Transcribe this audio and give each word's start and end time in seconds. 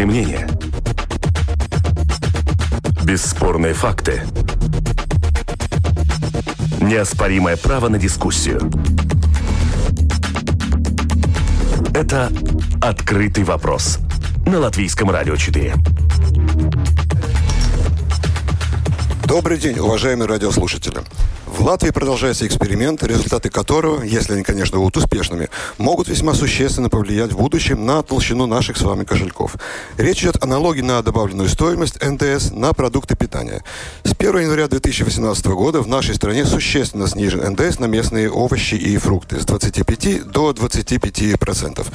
Бесспорные 0.00 0.06
мнения. 0.06 0.48
Бесспорные 3.04 3.74
факты. 3.74 4.22
Неоспоримое 6.80 7.58
право 7.58 7.88
на 7.88 7.98
дискуссию. 7.98 8.70
Это 11.92 12.32
«Открытый 12.80 13.44
вопрос» 13.44 13.98
на 14.46 14.58
Латвийском 14.60 15.10
радио 15.10 15.36
4. 15.36 15.74
Добрый 19.26 19.58
день, 19.58 19.78
уважаемые 19.78 20.28
радиослушатели. 20.28 21.00
В 21.60 21.64
Латвии 21.66 21.90
продолжается 21.90 22.46
эксперимент, 22.46 23.02
результаты 23.02 23.50
которого, 23.50 24.02
если 24.02 24.32
они, 24.32 24.42
конечно, 24.42 24.78
будут 24.78 24.96
успешными, 24.96 25.50
могут 25.76 26.08
весьма 26.08 26.32
существенно 26.32 26.88
повлиять 26.88 27.32
в 27.32 27.36
будущем 27.36 27.84
на 27.84 28.02
толщину 28.02 28.46
наших 28.46 28.78
с 28.78 28.80
вами 28.80 29.04
кошельков. 29.04 29.56
Речь 29.98 30.22
идет 30.22 30.42
о 30.42 30.46
налоге 30.46 30.82
на 30.82 31.02
добавленную 31.02 31.50
стоимость 31.50 32.02
НДС 32.02 32.52
на 32.52 32.72
продукты 32.72 33.14
питания. 33.14 33.62
С 34.04 34.14
1 34.18 34.38
января 34.38 34.68
2018 34.68 35.46
года 35.48 35.82
в 35.82 35.86
нашей 35.86 36.14
стране 36.14 36.46
существенно 36.46 37.06
снижен 37.06 37.52
НДС 37.52 37.78
на 37.78 37.84
местные 37.84 38.30
овощи 38.30 38.76
и 38.76 38.96
фрукты 38.96 39.38
с 39.38 39.44
25 39.44 40.30
до 40.30 40.54
25 40.54 41.38
процентов. 41.38 41.88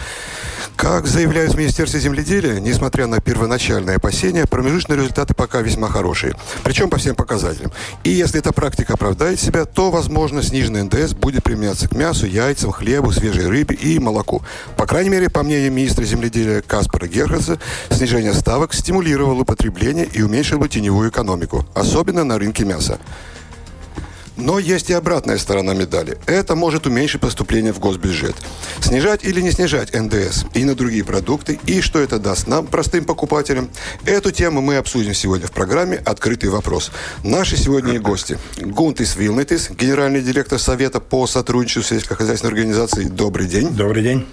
Как 0.75 1.07
заявляют 1.07 1.53
в 1.53 1.57
Министерстве 1.57 1.99
земледелия, 1.99 2.59
несмотря 2.59 3.07
на 3.07 3.19
первоначальные 3.19 3.95
опасения, 3.95 4.45
промежуточные 4.45 4.97
результаты 4.97 5.33
пока 5.33 5.61
весьма 5.61 5.87
хорошие. 5.87 6.35
Причем 6.63 6.91
по 6.91 6.97
всем 6.97 7.15
показателям. 7.15 7.71
И 8.03 8.11
если 8.11 8.39
эта 8.39 8.51
практика 8.51 8.93
оправдает 8.93 9.39
себя, 9.39 9.54
то, 9.63 9.91
возможно, 9.91 10.43
сниженный 10.43 10.83
НДС 10.83 11.13
будет 11.13 11.43
применяться 11.43 11.87
к 11.87 11.93
мясу, 11.93 12.25
яйцам, 12.25 12.73
хлебу, 12.73 13.13
свежей 13.13 13.47
рыбе 13.47 13.75
и 13.75 13.97
молоку. 13.99 14.41
По 14.75 14.85
крайней 14.85 15.09
мере, 15.09 15.29
по 15.29 15.43
мнению 15.43 15.71
министра 15.71 16.03
земледелия 16.03 16.61
Каспара 16.61 17.07
Герхаса, 17.07 17.57
снижение 17.89 18.33
ставок 18.33 18.73
стимулировало 18.73 19.45
потребление 19.45 20.05
и 20.05 20.21
уменьшило 20.21 20.67
теневую 20.67 21.09
экономику, 21.09 21.65
особенно 21.73 22.25
на 22.25 22.37
рынке 22.37 22.65
мяса. 22.65 22.99
Но 24.37 24.59
есть 24.59 24.89
и 24.89 24.93
обратная 24.93 25.37
сторона 25.37 25.73
медали. 25.73 26.17
Это 26.25 26.55
может 26.55 26.85
уменьшить 26.87 27.21
поступление 27.21 27.71
в 27.73 27.79
госбюджет. 27.79 28.35
Снижать 28.81 29.23
или 29.23 29.41
не 29.41 29.51
снижать 29.51 29.93
НДС 29.93 30.45
и 30.53 30.65
на 30.65 30.75
другие 30.75 31.03
продукты, 31.03 31.59
и 31.65 31.81
что 31.81 31.99
это 31.99 32.19
даст 32.19 32.47
нам, 32.47 32.67
простым 32.67 33.05
покупателям. 33.05 33.69
Эту 34.05 34.31
тему 34.31 34.61
мы 34.61 34.75
обсудим 34.77 35.13
сегодня 35.13 35.47
в 35.47 35.51
программе 35.51 35.97
«Открытый 35.97 36.49
вопрос». 36.49 36.91
Наши 37.23 37.55
сегодня 37.55 37.99
гости. 37.99 38.37
Гунтис 38.57 39.15
Вилнетис, 39.15 39.69
генеральный 39.69 40.21
директор 40.21 40.59
Совета 40.59 40.99
по 40.99 41.27
сотрудничеству 41.27 41.83
сельскохозяйственной 41.83 42.53
организации. 42.53 43.05
Добрый 43.05 43.47
день. 43.47 43.69
Добрый 43.69 44.03
день. 44.03 44.27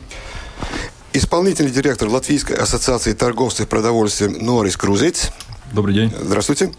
Исполнительный 1.13 1.71
директор 1.71 2.09
Латвийской 2.09 2.57
ассоциации 2.57 3.13
торговцев 3.13 3.69
продовольствием 3.69 4.45
Норис 4.45 4.77
Крузец. 4.77 5.31
Добрый 5.73 5.95
день. 5.95 6.13
Здравствуйте. 6.21 6.73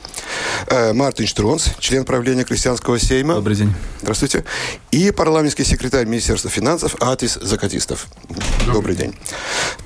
Э, 0.67 0.93
Мартин 0.93 1.27
Штронс, 1.27 1.71
член 1.79 2.05
правления 2.05 2.43
Крестьянского 2.43 2.99
сейма. 2.99 3.35
Добрый 3.35 3.55
день. 3.55 3.73
Здравствуйте. 4.01 4.43
И 4.91 5.11
парламентский 5.11 5.63
секретарь 5.63 6.05
Министерства 6.05 6.49
финансов 6.49 6.95
Атис 6.99 7.37
Закатистов. 7.41 8.07
Добрый, 8.29 8.73
Добрый 8.73 8.95
день. 8.95 9.15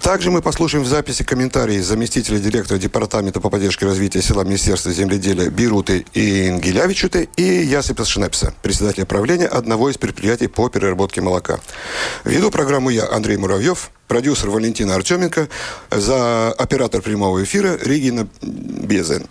Также 0.02 0.32
мы 0.32 0.42
послушаем 0.42 0.84
в 0.84 0.88
записи 0.88 1.24
комментарии 1.24 1.80
заместителя 1.80 2.40
директора 2.40 2.78
Департамента 2.78 3.42
по 3.42 3.50
поддержке 3.50 3.86
развития 3.86 4.22
села 4.22 4.44
Министерства 4.44 4.92
земледелия 4.92 5.50
Бируты 5.50 6.06
и 6.14 6.50
Ингелявичуты 6.50 7.30
и 7.36 7.44
Ясипа 7.44 8.06
Шнепса, 8.06 8.54
председателя 8.62 9.06
правления 9.06 9.48
одного 9.48 9.90
из 9.90 9.98
предприятий 9.98 10.48
по 10.48 10.70
переработке 10.70 11.22
молока. 11.22 11.60
Веду 12.24 12.52
программу 12.52 12.90
я, 12.90 13.10
Андрей 13.10 13.38
Муравьев, 13.38 13.92
продюсер 14.08 14.50
Валентина 14.50 14.96
Артеменко, 14.96 15.50
за 15.92 16.52
оператор 16.54 17.02
прямого 17.02 17.44
эфира 17.44 17.78
Регина 17.82 18.28
Безен. 18.42 19.28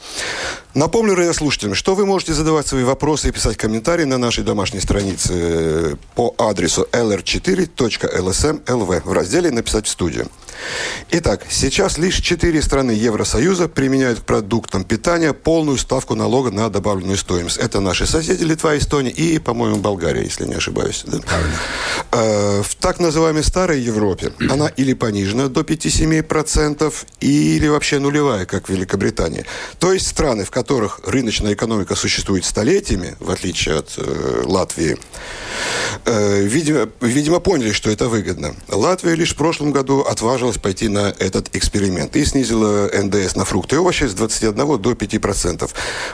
Напомню 0.74 1.05
радиослушателям, 1.14 1.74
что 1.74 1.94
вы 1.94 2.06
можете 2.06 2.32
задавать 2.32 2.66
свои 2.66 2.84
вопросы 2.84 3.28
и 3.28 3.32
писать 3.32 3.56
комментарии 3.56 4.04
на 4.04 4.18
нашей 4.18 4.44
домашней 4.44 4.80
странице 4.80 5.96
по 6.14 6.34
адресу 6.38 6.88
lr4.lsm.lv 6.92 9.02
в 9.04 9.12
разделе 9.12 9.50
«Написать 9.50 9.86
в 9.86 9.90
студию». 9.90 10.28
Итак, 11.10 11.42
сейчас 11.48 11.98
лишь 11.98 12.16
четыре 12.16 12.62
страны 12.62 12.90
Евросоюза 12.90 13.68
применяют 13.68 14.20
к 14.20 14.22
продуктам 14.22 14.84
питания 14.84 15.32
полную 15.32 15.78
ставку 15.78 16.14
налога 16.14 16.50
на 16.50 16.68
добавленную 16.68 17.16
стоимость. 17.16 17.58
Это 17.58 17.80
наши 17.80 18.06
соседи 18.06 18.42
Литва, 18.42 18.76
Эстония 18.76 19.10
и, 19.10 19.38
по-моему, 19.38 19.76
Болгария, 19.76 20.22
если 20.22 20.46
не 20.46 20.54
ошибаюсь. 20.54 21.04
Да? 21.06 21.18
Э, 22.12 22.62
в 22.62 22.74
так 22.74 22.98
называемой 22.98 23.44
старой 23.44 23.80
Европе 23.80 24.32
она 24.50 24.68
или 24.68 24.94
понижена 24.94 25.48
до 25.48 25.60
5-7%, 25.60 26.92
или 27.20 27.68
вообще 27.68 27.98
нулевая, 27.98 28.46
как 28.46 28.68
в 28.68 28.72
Великобритании. 28.72 29.44
То 29.78 29.92
есть 29.92 30.06
страны, 30.06 30.44
в 30.44 30.50
которых 30.50 30.95
рыночная 31.04 31.54
экономика 31.54 31.94
существует 31.94 32.44
столетиями, 32.44 33.16
в 33.20 33.30
отличие 33.30 33.76
от 33.76 33.94
э, 33.96 34.42
Латвии, 34.44 34.98
э, 36.04 36.42
видимо, 36.42 36.88
видимо, 37.00 37.40
поняли, 37.40 37.72
что 37.72 37.90
это 37.90 38.08
выгодно. 38.08 38.54
Латвия 38.68 39.14
лишь 39.14 39.32
в 39.32 39.36
прошлом 39.36 39.72
году 39.72 40.00
отважилась 40.00 40.58
пойти 40.58 40.88
на 40.88 41.14
этот 41.18 41.54
эксперимент 41.54 42.16
и 42.16 42.24
снизила 42.24 42.88
НДС 42.92 43.36
на 43.36 43.44
фрукты 43.44 43.76
и 43.76 43.78
овощи 43.78 44.04
с 44.04 44.14
21 44.14 44.78
до 44.78 44.92
5%. 44.92 45.70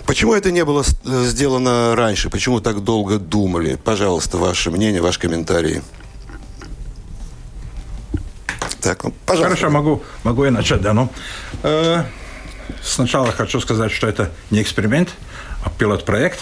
Почему 0.06 0.34
это 0.34 0.50
не 0.50 0.64
было 0.64 0.84
э, 1.04 1.24
сделано 1.26 1.94
раньше? 1.96 2.30
Почему 2.30 2.60
так 2.60 2.82
долго 2.82 3.18
думали? 3.18 3.78
Пожалуйста, 3.82 4.38
ваше 4.38 4.70
мнение, 4.70 5.00
ваш 5.00 5.18
комментарий. 5.18 5.82
Так, 8.82 9.04
ну, 9.04 9.12
пожалуйста. 9.26 9.56
Хорошо, 9.56 9.70
могу, 9.70 10.02
могу 10.24 10.44
я 10.44 10.50
начать, 10.50 10.80
да. 10.80 10.92
Ну, 10.92 11.08
э, 11.62 12.02
сначала 12.82 13.32
хочу 13.32 13.60
сказать, 13.60 13.92
что 13.92 14.06
это 14.06 14.30
не 14.50 14.62
эксперимент, 14.62 15.10
а 15.64 15.70
пилот-проект. 15.70 16.40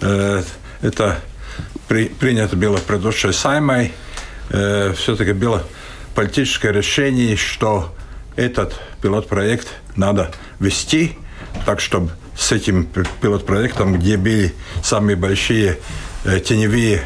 Э, 0.00 0.42
это 0.82 1.20
при, 1.88 2.06
принято 2.06 2.56
было 2.56 2.76
предыдущей 2.78 3.32
Саймой. 3.32 3.92
Э, 4.50 4.92
все-таки 4.96 5.32
было 5.32 5.64
политическое 6.14 6.72
решение, 6.72 7.36
что 7.36 7.94
этот 8.36 8.80
пилот-проект 9.02 9.68
надо 9.96 10.32
вести, 10.60 11.18
так 11.66 11.80
чтобы 11.80 12.10
с 12.36 12.52
этим 12.52 12.88
пилот-проектом, 13.20 13.98
где 13.98 14.16
были 14.16 14.54
самые 14.82 15.16
большие 15.16 15.78
э, 16.24 16.40
теневые 16.40 17.02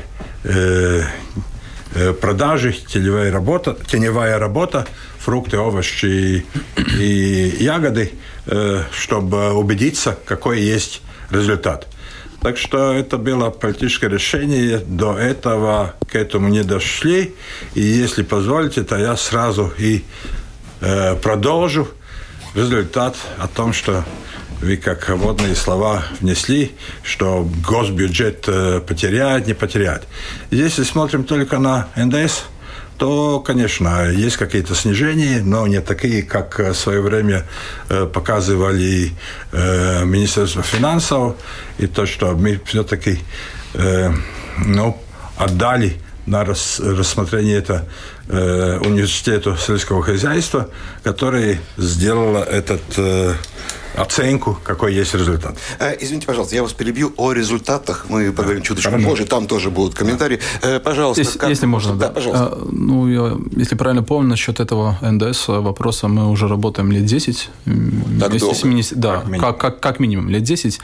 продажи, 2.21 2.73
теневая 2.73 3.31
работа, 3.31 3.77
теневая 3.87 4.39
работа, 4.39 4.87
фрукты, 5.19 5.59
овощи 5.59 6.47
и, 6.99 7.57
ягоды, 7.61 8.13
чтобы 8.93 9.53
убедиться, 9.53 10.19
какой 10.25 10.61
есть 10.61 11.03
результат. 11.31 11.87
Так 12.43 12.59
что 12.59 12.93
это 12.93 13.19
было 13.19 13.51
политическое 13.51 14.09
решение. 14.09 14.79
До 14.79 15.17
этого 15.17 15.95
к 16.09 16.17
этому 16.17 16.49
не 16.49 16.65
дошли. 16.65 17.35
И 17.75 17.81
если 17.81 18.25
позволите, 18.25 18.83
то 18.83 18.97
я 18.99 19.17
сразу 19.17 19.73
и 19.79 20.03
э, 20.81 21.15
продолжу 21.15 21.87
результат 22.57 23.17
о 23.39 23.47
том, 23.47 23.73
что 23.73 24.05
вы 24.63 24.77
как 24.77 25.09
водные 25.11 25.55
слова 25.55 26.05
внесли, 26.21 26.73
что 27.03 27.49
госбюджет 27.67 28.49
потеряет, 28.87 29.47
не 29.47 29.55
потеряет. 29.55 30.05
Если 30.51 30.85
смотрим 30.85 31.25
только 31.25 31.59
на 31.59 31.89
НДС, 31.97 32.43
то, 32.99 33.41
конечно, 33.41 34.11
есть 34.11 34.37
какие-то 34.37 34.77
снижения, 34.77 35.41
но 35.43 35.67
не 35.67 35.81
такие, 35.81 36.23
как 36.23 36.61
в 36.61 36.75
свое 36.75 37.01
время 37.01 37.45
показывали 37.89 39.13
Министерство 39.53 40.63
финансов, 40.63 41.35
и 41.79 41.89
то, 41.89 42.07
что 42.07 42.33
мы 42.33 42.61
все-таки 42.65 43.19
ну, 44.59 44.97
отдали 45.37 45.97
на 46.27 46.45
рассмотрение 46.45 47.59
это 47.59 47.89
университету 48.29 49.57
сельского 49.57 50.05
хозяйства, 50.05 50.69
который 51.03 51.59
сделал 51.77 52.37
этот 52.37 52.83
оценку, 53.97 54.59
какой 54.65 54.95
есть 54.95 55.15
результат. 55.15 55.57
Э, 55.79 55.97
извините, 56.01 56.27
пожалуйста, 56.27 56.55
я 56.55 56.63
вас 56.63 56.73
перебью 56.73 57.13
о 57.17 57.33
результатах. 57.33 58.07
Мы 58.09 58.33
поговорим 58.33 58.63
чуточку 58.63 58.91
Хорошо. 58.91 59.09
позже, 59.09 59.25
там 59.25 59.47
тоже 59.47 59.71
будут 59.71 59.95
комментарии. 59.95 60.41
Э, 60.63 60.81
пожалуйста. 60.81 61.23
Если, 61.23 61.39
как... 61.39 61.51
если 61.51 61.67
можно, 61.67 61.95
да. 61.95 62.09
да. 62.09 62.15
пожалуйста. 62.15 62.47
А, 62.53 62.69
ну, 62.71 63.09
я, 63.09 63.37
если 63.57 63.77
правильно 63.77 64.03
помню, 64.03 64.31
насчет 64.31 64.61
этого 64.61 64.99
НДС 65.03 65.49
вопроса 65.49 66.09
мы 66.09 66.31
уже 66.31 66.49
работаем 66.49 66.93
лет 66.93 67.05
10. 67.05 67.51
Так 68.21 68.37
долго? 68.39 68.55
70, 68.55 68.99
да, 68.99 69.17
как 69.17 69.27
минимум. 69.27 69.41
Как, 69.41 69.59
как, 69.61 69.81
как 69.81 70.01
минимум, 70.01 70.29
лет 70.31 70.43
10. 70.43 70.81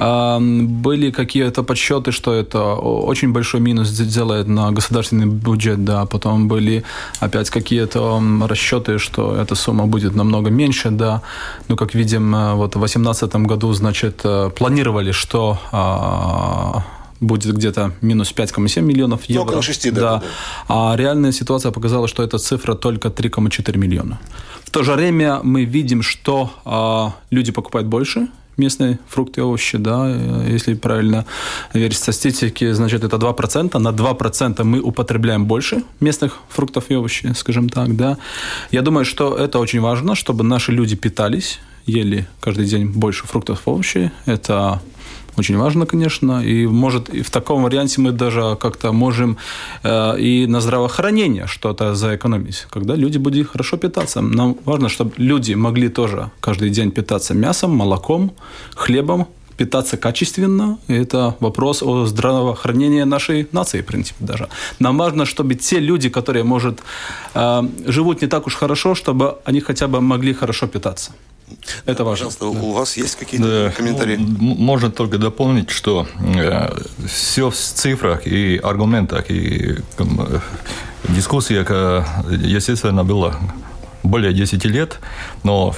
А, 0.00 0.38
были 0.40 1.10
какие-то 1.10 1.62
подсчеты, 1.62 2.12
что 2.12 2.34
это 2.34 2.74
очень 2.74 3.32
большой 3.32 3.60
минус 3.60 3.90
делает 3.90 4.48
на 4.48 4.70
государственный 4.70 5.26
бюджет, 5.26 5.84
да. 5.84 6.06
Потом 6.06 6.48
были 6.48 6.84
опять 7.20 7.50
какие-то 7.50 8.22
расчеты, 8.48 8.98
что 8.98 9.36
эта 9.36 9.54
сумма 9.54 9.86
будет 9.86 10.14
намного 10.14 10.50
меньше, 10.50 10.90
да. 10.90 11.22
Ну, 11.68 11.76
как 11.76 11.94
видим, 11.94 12.45
вот 12.54 12.76
в 12.76 12.78
2018 12.78 13.46
году, 13.46 13.72
значит, 13.72 14.20
э, 14.24 14.50
планировали, 14.50 15.12
что 15.12 15.58
а, 15.72 16.84
будет 17.20 17.54
где-то 17.54 17.92
минус 18.00 18.32
5,7 18.36 18.82
миллионов 18.82 19.24
евро. 19.24 19.42
около 19.42 19.62
6, 19.62 19.92
да, 19.92 20.00
да. 20.00 20.22
А 20.68 20.96
реальная 20.96 21.32
ситуация 21.32 21.72
показала, 21.72 22.08
что 22.08 22.22
эта 22.22 22.38
цифра 22.38 22.74
только 22.74 23.08
3,4 23.08 23.76
миллиона. 23.78 24.18
В 24.64 24.70
то 24.70 24.82
же 24.82 24.92
время 24.92 25.40
мы 25.42 25.64
видим, 25.64 26.02
что 26.02 26.50
а, 26.64 27.12
люди 27.30 27.52
покупают 27.52 27.88
больше, 27.88 28.28
местные 28.56 28.98
фрукты 29.08 29.40
и 29.40 29.44
овощи, 29.44 29.78
да, 29.78 30.08
если 30.48 30.74
правильно 30.74 31.24
верить 31.74 31.96
статистике, 31.96 32.74
значит, 32.74 33.04
это 33.04 33.16
2%. 33.16 33.78
На 33.78 33.88
2% 33.88 34.64
мы 34.64 34.80
употребляем 34.80 35.46
больше 35.46 35.82
местных 36.00 36.38
фруктов 36.48 36.84
и 36.88 36.94
овощей, 36.94 37.34
скажем 37.34 37.68
так, 37.68 37.96
да. 37.96 38.16
Я 38.70 38.82
думаю, 38.82 39.04
что 39.04 39.36
это 39.36 39.58
очень 39.58 39.80
важно, 39.80 40.14
чтобы 40.14 40.44
наши 40.44 40.72
люди 40.72 40.96
питались, 40.96 41.60
ели 41.86 42.26
каждый 42.40 42.66
день 42.66 42.86
больше 42.86 43.26
фруктов 43.26 43.66
и 43.66 43.70
овощей. 43.70 44.10
Это 44.26 44.80
очень 45.38 45.58
важно, 45.58 45.86
конечно. 45.86 46.42
И 46.44 46.66
может 46.66 47.08
и 47.08 47.22
в 47.22 47.30
таком 47.30 47.62
варианте 47.62 48.00
мы 48.00 48.12
даже 48.12 48.56
как-то 48.60 48.92
можем 48.92 49.36
э, 49.82 50.20
и 50.20 50.46
на 50.46 50.60
здравоохранение 50.60 51.46
что-то 51.46 51.94
заэкономить, 51.94 52.66
когда 52.70 52.96
люди 52.96 53.18
будут 53.18 53.48
хорошо 53.48 53.76
питаться. 53.76 54.20
Нам 54.20 54.56
важно, 54.64 54.88
чтобы 54.88 55.12
люди 55.18 55.54
могли 55.54 55.88
тоже 55.88 56.30
каждый 56.40 56.70
день 56.70 56.90
питаться 56.90 57.34
мясом, 57.34 57.76
молоком, 57.76 58.32
хлебом, 58.74 59.26
питаться 59.58 59.96
качественно. 59.96 60.78
Это 60.88 61.34
вопрос 61.40 61.82
о 61.82 62.06
здравоохранении 62.06 63.04
нашей 63.04 63.46
нации, 63.52 63.82
в 63.82 63.86
принципе, 63.86 64.24
даже. 64.24 64.48
Нам 64.78 64.98
важно, 64.98 65.24
чтобы 65.26 65.54
те 65.54 65.80
люди, 65.80 66.08
которые, 66.08 66.44
может, 66.44 66.82
э, 67.34 67.62
живут 67.86 68.22
не 68.22 68.28
так 68.28 68.46
уж 68.46 68.54
хорошо, 68.54 68.94
чтобы 68.94 69.36
они 69.44 69.60
хотя 69.60 69.86
бы 69.86 70.00
могли 70.00 70.32
хорошо 70.32 70.66
питаться. 70.66 71.12
Это 71.84 72.04
важно. 72.04 72.26
Пожалуйста, 72.26 72.60
да. 72.60 72.66
у 72.66 72.72
вас 72.72 72.96
есть 72.96 73.16
какие-то 73.16 73.66
да. 73.66 73.70
комментарии? 73.70 74.16
Можно 74.18 74.90
только 74.90 75.18
дополнить, 75.18 75.70
что 75.70 76.06
э, 76.18 76.68
все 77.08 77.50
в 77.50 77.54
цифрах 77.54 78.26
и 78.26 78.56
аргументах, 78.62 79.30
и 79.30 79.76
э, 79.98 80.40
дискуссиях, 81.08 81.66
э, 81.70 82.04
естественно, 82.30 83.04
было 83.04 83.38
более 84.02 84.32
10 84.32 84.64
лет, 84.66 85.00
но 85.44 85.74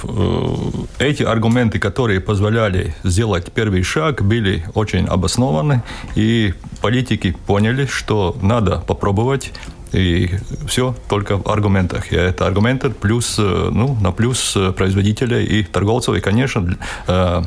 э, 0.99 1.03
эти 1.03 1.23
аргументы, 1.23 1.79
которые 1.79 2.19
позволяли 2.19 2.95
сделать 3.03 3.51
первый 3.51 3.83
шаг, 3.83 4.21
были 4.21 4.63
очень 4.75 5.05
обоснованы, 5.05 5.83
и 6.15 6.53
политики 6.81 7.35
поняли, 7.47 7.85
что 7.85 8.35
надо 8.41 8.83
попробовать 8.87 9.51
и 9.91 10.29
все 10.67 10.95
только 11.07 11.37
в 11.37 11.47
аргументах. 11.47 12.11
И 12.11 12.15
это 12.15 12.45
аргументы 12.45 12.89
плюс, 12.89 13.35
э, 13.39 13.69
ну, 13.71 13.95
на 14.01 14.11
плюс 14.11 14.57
производителей 14.75 15.45
и 15.45 15.63
торговцев. 15.63 16.15
И, 16.15 16.19
конечно, 16.19 16.77
э, 17.07 17.41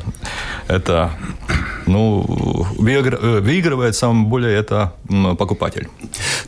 это 0.67 1.11
ну, 1.85 2.67
э, 2.79 3.39
выигрывает 3.39 3.95
сам 3.95 4.27
более 4.27 4.57
это 4.57 4.93
покупатель. 5.37 5.89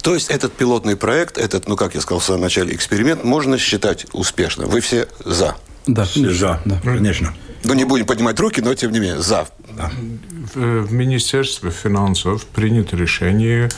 То 0.02 0.14
есть 0.14 0.30
этот 0.30 0.54
пилотный 0.54 0.96
проект, 0.96 1.38
этот, 1.38 1.68
ну, 1.68 1.76
как 1.76 1.96
я 1.96 2.02
сказал 2.02 2.20
в 2.20 2.24
самом 2.24 2.42
начале, 2.42 2.74
эксперимент 2.76 3.24
можно 3.24 3.58
считать 3.58 4.06
успешным. 4.14 4.70
Вы 4.70 4.82
все 4.82 5.08
за? 5.24 5.56
Да, 5.88 6.04
все 6.06 6.32
за, 6.32 6.62
да, 6.66 6.80
конечно. 6.84 7.34
Ну, 7.64 7.74
не 7.74 7.84
будем 7.84 8.06
поднимать 8.06 8.40
руки, 8.40 8.62
но 8.62 8.74
тем 8.76 8.92
не 8.92 9.00
менее, 9.00 9.22
за. 9.22 9.48
Да. 9.76 9.92
В, 10.54 10.82
в 10.84 10.94
Министерстве 10.94 11.72
финансов 11.72 12.46
принято 12.46 12.96
решение 12.96 13.70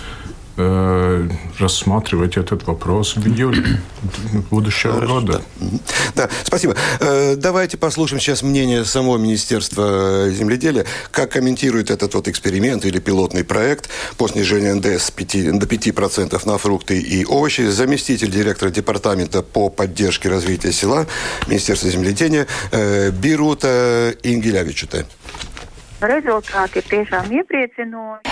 Э, 0.59 1.29
рассматривать 1.59 2.35
этот 2.35 2.65
вопрос 2.65 3.15
в 3.15 3.27
июле 3.27 3.79
будущего 4.49 4.93
Хорошо, 4.93 5.13
года. 5.13 5.41
Да. 5.59 5.69
да, 6.15 6.29
спасибо. 6.43 6.75
Э, 6.99 7.35
давайте 7.35 7.77
послушаем 7.77 8.19
сейчас 8.19 8.41
мнение 8.41 8.83
самого 8.83 9.17
Министерства 9.17 10.27
земледелия, 10.31 10.87
как 11.11 11.33
комментирует 11.33 11.91
этот 11.91 12.15
вот 12.15 12.27
эксперимент 12.27 12.85
или 12.85 12.97
пилотный 12.97 13.43
проект 13.43 13.89
по 14.17 14.27
снижению 14.27 14.77
НДС 14.77 15.11
5, 15.11 15.59
до 15.59 15.67
5% 15.67 16.41
на 16.47 16.57
фрукты 16.57 16.99
и 16.99 17.23
овощи. 17.23 17.69
Заместитель 17.69 18.31
директора 18.31 18.71
департамента 18.71 19.43
по 19.43 19.69
поддержке 19.69 20.27
развития 20.27 20.71
села 20.71 21.05
Министерства 21.45 21.87
земледелия 21.91 22.47
э, 22.71 23.11
Бирута 23.11 24.15
Ингелявичута. 24.23 25.05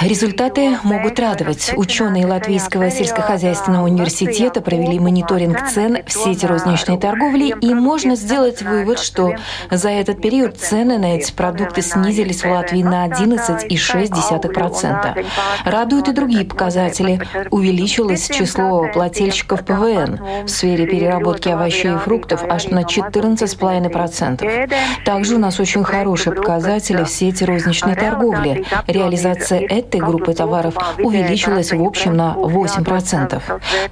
Результаты 0.02 0.78
могут 0.84 1.20
радовать. 1.20 1.74
Ученые 1.76 2.28
Латвийского 2.28 2.92
сельскохозяйственного 2.92 3.86
университета 3.86 4.62
провели 4.62 5.00
мониторинг 5.00 5.68
цен 5.70 5.98
в 6.06 6.12
сети 6.12 6.46
розничной 6.46 7.00
торговли, 7.00 7.56
и 7.60 7.74
можно 7.74 8.16
сделать 8.16 8.62
вывод, 8.62 9.00
что 9.00 9.34
за 9.72 9.90
этот 9.90 10.22
период 10.22 10.58
цены 10.58 11.00
на 11.00 11.16
эти 11.16 11.32
продукты 11.32 11.82
снизились 11.82 12.44
в 12.44 12.52
Латвии 12.52 12.84
на 12.84 13.08
11,6%. 13.08 15.26
Радуют 15.66 16.08
и 16.08 16.12
другие 16.12 16.46
показатели. 16.46 17.20
Увеличилось 17.50 18.30
число 18.30 18.88
плательщиков 18.94 19.66
ПВН 19.66 20.20
в 20.44 20.50
сфере 20.50 20.86
переработки 20.86 21.50
овощей 21.50 21.96
и 21.96 21.98
фруктов 21.98 22.44
аж 22.48 22.68
на 22.68 22.84
14,5%. 22.84 24.70
Также 25.04 25.36
у 25.36 25.40
нас 25.40 25.60
очень 25.60 25.84
хорошие 25.84 26.36
показатели 26.36 27.04
в 27.04 27.10
сети 27.10 27.44
розничной 27.44 27.55
розничной 27.56 27.96
торговли. 27.96 28.66
Реализация 28.88 29.62
этой 29.62 30.00
группы 30.00 30.34
товаров 30.34 30.76
увеличилась 31.00 31.72
в 31.72 31.82
общем 31.82 32.16
на 32.16 32.36
8%. 32.38 33.42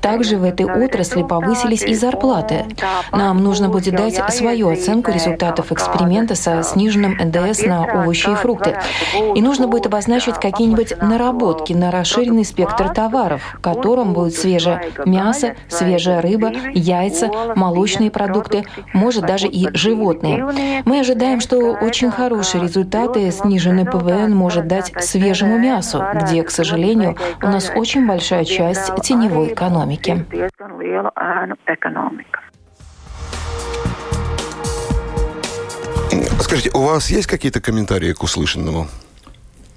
Также 0.01 0.37
в 0.37 0.43
этой 0.43 0.65
отрасли 0.65 1.23
повысились 1.23 1.83
и 1.83 1.93
зарплаты. 1.93 2.65
Нам 3.11 3.43
нужно 3.43 3.69
будет 3.69 3.95
дать 3.95 4.21
свою 4.33 4.69
оценку 4.69 5.11
результатов 5.11 5.71
эксперимента 5.71 6.35
со 6.35 6.63
сниженным 6.63 7.17
НДС 7.19 7.63
на 7.63 8.01
овощи 8.01 8.29
и 8.29 8.35
фрукты. 8.35 8.77
И 9.35 9.41
нужно 9.41 9.67
будет 9.67 9.85
обозначить 9.85 10.35
какие-нибудь 10.35 11.01
наработки 11.01 11.73
на 11.73 11.91
расширенный 11.91 12.45
спектр 12.45 12.89
товаров, 12.89 13.57
которым 13.61 14.13
будет 14.13 14.35
свежее 14.35 14.81
мясо, 15.05 15.55
свежая 15.69 16.21
рыба, 16.21 16.51
яйца, 16.73 17.29
молочные 17.55 18.11
продукты, 18.11 18.65
может 18.93 19.25
даже 19.25 19.47
и 19.47 19.69
животные. 19.75 20.81
Мы 20.85 20.99
ожидаем, 20.99 21.39
что 21.39 21.57
очень 21.57 22.11
хорошие 22.11 22.61
результаты 22.63 23.31
с 23.31 23.43
сниженный 23.53 23.85
ПВН 23.85 24.35
может 24.35 24.67
дать 24.67 24.91
свежему 25.03 25.59
мясу, 25.59 26.03
где, 26.15 26.41
к 26.43 26.49
сожалению, 26.49 27.15
у 27.41 27.47
нас 27.47 27.71
очень 27.75 28.07
большая 28.07 28.45
часть 28.45 28.91
теневой 29.03 29.53
экономики. 29.53 30.25
Скажите, 36.39 36.71
у 36.73 36.81
вас 36.81 37.11
есть 37.11 37.27
какие-то 37.27 37.61
комментарии 37.61 38.13
к 38.13 38.23
услышанному? 38.23 38.87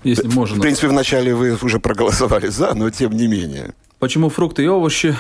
Если 0.05 0.28
можно. 0.28 0.56
В 0.56 0.61
принципе, 0.61 0.88
вначале 0.88 1.34
вы 1.34 1.58
уже 1.61 1.78
проголосовали 1.78 2.47
за, 2.49 2.75
но 2.75 2.88
тем 2.90 3.12
не 3.12 3.26
менее. 3.26 3.75
Почему 3.99 4.30
фрукты 4.30 4.64
и 4.64 4.68
овощи? 4.68 5.14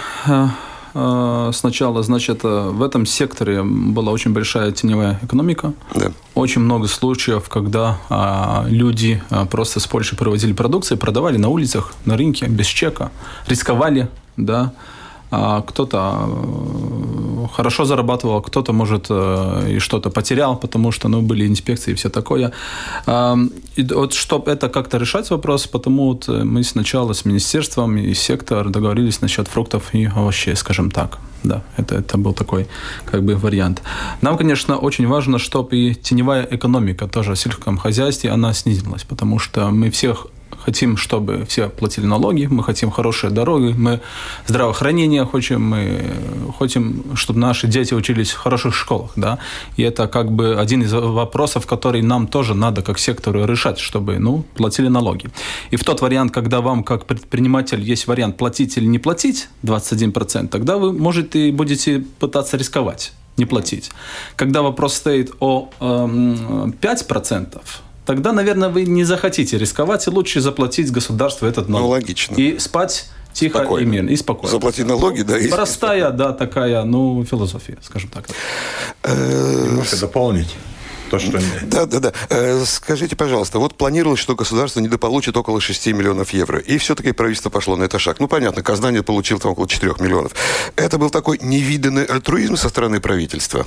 Э, 0.98 1.50
сначала, 1.52 2.02
значит, 2.02 2.40
э, 2.42 2.70
в 2.70 2.82
этом 2.82 3.04
секторе 3.04 3.62
была 3.62 4.12
очень 4.12 4.32
большая 4.32 4.72
теневая 4.72 5.20
экономика. 5.22 5.74
Да. 5.94 6.10
Очень 6.34 6.62
много 6.62 6.88
случаев, 6.88 7.50
когда 7.50 7.98
а, 8.08 8.64
люди 8.66 9.22
а, 9.28 9.44
просто 9.44 9.78
с 9.78 9.86
Польши 9.86 10.16
привозили 10.16 10.54
продукцию, 10.54 10.96
продавали 10.96 11.36
на 11.36 11.50
улицах, 11.50 11.92
на 12.06 12.16
рынке 12.16 12.46
без 12.46 12.66
чека, 12.66 13.10
рисковали, 13.46 14.08
да, 14.38 14.60
а 14.62 14.95
кто-то 15.30 16.28
э, 16.28 17.46
хорошо 17.54 17.84
зарабатывал, 17.84 18.42
кто-то, 18.42 18.72
может, 18.72 19.06
э, 19.10 19.76
и 19.76 19.78
что-то 19.78 20.10
потерял, 20.10 20.56
потому 20.56 20.92
что, 20.92 21.08
ну, 21.08 21.20
были 21.22 21.46
инспекции 21.46 21.92
и 21.92 21.94
все 21.94 22.08
такое. 22.08 22.52
И 23.76 23.82
вот, 23.94 24.14
чтобы 24.14 24.50
это 24.50 24.68
как-то 24.68 24.98
решать 24.98 25.30
вопрос, 25.30 25.66
потому 25.66 26.06
вот 26.06 26.28
э, 26.28 26.44
мы 26.44 26.64
сначала 26.64 27.12
с 27.12 27.24
министерством 27.24 27.96
и 27.96 28.14
сектор 28.14 28.68
договорились 28.68 29.20
насчет 29.20 29.48
фруктов 29.48 29.94
и 29.94 30.06
овощей, 30.06 30.56
скажем 30.56 30.90
так. 30.90 31.18
Да, 31.44 31.62
это, 31.76 31.96
это 31.96 32.18
был 32.18 32.32
такой 32.32 32.66
как 33.04 33.22
бы 33.22 33.36
вариант. 33.36 33.82
Нам, 34.22 34.36
конечно, 34.36 34.78
очень 34.78 35.06
важно, 35.06 35.38
чтобы 35.38 35.76
и 35.76 35.94
теневая 35.94 36.46
экономика 36.50 37.06
тоже 37.06 37.32
в 37.32 37.38
сельском 37.38 37.78
хозяйстве, 37.78 38.30
она 38.30 38.54
снизилась, 38.54 39.04
потому 39.04 39.38
что 39.38 39.70
мы 39.70 39.90
всех 39.90 40.26
хотим, 40.66 40.96
чтобы 40.96 41.44
все 41.46 41.68
платили 41.68 42.06
налоги, 42.06 42.48
мы 42.50 42.64
хотим 42.64 42.90
хорошие 42.90 43.30
дороги, 43.30 43.74
мы 43.78 44.00
здравоохранение 44.46 45.24
хотим, 45.24 45.62
мы 45.70 46.12
хотим, 46.58 47.04
чтобы 47.14 47.38
наши 47.38 47.68
дети 47.68 47.94
учились 47.94 48.32
в 48.32 48.38
хороших 48.38 48.74
школах, 48.74 49.10
да, 49.16 49.38
и 49.78 49.82
это 49.82 50.08
как 50.08 50.30
бы 50.32 50.60
один 50.60 50.82
из 50.82 50.92
вопросов, 50.92 51.66
который 51.66 52.02
нам 52.02 52.26
тоже 52.26 52.54
надо 52.54 52.82
как 52.82 52.98
сектору 52.98 53.46
решать, 53.46 53.78
чтобы, 53.78 54.18
ну, 54.18 54.44
платили 54.56 54.88
налоги. 54.88 55.28
И 55.72 55.76
в 55.76 55.84
тот 55.84 56.00
вариант, 56.00 56.32
когда 56.32 56.60
вам 56.60 56.82
как 56.82 57.04
предприниматель 57.06 57.80
есть 57.80 58.08
вариант 58.08 58.36
платить 58.36 58.78
или 58.78 58.86
не 58.86 58.98
платить 58.98 59.48
21%, 59.62 60.48
тогда 60.48 60.76
вы 60.76 60.92
можете 60.92 61.52
будете 61.52 62.04
пытаться 62.18 62.56
рисковать 62.56 63.12
не 63.36 63.46
платить. 63.46 63.90
Когда 64.36 64.62
вопрос 64.62 64.94
стоит 64.94 65.30
о 65.40 65.68
э, 65.80 65.84
эм, 65.84 66.74
5%, 66.80 67.60
тогда, 68.06 68.32
наверное, 68.32 68.68
вы 68.68 68.86
не 68.86 69.04
захотите 69.04 69.58
рисковать, 69.58 70.06
и 70.06 70.10
лучше 70.10 70.40
заплатить 70.40 70.90
государству 70.90 71.46
этот 71.46 71.68
налог. 71.68 71.82
Ну, 71.84 71.88
логично. 71.90 72.34
И 72.36 72.58
спать 72.58 73.10
тихо 73.32 73.58
спокойно. 73.58 73.86
и 73.86 73.90
мирно, 73.90 74.10
и 74.10 74.16
спокойно. 74.16 74.50
Заплатить 74.50 74.86
налоги, 74.86 75.22
да. 75.22 75.38
И 75.38 75.48
Простая, 75.48 76.10
да, 76.10 76.32
такая, 76.32 76.84
ну, 76.84 77.24
философия, 77.24 77.76
скажем 77.82 78.08
так. 78.10 78.28
Э, 79.02 79.70
Можете 79.72 79.96
дополнить. 79.96 80.54
То, 81.10 81.18
что... 81.18 81.38
Да, 81.62 81.86
да, 81.86 82.00
да. 82.00 82.12
Э, 82.30 82.64
скажите, 82.66 83.14
пожалуйста, 83.14 83.58
вот 83.58 83.76
планировалось, 83.76 84.18
что 84.18 84.34
государство 84.34 84.80
недополучит 84.80 85.36
около 85.36 85.60
6 85.60 85.86
миллионов 85.88 86.30
евро, 86.30 86.58
и 86.58 86.78
все-таки 86.78 87.12
правительство 87.12 87.50
пошло 87.50 87.76
на 87.76 87.84
этот 87.84 88.00
шаг. 88.00 88.18
Ну, 88.18 88.26
понятно, 88.26 88.62
Казань 88.62 89.00
получил 89.02 89.38
там 89.38 89.52
около 89.52 89.68
4 89.68 89.94
миллионов. 90.00 90.32
Это 90.74 90.98
был 90.98 91.10
такой 91.10 91.38
невиданный 91.40 92.04
альтруизм 92.04 92.56
со 92.56 92.68
стороны 92.68 93.00
правительства? 93.00 93.66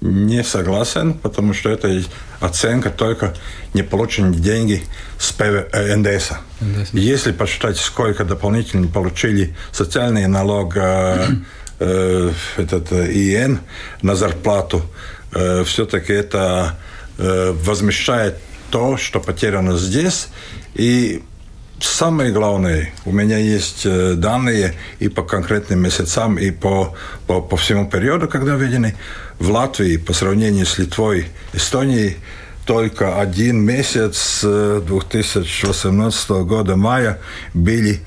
Не 0.00 0.42
согласен, 0.44 1.14
потому 1.14 1.52
что 1.52 1.68
это 1.68 2.02
оценка 2.40 2.90
только 2.90 3.34
не 3.74 3.82
полученные 3.82 4.40
деньги 4.40 4.82
с 5.18 5.32
НДС. 5.38 6.32
НДС. 6.60 6.92
Если 6.92 7.32
посчитать, 7.32 7.76
сколько 7.76 8.24
дополнительно 8.24 8.88
получили 8.88 9.54
социальный 9.72 10.26
налог, 10.26 10.74
э, 10.76 11.26
э, 11.80 12.32
этот 12.56 12.92
э, 12.92 13.12
ИН 13.12 13.60
на 14.00 14.14
зарплату, 14.14 14.82
э, 15.34 15.64
все-таки 15.64 16.14
это 16.14 16.78
э, 17.18 17.52
возмещает 17.52 18.38
то, 18.70 18.96
что 18.96 19.20
потеряно 19.20 19.76
здесь. 19.76 20.28
И 20.74 21.22
самое 21.80 22.32
главное, 22.32 22.92
у 23.04 23.12
меня 23.12 23.38
есть 23.38 23.82
э, 23.84 24.14
данные 24.14 24.74
и 24.98 25.08
по 25.08 25.22
конкретным 25.22 25.80
месяцам, 25.80 26.36
и 26.36 26.50
по, 26.50 26.94
по, 27.26 27.40
по 27.40 27.56
всему 27.56 27.88
периоду, 27.88 28.28
когда 28.28 28.54
введены. 28.56 28.94
В 29.38 29.50
Латвии 29.50 29.96
по 29.96 30.12
сравнению 30.12 30.66
с 30.66 30.78
Литвой, 30.78 31.26
Эстонией 31.52 32.18
только 32.66 33.20
один 33.20 33.58
месяц 33.60 34.40
2018 34.42 36.30
э, 36.30 36.42
года 36.44 36.76
мая 36.76 37.18
были 37.54 38.00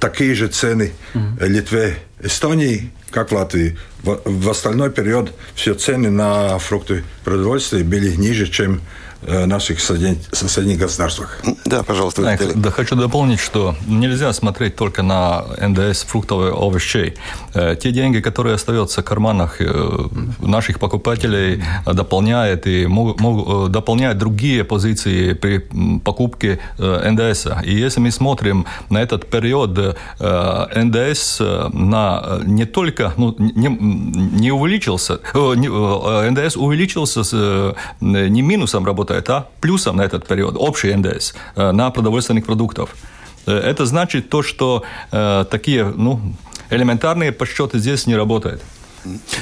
такие 0.00 0.34
же 0.34 0.48
цены 0.48 0.92
mm-hmm. 1.14 1.46
Литве, 1.46 1.98
Эстонии, 2.20 2.90
как 3.10 3.30
в 3.30 3.34
Латвии. 3.34 3.78
В, 4.02 4.20
в 4.24 4.50
остальной 4.50 4.90
период 4.90 5.32
все 5.54 5.74
цены 5.74 6.10
на 6.10 6.58
фрукты 6.58 7.04
продовольствия 7.24 7.84
были 7.84 8.14
ниже, 8.14 8.46
чем 8.46 8.80
наших 9.26 9.80
соседних 9.80 10.78
государствах. 10.78 11.40
Да, 11.64 11.82
пожалуйста. 11.82 12.22
Да, 12.22 12.36
да, 12.54 12.70
хочу 12.70 12.96
дополнить, 12.96 13.40
что 13.40 13.74
нельзя 13.86 14.32
смотреть 14.32 14.76
только 14.76 15.02
на 15.02 15.44
НДС 15.60 16.04
фруктов 16.04 16.42
и 16.42 16.50
овощей. 16.50 17.14
Э, 17.54 17.76
те 17.76 17.90
деньги, 17.90 18.20
которые 18.20 18.54
остаются 18.54 19.00
в 19.00 19.04
карманах 19.04 19.60
э, 19.60 20.08
наших 20.40 20.78
покупателей, 20.78 21.62
дополняют 21.86 22.66
и 22.66 22.86
могут, 22.86 23.20
могут, 23.20 23.72
дополняют 23.72 24.18
другие 24.18 24.64
позиции 24.64 25.32
при 25.32 25.58
покупке 26.04 26.58
НДС. 26.78 27.46
И 27.64 27.74
если 27.74 28.00
мы 28.00 28.10
смотрим 28.10 28.66
на 28.90 29.02
этот 29.02 29.30
период, 29.30 29.96
НДС 30.18 31.40
на 31.72 32.40
не 32.44 32.64
только 32.64 33.12
ну, 33.16 33.34
не, 33.38 33.68
не 33.68 34.52
увеличился, 34.52 35.20
НДС 35.34 36.56
увеличился 36.56 37.24
с 37.24 37.74
не 38.00 38.42
минусом 38.42 38.84
работы, 38.84 39.13
это 39.14 39.48
плюсом 39.60 39.96
на 39.96 40.02
этот 40.02 40.26
период, 40.26 40.56
общий 40.58 40.94
НДС 40.94 41.34
э, 41.56 41.72
на 41.72 41.90
продовольственных 41.90 42.44
продуктов. 42.44 42.94
Э, 43.46 43.52
это 43.52 43.86
значит 43.86 44.28
то, 44.28 44.42
что 44.42 44.82
э, 45.12 45.44
такие 45.50 45.84
ну, 45.84 46.20
элементарные 46.70 47.32
подсчеты 47.32 47.78
здесь 47.78 48.06
не 48.06 48.16
работают. 48.16 48.62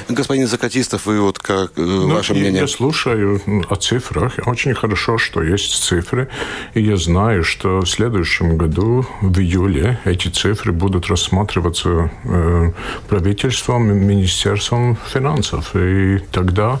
Господин 0.09 0.47
Закатистов, 0.47 1.05
вы 1.05 1.21
вот 1.21 1.39
как 1.39 1.71
э, 1.77 1.81
ну, 1.81 2.13
ваше 2.13 2.33
мнение? 2.33 2.61
Я 2.61 2.67
слушаю 2.67 3.41
о 3.69 3.75
цифрах. 3.75 4.33
Очень 4.45 4.73
хорошо, 4.73 5.17
что 5.17 5.41
есть 5.41 5.83
цифры. 5.83 6.27
И 6.73 6.81
я 6.81 6.97
знаю, 6.97 7.43
что 7.43 7.79
в 7.79 7.87
следующем 7.87 8.57
году, 8.57 9.05
в 9.21 9.39
июле, 9.39 9.99
эти 10.05 10.27
цифры 10.27 10.71
будут 10.71 11.07
рассматриваться 11.07 12.11
э, 12.23 12.71
правительством, 13.07 13.93
Министерством 13.93 14.97
финансов. 15.13 15.75
И 15.75 16.19
тогда, 16.31 16.79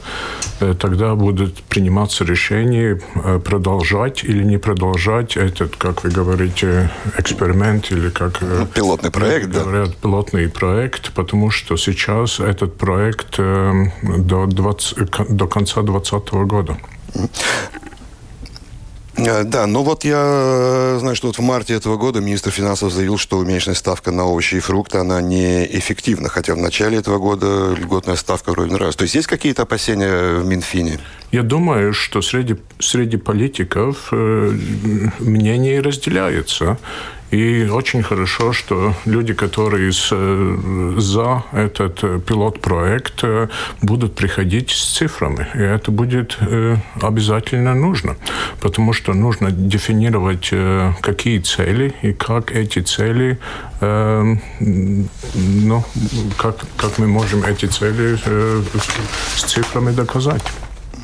э, 0.59 0.73
тогда 0.79 1.15
будут 1.15 1.63
приниматься 1.63 2.25
решения 2.25 2.99
э, 3.15 3.39
продолжать 3.39 4.23
или 4.23 4.43
не 4.43 4.57
продолжать 4.57 5.37
этот, 5.37 5.75
как 5.77 6.03
вы 6.03 6.09
говорите, 6.09 6.89
эксперимент 7.17 7.91
или 7.91 8.09
как... 8.09 8.41
Э, 8.41 8.65
пилотный 8.73 9.11
проект, 9.11 9.47
говорят, 9.47 9.89
да? 9.89 9.95
пилотный 10.01 10.49
проект, 10.49 11.13
потому 11.13 11.51
что 11.51 11.77
сейчас 11.77 12.39
этот 12.39 12.72
проект 12.77 13.35
э, 13.37 13.85
до, 14.01 14.45
20, 14.45 14.97
до 15.29 15.47
конца 15.47 15.81
2020 15.81 16.33
года. 16.47 16.77
Э, 19.15 19.43
да, 19.43 19.67
ну 19.67 19.83
вот 19.83 20.03
я 20.05 20.21
э, 20.25 20.97
знаю, 20.99 21.15
что 21.15 21.27
вот 21.27 21.37
в 21.37 21.41
марте 21.41 21.73
этого 21.73 21.97
года 21.97 22.19
министр 22.19 22.51
финансов 22.51 22.91
заявил, 22.91 23.17
что 23.17 23.37
уменьшенная 23.37 23.75
ставка 23.75 24.11
на 24.11 24.25
овощи 24.25 24.55
и 24.55 24.59
фрукты, 24.59 24.97
она 24.97 25.21
неэффективна, 25.21 26.29
хотя 26.29 26.55
в 26.55 26.57
начале 26.57 26.97
этого 26.97 27.19
года 27.19 27.73
льготная 27.73 28.15
ставка 28.15 28.51
вроде 28.51 28.71
нравилась. 28.71 28.95
То 28.95 29.03
есть 29.03 29.15
есть 29.15 29.27
какие-то 29.27 29.63
опасения 29.63 30.39
в 30.39 30.45
Минфине? 30.45 30.99
Я 31.31 31.43
думаю, 31.43 31.93
что 31.93 32.21
среди, 32.21 32.55
среди 32.79 33.17
политиков 33.17 34.09
э, 34.11 34.51
мнения 35.19 35.79
разделяются. 35.79 36.77
И 37.33 37.67
очень 37.67 38.03
хорошо, 38.03 38.53
что 38.53 38.93
люди, 39.05 39.33
которые 39.33 39.91
с, 39.91 40.09
э, 40.11 40.95
за 40.99 41.43
этот 41.51 42.03
э, 42.03 42.19
пилот-проект, 42.19 43.23
э, 43.23 43.47
будут 43.81 44.13
приходить 44.13 44.69
с 44.69 44.97
цифрами. 44.97 45.47
И 45.55 45.57
это 45.57 45.91
будет 45.91 46.37
обязательно 47.01 47.73
нужно, 47.73 48.15
потому 48.61 48.93
что 48.93 49.13
нужно 49.13 49.49
дефинировать, 49.51 50.53
какие 51.01 51.39
цели 51.39 51.93
и 52.03 52.13
как 52.13 52.51
эти 52.51 52.79
цели, 52.79 53.39
ну, 53.81 55.83
как, 56.37 56.57
как 56.77 56.99
мы 56.99 57.07
можем 57.07 57.43
эти 57.43 57.65
цели 57.65 58.17
с 59.35 59.43
цифрами 59.43 59.91
доказать. 59.91 60.43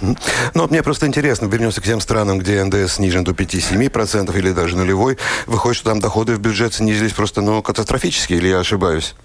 Ну, 0.02 0.68
мне 0.68 0.84
просто 0.84 1.08
интересно, 1.08 1.46
вернемся 1.46 1.82
к 1.82 1.86
тем 1.86 2.00
странам, 2.02 2.40
где 2.40 2.64
НДС 2.64 2.96
снижен 2.96 3.24
до 3.24 3.32
5-7% 3.32 4.38
или 4.38 4.52
даже 4.52 4.78
нулевой. 4.78 5.18
Выходит, 5.46 5.78
что 5.78 5.90
там 5.90 6.00
доходы 6.00 6.36
в 6.36 6.40
бюджет 6.40 6.74
снизились 6.74 7.14
просто 7.14 7.42
ну, 7.42 7.62
катастрофически, 7.62 8.34
или 8.34 8.48
я 8.48 8.60
ошибаюсь? 8.60 9.16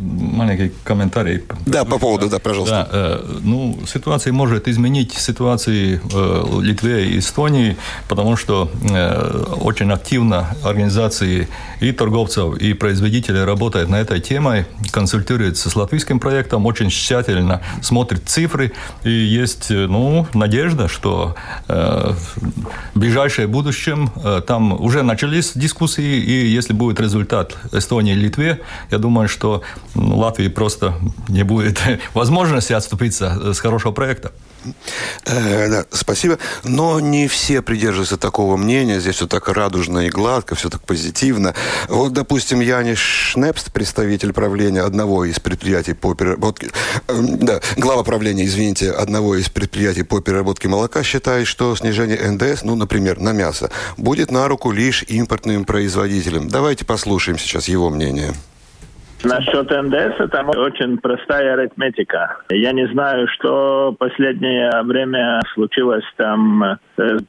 Маленький 0.00 0.72
комментарий. 0.84 1.42
Да, 1.66 1.84
по 1.84 1.98
поводу, 1.98 2.28
да, 2.28 2.38
пожалуйста. 2.38 2.88
Да, 2.90 2.98
э, 2.98 3.38
ну, 3.42 3.78
ситуация 3.86 4.32
может 4.32 4.68
изменить 4.68 5.12
ситуации 5.12 6.00
э, 6.12 6.60
Литве 6.62 7.10
и 7.10 7.18
Эстонии, 7.18 7.76
потому 8.08 8.36
что 8.36 8.70
э, 8.90 9.44
очень 9.60 9.92
активно 9.92 10.56
организации 10.64 11.48
и 11.80 11.92
торговцев, 11.92 12.56
и 12.56 12.72
производителей 12.72 13.44
работают 13.44 13.90
на 13.90 13.96
этой 13.96 14.20
теме, 14.20 14.66
консультируются 14.90 15.68
с 15.70 15.76
латвийским 15.76 16.18
проектом, 16.18 16.66
очень 16.66 16.90
тщательно 16.90 17.60
смотрят 17.82 18.22
цифры, 18.26 18.72
и 19.04 19.10
есть, 19.10 19.70
ну, 19.70 20.26
надежда, 20.34 20.88
что 20.88 21.34
в 21.68 22.16
ближайшем 22.94 23.50
будущем 23.50 24.10
там 24.46 24.72
уже 24.80 25.02
начались 25.02 25.52
дискуссии, 25.54 26.16
и 26.20 26.46
если 26.46 26.72
будет 26.72 27.00
результат 27.00 27.56
Эстонии 27.72 28.12
и 28.12 28.16
Литве, 28.16 28.60
я 28.90 28.98
думаю, 28.98 29.28
что 29.28 29.62
Латвии 29.94 30.48
просто 30.48 30.94
не 31.28 31.42
будет 31.42 31.80
возможности 32.14 32.72
отступиться 32.72 33.52
с 33.52 33.60
хорошего 33.60 33.92
проекта. 33.92 34.32
Э, 35.24 35.68
да, 35.68 35.84
спасибо. 35.90 36.38
Но 36.64 37.00
не 37.00 37.28
все 37.28 37.62
придерживаются 37.62 38.16
такого 38.16 38.56
мнения. 38.56 39.00
Здесь 39.00 39.16
все 39.16 39.26
так 39.26 39.48
радужно 39.48 40.00
и 40.00 40.10
гладко, 40.10 40.54
все 40.54 40.68
так 40.68 40.82
позитивно. 40.82 41.54
Вот, 41.88 42.12
допустим, 42.12 42.60
Яниш 42.60 42.98
Шнепст, 42.98 43.72
представитель 43.72 44.32
правления 44.32 44.82
одного 44.82 45.24
из 45.24 45.40
предприятий 45.40 45.94
по 45.94 46.14
переработке... 46.14 46.68
Э, 47.08 47.14
да, 47.18 47.60
глава 47.76 48.02
правления, 48.02 48.44
извините, 48.44 48.90
одного 48.90 49.36
из 49.36 49.48
предприятий 49.48 50.02
по 50.02 50.20
переработке 50.20 50.68
молока 50.68 51.02
считает, 51.02 51.46
что 51.46 51.74
снижение 51.76 52.30
НДС, 52.30 52.62
ну, 52.62 52.74
например, 52.74 53.18
на 53.18 53.32
мясо, 53.32 53.70
будет 53.96 54.30
на 54.30 54.46
руку 54.48 54.72
лишь 54.72 55.04
импортным 55.04 55.64
производителям. 55.64 56.48
Давайте 56.48 56.84
послушаем 56.84 57.38
сейчас 57.38 57.68
его 57.68 57.90
мнение. 57.90 58.34
Насчет 59.24 59.70
НДС 59.70 60.30
там 60.30 60.48
очень 60.48 60.98
простая 60.98 61.54
арифметика. 61.54 62.38
Я 62.50 62.72
не 62.72 62.86
знаю, 62.88 63.28
что 63.34 63.94
последнее 63.98 64.70
время 64.82 65.40
случилось 65.54 66.04
там 66.16 66.62
э, 66.62 66.76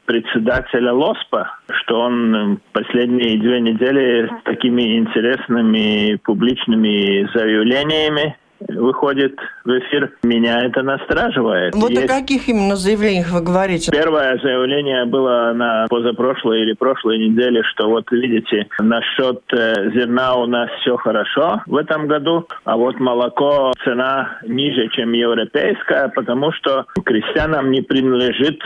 председателя 0.06 0.92
ЛОСПа, 0.92 1.58
что 1.82 2.00
он 2.00 2.60
последние 2.72 3.38
две 3.38 3.60
недели 3.60 4.30
такими 4.44 4.98
интересными 4.98 6.16
публичными 6.24 7.28
заявлениями 7.36 8.36
выходит 8.68 9.38
в 9.64 9.70
эфир, 9.70 10.12
меня 10.22 10.64
это 10.64 10.82
настораживает. 10.82 11.74
Вот 11.74 11.90
Есть... 11.90 12.04
о 12.04 12.08
каких 12.08 12.48
именно 12.48 12.76
заявлениях 12.76 13.30
вы 13.30 13.40
говорите? 13.40 13.90
Первое 13.92 14.38
заявление 14.38 15.04
было 15.04 15.52
на 15.54 15.86
позапрошлой 15.88 16.62
или 16.62 16.72
прошлой 16.74 17.18
неделе, 17.18 17.62
что 17.72 17.88
вот 17.88 18.10
видите, 18.10 18.68
насчет 18.78 19.42
э, 19.52 19.90
зерна 19.94 20.36
у 20.36 20.46
нас 20.46 20.70
все 20.80 20.96
хорошо 20.96 21.62
в 21.66 21.76
этом 21.76 22.06
году, 22.06 22.46
а 22.64 22.76
вот 22.76 22.98
молоко 23.00 23.72
цена 23.84 24.38
ниже, 24.46 24.88
чем 24.88 25.12
европейская, 25.12 26.08
потому 26.08 26.52
что 26.52 26.86
крестьянам 27.04 27.70
не 27.70 27.82
принадлежит 27.82 28.60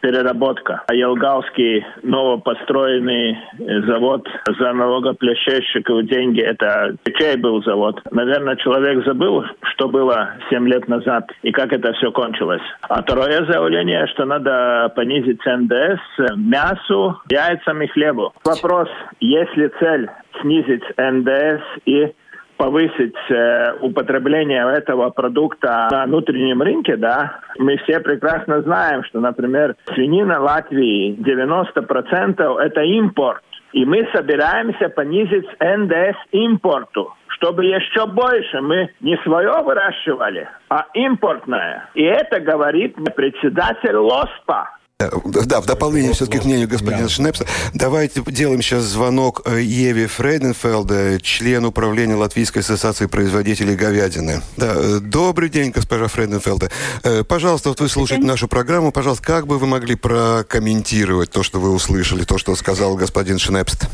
переработка. 0.00 0.82
А 0.86 0.94
Елгауский 0.94 1.84
новопостроенный 2.02 3.38
завод 3.86 4.26
за 4.58 4.72
налогоплательщиков 4.72 6.04
деньги, 6.06 6.40
это 6.40 6.96
чей 7.18 7.36
был 7.36 7.62
завод? 7.62 8.00
Наверное, 8.10 8.56
человек 8.56 9.04
забыл, 9.04 9.44
что 9.62 9.88
было 9.88 10.30
7 10.50 10.68
лет 10.68 10.88
назад 10.88 11.30
и 11.42 11.50
как 11.52 11.72
это 11.72 11.92
все 11.94 12.10
кончилось. 12.12 12.62
А 12.82 13.02
второе 13.02 13.44
заявление, 13.44 14.06
что 14.08 14.24
надо 14.24 14.92
понизить 14.94 15.44
НДС 15.44 16.00
мясу, 16.36 17.20
яйцам 17.30 17.82
и 17.82 17.86
хлебу. 17.88 18.32
Вопрос, 18.44 18.88
если 19.20 19.70
цель 19.80 20.08
снизить 20.40 20.84
НДС 20.96 21.62
и 21.86 22.12
повысить 22.58 23.16
э, 23.30 23.74
употребление 23.80 24.70
этого 24.76 25.08
продукта 25.10 25.88
на 25.90 26.04
внутреннем 26.04 26.60
рынке, 26.60 26.96
да, 26.96 27.40
мы 27.58 27.78
все 27.78 28.00
прекрасно 28.00 28.60
знаем, 28.62 29.04
что, 29.04 29.20
например, 29.20 29.76
свинина 29.94 30.40
Латвии 30.40 31.16
90% 31.16 32.58
это 32.58 32.80
импорт. 32.82 33.42
И 33.72 33.84
мы 33.84 34.08
собираемся 34.14 34.88
понизить 34.88 35.46
НДС 35.60 36.16
импорту, 36.32 37.14
чтобы 37.28 37.66
еще 37.66 38.06
больше 38.06 38.60
мы 38.60 38.90
не 39.00 39.16
свое 39.18 39.62
выращивали, 39.62 40.48
а 40.68 40.86
импортное. 40.94 41.88
И 41.94 42.02
это 42.02 42.40
говорит 42.40 42.96
председатель 43.14 43.96
ЛОСПА. 43.96 44.77
Да, 45.00 45.60
в 45.60 45.66
дополнение 45.66 46.12
все-таки 46.12 46.40
к 46.40 46.44
мнению 46.44 46.66
господина 46.66 47.04
да. 47.04 47.08
Шнепса, 47.08 47.46
давайте 47.72 48.20
делаем 48.26 48.60
сейчас 48.62 48.82
звонок 48.82 49.42
э, 49.44 49.62
Еве 49.62 50.08
Фрейденфелде, 50.08 51.20
член 51.22 51.66
управления 51.66 52.16
Латвийской 52.16 52.58
ассоциации 52.58 53.06
производителей 53.06 53.76
говядины. 53.76 54.42
Да, 54.56 54.72
э, 54.74 54.98
добрый 55.00 55.50
день, 55.50 55.70
госпожа 55.70 56.08
Фрейденфелде. 56.08 56.70
Э, 57.04 57.22
пожалуйста, 57.22 57.68
вот 57.68 57.78
вы 57.78 57.88
слушаете 57.88 58.24
нашу 58.24 58.48
программу, 58.48 58.90
пожалуйста, 58.90 59.22
как 59.22 59.46
бы 59.46 59.60
вы 59.60 59.68
могли 59.68 59.94
прокомментировать 59.94 61.30
то, 61.30 61.44
что 61.44 61.60
вы 61.60 61.70
услышали, 61.70 62.24
то, 62.24 62.36
что 62.36 62.56
сказал 62.56 62.96
господин 62.96 63.38
Шнепст? 63.38 63.86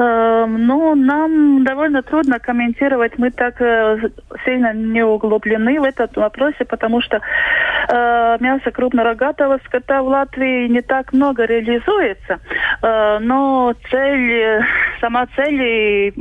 Эм, 0.00 0.66
ну, 0.66 0.94
нам 0.94 1.62
довольно 1.62 2.02
трудно 2.02 2.38
комментировать. 2.38 3.18
Мы 3.18 3.30
так 3.30 3.60
э, 3.60 3.98
сильно 4.46 4.72
не 4.72 5.02
углублены 5.02 5.78
в 5.78 5.84
этот 5.84 6.16
вопросе, 6.16 6.64
потому 6.64 7.02
что 7.02 7.16
э, 7.18 8.36
мясо 8.40 8.70
крупнорогатого 8.70 9.58
скота 9.66 10.02
в 10.02 10.08
Латвии 10.08 10.68
не 10.68 10.80
так 10.80 11.12
много 11.12 11.44
реализуется. 11.44 12.40
Э, 12.80 13.18
но 13.18 13.74
цель, 13.90 14.64
сама 15.02 15.26
цель 15.36 16.14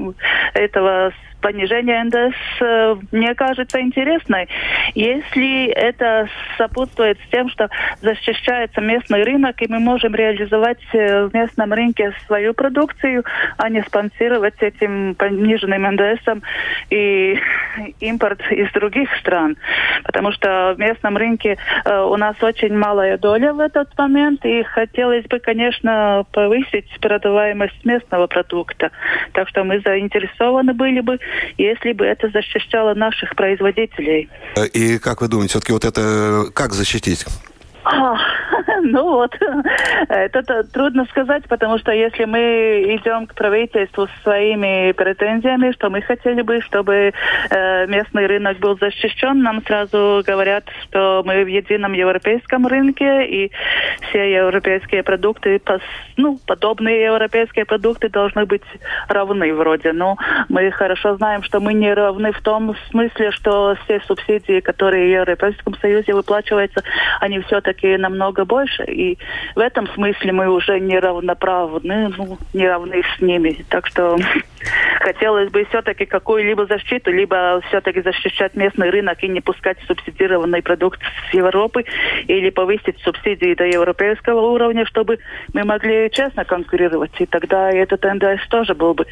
этого 0.53 1.13
понижение 1.41 2.03
НДС 2.03 2.35
э, 2.61 2.95
мне 3.11 3.33
кажется 3.35 3.81
интересной. 3.81 4.47
Если 4.95 5.67
это 5.67 6.27
сопутствует 6.57 7.17
с 7.25 7.29
тем, 7.29 7.49
что 7.49 7.69
защищается 8.01 8.81
местный 8.81 9.23
рынок, 9.23 9.61
и 9.61 9.67
мы 9.67 9.79
можем 9.79 10.15
реализовать 10.15 10.79
э, 10.93 11.25
в 11.25 11.33
местном 11.33 11.73
рынке 11.73 12.13
свою 12.25 12.53
продукцию, 12.53 13.23
а 13.57 13.69
не 13.69 13.81
спонсировать 13.83 14.61
этим 14.61 15.15
пониженным 15.15 15.83
НДСом 15.93 16.41
и 16.89 17.39
импорт 17.99 18.41
из 18.51 18.71
других 18.71 19.09
стран. 19.19 19.57
Потому 20.03 20.31
что 20.31 20.73
в 20.75 20.79
местном 20.79 21.17
рынке 21.17 21.57
э, 21.85 22.01
у 22.01 22.17
нас 22.17 22.35
очень 22.41 22.77
малая 22.77 23.17
доля 23.17 23.53
в 23.53 23.59
этот 23.59 23.97
момент, 23.97 24.45
и 24.45 24.63
хотелось 24.63 25.25
бы, 25.25 25.39
конечно, 25.39 26.25
повысить 26.31 26.89
продаваемость 27.01 27.85
местного 27.85 28.27
продукта. 28.27 28.91
Так 29.33 29.47
что 29.49 29.63
мы 29.63 29.79
заинтересованы 29.79 30.73
были 30.73 30.99
бы 30.99 31.19
если 31.57 31.93
бы 31.93 32.05
это 32.05 32.29
защищало 32.29 32.93
наших 32.93 33.35
производителей. 33.35 34.29
Э, 34.55 34.65
и 34.65 34.97
как 34.99 35.21
вы 35.21 35.27
думаете, 35.27 35.51
все-таки 35.51 35.73
вот 35.73 35.85
это 35.85 36.45
как 36.53 36.73
защитить? 36.73 37.25
Ну 38.81 39.03
вот, 39.03 39.35
это 40.09 40.63
трудно 40.63 41.05
сказать, 41.05 41.43
потому 41.47 41.77
что 41.79 41.91
если 41.91 42.25
мы 42.25 42.95
идем 42.95 43.27
к 43.27 43.35
правительству 43.35 44.07
с 44.07 44.23
своими 44.23 44.91
претензиями, 44.91 45.71
что 45.71 45.89
мы 45.89 46.01
хотели 46.01 46.41
бы, 46.41 46.61
чтобы 46.61 47.13
э, 47.49 47.87
местный 47.87 48.27
рынок 48.27 48.57
был 48.59 48.77
защищен, 48.77 49.41
нам 49.41 49.63
сразу 49.65 50.23
говорят, 50.25 50.65
что 50.83 51.23
мы 51.25 51.43
в 51.43 51.47
едином 51.47 51.93
европейском 51.93 52.67
рынке, 52.67 53.25
и 53.25 53.51
все 54.09 54.31
европейские 54.33 55.03
продукты, 55.03 55.61
ну, 56.17 56.39
подобные 56.45 57.03
европейские 57.03 57.65
продукты 57.65 58.09
должны 58.09 58.45
быть 58.45 58.63
равны 59.07 59.53
вроде. 59.53 59.93
Но 59.93 60.17
мы 60.49 60.71
хорошо 60.71 61.15
знаем, 61.15 61.43
что 61.43 61.59
мы 61.59 61.73
не 61.73 61.93
равны 61.93 62.31
в 62.31 62.41
том 62.41 62.75
смысле, 62.89 63.31
что 63.31 63.75
все 63.83 63.99
субсидии, 64.01 64.59
которые 64.59 65.07
в 65.07 65.11
Европейском 65.11 65.75
Союзе 65.75 66.13
выплачиваются, 66.13 66.83
они 67.19 67.39
все-таки 67.41 67.78
все-таки 67.79 67.97
намного 67.97 68.45
больше, 68.45 68.83
и 68.85 69.17
в 69.55 69.59
этом 69.59 69.87
смысле 69.87 70.31
мы 70.31 70.49
уже 70.49 70.79
не 70.79 70.99
равноправны, 70.99 72.09
ну, 72.17 72.37
не 72.53 72.67
с 73.17 73.21
ними. 73.21 73.65
Так 73.69 73.87
что 73.87 74.17
хотелось 74.99 75.49
бы 75.49 75.65
все-таки 75.65 76.05
какую-либо 76.05 76.65
защиту, 76.65 77.11
либо 77.11 77.61
все-таки 77.67 78.01
защищать 78.01 78.55
местный 78.55 78.89
рынок 78.89 79.23
и 79.23 79.27
не 79.27 79.41
пускать 79.41 79.77
субсидированный 79.87 80.61
продукт 80.61 80.99
с 81.29 81.33
Европы, 81.33 81.85
или 82.27 82.49
повысить 82.49 82.99
субсидии 83.03 83.55
до 83.55 83.65
европейского 83.65 84.41
уровня, 84.41 84.85
чтобы 84.85 85.19
мы 85.53 85.63
могли 85.63 86.09
честно 86.11 86.45
конкурировать. 86.45 87.11
И 87.19 87.25
тогда 87.25 87.71
этот 87.71 88.03
НДС 88.03 88.47
тоже 88.49 88.75
был 88.75 88.93
бы, 88.93 89.05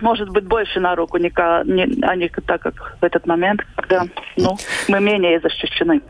может 0.00 0.28
быть, 0.30 0.44
больше 0.44 0.80
на 0.80 0.94
руку, 0.94 1.18
а 1.18 1.64
не 1.64 2.28
так, 2.46 2.62
как 2.62 2.96
в 3.00 3.04
этот 3.04 3.26
момент, 3.26 3.60
когда 3.76 4.04
ну, 4.36 4.56
мы 4.88 5.00
менее 5.00 5.40
защищены. 5.40 6.00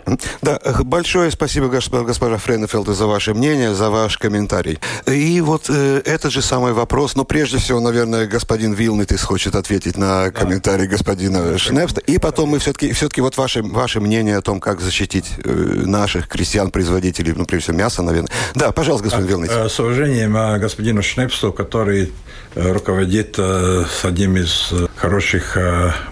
Да, 0.43 0.59
большое 0.85 1.31
спасибо 1.31 1.69
госпожа 1.69 2.37
Френефелд, 2.37 2.89
за 2.89 3.07
ваше 3.07 3.35
мнение, 3.35 3.75
за 3.75 3.91
ваш 3.91 4.19
комментарий. 4.19 4.79
И 5.07 5.41
вот 5.41 5.71
э, 5.71 6.03
этот 6.05 6.33
же 6.33 6.43
самый 6.43 6.73
вопрос, 6.73 7.17
но 7.17 7.25
прежде 7.25 7.59
всего, 7.59 7.81
наверное, 7.81 8.27
господин 8.27 8.75
Вилнетис 8.89 9.23
хочет 9.23 9.55
ответить 9.55 9.99
на 9.99 10.31
комментарий 10.31 10.87
да. 10.87 10.93
господина 10.93 11.59
Шнепста. 11.59 12.01
И 12.01 12.17
потом 12.17 12.49
мы 12.49 12.59
все-таки, 12.59 12.93
все-таки 12.93 13.21
вот 13.21 13.37
ваше, 13.37 13.63
ваше 13.63 14.01
мнение 14.01 14.39
о 14.39 14.41
том, 14.41 14.61
как 14.61 14.81
защитить 14.81 15.27
э, 15.45 15.51
наших 15.85 16.27
крестьян-производителей, 16.27 17.35
ну, 17.37 17.45
прежде 17.45 17.65
всего, 17.65 17.77
мяса, 17.77 18.01
наверное. 18.03 18.31
Да, 18.55 18.73
пожалуйста, 18.73 19.09
господин 19.09 19.29
Вилнетис. 19.29 19.55
Э, 19.55 19.69
с 19.69 19.79
уважением 19.79 20.35
э, 20.39 20.59
господину 20.59 21.03
Шнепсту, 21.03 21.53
который 21.53 22.13
руководит 22.55 23.37
с 23.37 24.05
одним 24.05 24.39
из 24.39 24.73
хороших 24.97 25.59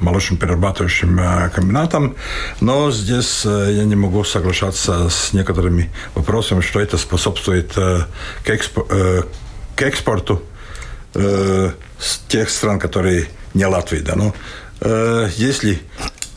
молочно-перерабатывающим 0.00 1.18
э, 1.18 1.48
комбинатом, 1.48 2.14
но 2.60 2.90
здесь 2.90 3.44
я 3.46 3.84
не 3.84 3.96
могу 3.96 4.22
соглашаться 4.22 5.08
с 5.08 5.32
некоторыми 5.32 5.90
вопросами, 6.14 6.60
что 6.60 6.78
это 6.78 6.98
способствует 6.98 7.72
к, 7.72 8.06
экспо, 8.44 8.86
к 9.74 9.82
экспорту 9.82 10.42
э, 11.16 11.70
с 11.98 12.18
тех 12.28 12.50
стран, 12.50 12.78
которые 12.78 13.26
не 13.54 13.66
Латвия. 13.66 14.00
Да, 14.00 14.14
но 14.16 14.34
э, 14.80 15.28
если 15.36 15.80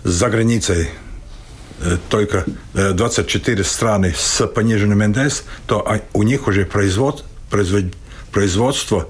за 0.04 0.30
границей 0.30 0.90
э, 1.82 1.98
только 2.10 2.46
24 2.74 3.64
страны 3.64 4.14
с 4.18 4.48
пониженным 4.48 5.00
НДС, 5.12 5.44
то 5.68 6.02
у 6.14 6.24
них 6.24 6.48
уже 6.48 6.66
производ, 6.66 7.26
производ, 7.50 7.86
производство 8.32 9.08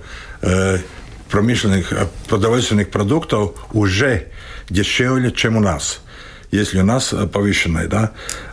промышленных 1.30 1.94
продовольственных 2.28 2.90
продуктов 2.90 3.54
уже 3.74 4.28
дешевле, 4.70 5.32
чем 5.32 5.58
у 5.58 5.60
нас 5.60 6.02
если 6.52 6.80
у 6.80 6.84
нас 6.84 7.14
повышенная, 7.32 7.88
да. 7.88 8.12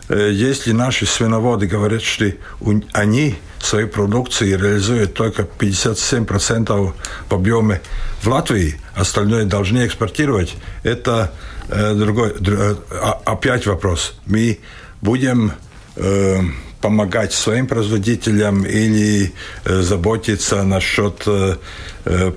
Если 0.09 0.71
наши 0.71 1.07
свиноводы 1.07 1.65
говорят, 1.65 2.03
что 2.03 2.31
они 2.93 3.37
свои 3.59 3.85
продукции 3.85 4.53
реализуют 4.53 5.13
только 5.13 5.43
57% 5.43 6.93
в 7.29 7.33
объеме 7.33 7.81
в 8.21 8.27
Латвии, 8.27 8.79
остальное 8.95 9.45
должны 9.45 9.85
экспортировать, 9.85 10.55
это 10.83 11.33
другой, 11.69 12.33
опять 13.25 13.67
вопрос. 13.67 14.15
Мы 14.25 14.59
будем 15.01 15.51
помогать 16.81 17.33
своим 17.33 17.67
производителям 17.67 18.63
или 18.63 19.33
э, 19.65 19.81
заботиться 19.81 20.63
насчет 20.63 21.23
э, 21.25 21.55
э, 22.05 22.31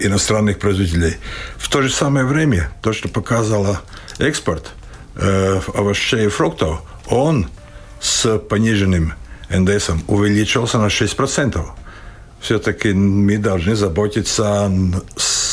иностранных 0.00 0.58
производителей. 0.58 1.16
В 1.56 1.68
то 1.68 1.82
же 1.82 1.90
самое 1.90 2.26
время, 2.26 2.70
то, 2.82 2.92
что 2.92 3.08
показало 3.08 3.80
экспорт 4.18 4.72
овощей 5.74 6.24
и 6.24 6.28
фруктов, 6.28 6.80
он 7.06 7.48
с 8.00 8.38
пониженным 8.38 9.12
НДСом 9.52 10.02
увеличился 10.08 10.78
на 10.78 10.86
6%. 10.86 11.64
Все-таки 12.40 12.92
мы 12.92 13.38
должны 13.38 13.76
заботиться 13.76 14.70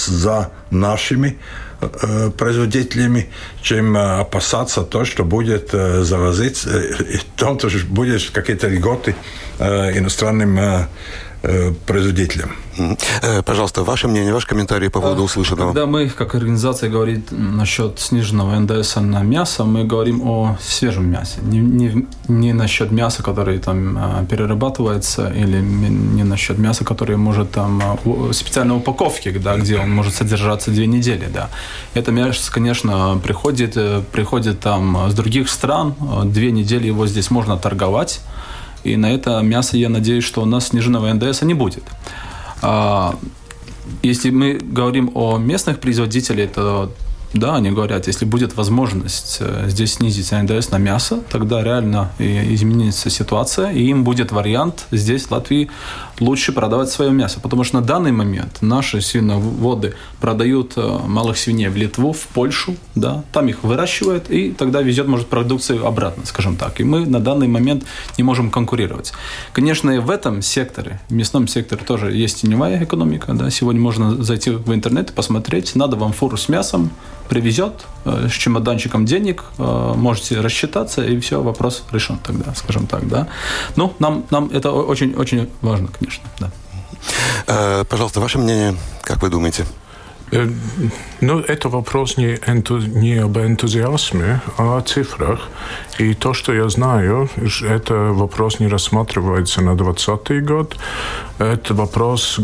за 0.07 0.51
нашими 0.71 1.37
Э, 1.81 2.29
производителями, 2.37 3.29
чем 3.61 3.95
э, 3.95 4.19
опасаться 4.19 4.81
то, 4.81 5.05
что 5.05 5.23
будет 5.23 5.69
э, 5.73 6.03
завозить, 6.03 6.65
в 6.65 7.23
том, 7.37 7.57
что 7.57 7.69
будет 7.87 8.31
какие-то 8.31 8.67
льготы 8.67 9.15
иностранным 9.59 10.87
производителям. 11.85 12.51
Э, 13.21 13.41
пожалуйста, 13.41 13.83
ваше 13.83 14.07
мнение, 14.07 14.33
ваш 14.33 14.45
комментарий 14.45 14.89
по 14.89 15.01
поводу 15.01 15.23
услышанного. 15.23 15.73
Когда 15.73 15.85
мы, 15.85 16.09
как 16.09 16.35
организация, 16.35 16.89
говорим 16.89 17.23
насчет 17.31 17.99
сниженного 17.99 18.59
НДС 18.59 18.95
на 18.95 19.23
мясо, 19.23 19.65
мы 19.65 19.83
говорим 19.83 20.21
о 20.23 20.57
свежем 20.61 21.09
мясе. 21.11 21.39
Не, 21.41 21.59
не, 21.59 22.07
не 22.27 22.53
насчет 22.53 22.91
мяса, 22.91 23.23
которое 23.23 23.59
там 23.59 24.25
перерабатывается, 24.29 25.29
или 25.29 25.61
не 25.61 26.23
насчет 26.23 26.57
мяса, 26.57 26.85
которое 26.85 27.17
может 27.17 27.51
там 27.51 27.81
специальной 28.31 28.77
упаковки, 28.77 29.31
да, 29.31 29.57
где 29.57 29.79
он 29.79 29.91
может 29.91 30.15
содержаться 30.15 30.71
две 30.71 30.87
недели. 30.87 31.27
Да. 31.33 31.49
Это 31.93 32.11
мясо, 32.11 32.51
конечно, 32.51 33.19
приходит, 33.23 33.77
э, 33.77 34.01
приходит 34.11 34.59
там 34.59 35.09
с 35.09 35.13
других 35.13 35.49
стран, 35.49 35.95
две 36.25 36.51
недели 36.51 36.87
его 36.87 37.07
здесь 37.07 37.31
можно 37.31 37.57
торговать, 37.57 38.21
и 38.83 38.97
на 38.97 39.11
это 39.11 39.41
мясо, 39.41 39.77
я 39.77 39.89
надеюсь, 39.89 40.23
что 40.23 40.41
у 40.41 40.45
нас 40.45 40.67
сниженного 40.67 41.13
НДС 41.13 41.41
не 41.41 41.53
будет. 41.53 41.83
А, 42.61 43.15
если 44.03 44.29
мы 44.29 44.59
говорим 44.61 45.11
о 45.15 45.37
местных 45.37 45.79
производителях, 45.79 46.51
то 46.51 46.91
да, 47.33 47.55
они 47.55 47.69
говорят, 47.69 48.07
если 48.07 48.25
будет 48.25 48.55
возможность 48.55 49.37
э, 49.39 49.65
здесь 49.67 49.93
снизить 49.93 50.31
НДС 50.31 50.71
на 50.71 50.77
мясо, 50.77 51.19
тогда 51.29 51.63
реально 51.63 52.11
изменится 52.17 53.11
ситуация, 53.11 53.71
и 53.71 53.83
им 53.83 54.03
будет 54.03 54.31
вариант 54.31 54.87
здесь, 54.91 55.25
в 55.25 55.31
Латвии, 55.31 55.69
лучше 56.19 56.51
продавать 56.51 56.89
свое 56.89 57.11
мясо. 57.11 57.39
Потому 57.39 57.63
что 57.63 57.79
на 57.79 57.81
данный 57.81 58.11
момент 58.11 58.57
наши 58.61 59.01
свиноводы 59.01 59.93
продают 60.19 60.73
э, 60.75 60.99
малых 61.07 61.37
свиней 61.37 61.69
в 61.69 61.75
Литву, 61.75 62.13
в 62.13 62.27
Польшу, 62.27 62.75
да, 62.95 63.23
там 63.31 63.47
их 63.47 63.63
выращивают, 63.63 64.29
и 64.29 64.51
тогда 64.51 64.81
везет, 64.81 65.07
может, 65.07 65.27
продукцию 65.27 65.85
обратно, 65.85 66.25
скажем 66.25 66.55
так. 66.55 66.79
И 66.79 66.83
мы 66.83 67.05
на 67.05 67.19
данный 67.19 67.47
момент 67.47 67.85
не 68.17 68.23
можем 68.23 68.51
конкурировать. 68.51 69.13
Конечно, 69.53 69.91
и 69.91 69.99
в 69.99 70.09
этом 70.09 70.41
секторе, 70.41 70.99
в 71.09 71.13
мясном 71.13 71.47
секторе 71.47 71.83
тоже 71.85 72.11
есть 72.11 72.41
теневая 72.41 72.83
экономика. 72.83 73.33
Да. 73.33 73.49
Сегодня 73.49 73.81
можно 73.81 74.23
зайти 74.23 74.51
в 74.51 74.73
интернет 74.73 75.11
и 75.11 75.13
посмотреть, 75.13 75.75
надо 75.75 75.95
вам 75.95 76.13
фуру 76.13 76.37
с 76.37 76.49
мясом, 76.49 76.91
привезет 77.29 77.85
э, 78.05 78.27
с 78.27 78.33
чемоданчиком 78.33 79.05
денег, 79.05 79.43
э, 79.57 79.93
можете 79.95 80.41
рассчитаться, 80.41 81.05
и 81.05 81.19
все, 81.19 81.41
вопрос 81.41 81.83
решен 81.91 82.17
тогда, 82.17 82.53
скажем 82.55 82.87
так, 82.87 83.07
да. 83.07 83.27
Ну, 83.75 83.93
нам, 83.99 84.25
нам 84.31 84.49
это 84.51 84.71
очень-очень 84.71 85.47
важно, 85.61 85.87
конечно, 85.87 86.08
да. 86.39 86.51
Э, 87.47 87.83
пожалуйста, 87.85 88.19
ваше 88.19 88.37
мнение, 88.37 88.75
как 89.03 89.21
вы 89.21 89.29
думаете? 89.29 89.65
Ну, 90.31 91.39
это 91.39 91.69
вопрос 91.69 92.17
не, 92.17 92.39
энту, 92.47 92.77
не 92.77 93.17
об 93.17 93.37
энтузиазме, 93.37 94.41
а 94.57 94.77
о 94.77 94.81
цифрах. 94.81 95.49
И 95.97 96.13
то, 96.13 96.33
что 96.33 96.53
я 96.53 96.69
знаю, 96.69 97.29
это 97.67 97.93
вопрос 98.13 98.59
не 98.59 98.67
рассматривается 98.67 99.61
на 99.61 99.75
2020 99.75 100.45
год. 100.45 100.77
Это 101.39 101.73
вопрос 101.73 102.39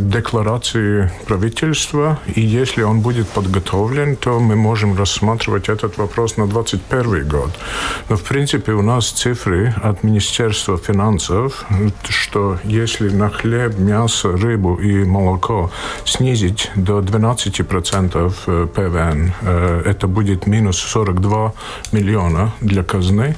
декларации 0.00 1.10
правительства. 1.26 2.18
И 2.34 2.40
если 2.40 2.82
он 2.82 3.00
будет 3.00 3.28
подготовлен, 3.28 4.16
то 4.16 4.40
мы 4.40 4.56
можем 4.56 4.96
рассматривать 4.96 5.68
этот 5.68 5.98
вопрос 5.98 6.36
на 6.36 6.46
2021 6.46 7.28
год. 7.28 7.50
Но, 8.08 8.16
в 8.16 8.22
принципе, 8.22 8.72
у 8.72 8.82
нас 8.82 9.10
цифры 9.10 9.74
от 9.82 10.02
Министерства 10.02 10.76
финансов, 10.76 11.64
что 12.08 12.58
если 12.64 13.10
на 13.10 13.30
хлеб, 13.30 13.78
мясо, 13.78 14.32
рыбу 14.32 14.74
и 14.76 15.04
молоко 15.04 15.70
снизить 16.04 16.70
до 16.74 17.00
12% 17.00 17.27
э, 18.46 18.66
ПВН, 18.74 19.32
э, 19.42 19.82
это 19.86 20.06
будет 20.06 20.46
минус 20.46 20.78
42 20.78 21.52
миллиона 21.92 22.52
для 22.60 22.82
казны. 22.82 23.36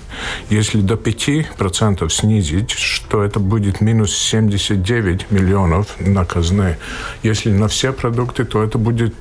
Если 0.51 0.81
до 0.81 0.95
5% 0.95 2.09
снизить, 2.11 2.71
что 2.71 3.23
это 3.23 3.41
будет 3.41 3.81
минус 3.81 4.17
79 4.17 5.31
миллионов 5.31 5.87
на 6.01 6.25
казны. 6.25 6.77
Если 7.23 7.51
на 7.51 7.67
все 7.67 7.93
продукты, 7.93 8.45
то 8.45 8.63
это 8.63 8.79
будет 8.79 9.15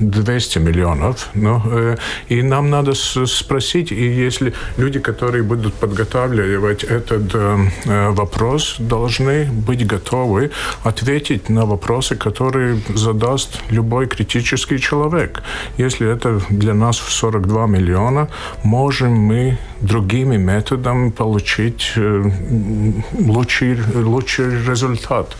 200 0.00 0.58
миллионов. 0.58 1.28
Но, 1.34 1.62
э, 1.66 1.96
и 2.28 2.42
нам 2.42 2.70
надо 2.70 2.94
спросить, 2.94 3.92
и 3.92 4.26
если 4.26 4.52
люди, 4.76 4.98
которые 4.98 5.42
будут 5.42 5.74
подготавливать 5.74 6.84
этот 6.84 7.34
э, 7.34 7.56
э, 7.84 8.10
вопрос, 8.10 8.76
должны 8.78 9.44
быть 9.66 9.86
готовы 9.86 10.50
ответить 10.84 11.48
на 11.48 11.66
вопросы, 11.66 12.16
которые 12.16 12.80
задаст 12.94 13.62
любой 13.70 14.07
критический 14.08 14.78
человек. 14.78 15.42
Если 15.78 16.12
это 16.12 16.40
для 16.50 16.74
нас 16.74 16.98
в 16.98 17.12
42 17.12 17.66
миллиона, 17.66 18.28
можем 18.64 19.12
мы 19.12 19.58
другими 19.80 20.36
методами 20.36 21.10
получить 21.10 21.92
э, 21.96 22.30
лучший, 23.18 23.78
лучший 23.94 24.66
результат. 24.66 25.36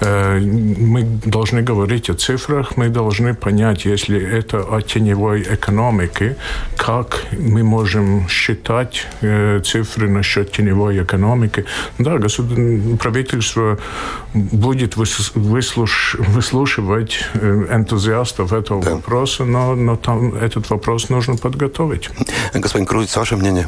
Э, 0.00 0.38
мы 0.40 1.02
должны 1.24 1.62
говорить 1.62 2.10
о 2.10 2.14
цифрах, 2.14 2.76
мы 2.76 2.88
должны 2.88 3.34
понять, 3.34 3.84
если 3.84 4.20
это 4.38 4.58
о 4.58 4.80
теневой 4.80 5.42
экономике, 5.42 6.36
как 6.76 7.24
мы 7.32 7.62
можем 7.62 8.28
считать 8.28 9.06
э, 9.22 9.60
цифры 9.64 10.08
насчет 10.08 10.52
теневой 10.52 11.02
экономики. 11.02 11.64
Да, 11.98 12.18
правительство 13.00 13.78
будет 14.34 14.96
выслуш, 14.96 16.16
выслушивать 16.18 17.24
энтузиастов 18.10 18.52
этого 18.52 18.82
да. 18.82 18.94
вопроса, 18.94 19.44
но, 19.44 19.74
но 19.74 19.96
там 19.96 20.34
этот 20.34 20.70
вопрос 20.70 21.08
нужно 21.08 21.36
подготовить. 21.36 22.10
Господин 22.54 22.86
Крузец, 22.86 23.16
ваше 23.16 23.36
мнение? 23.36 23.66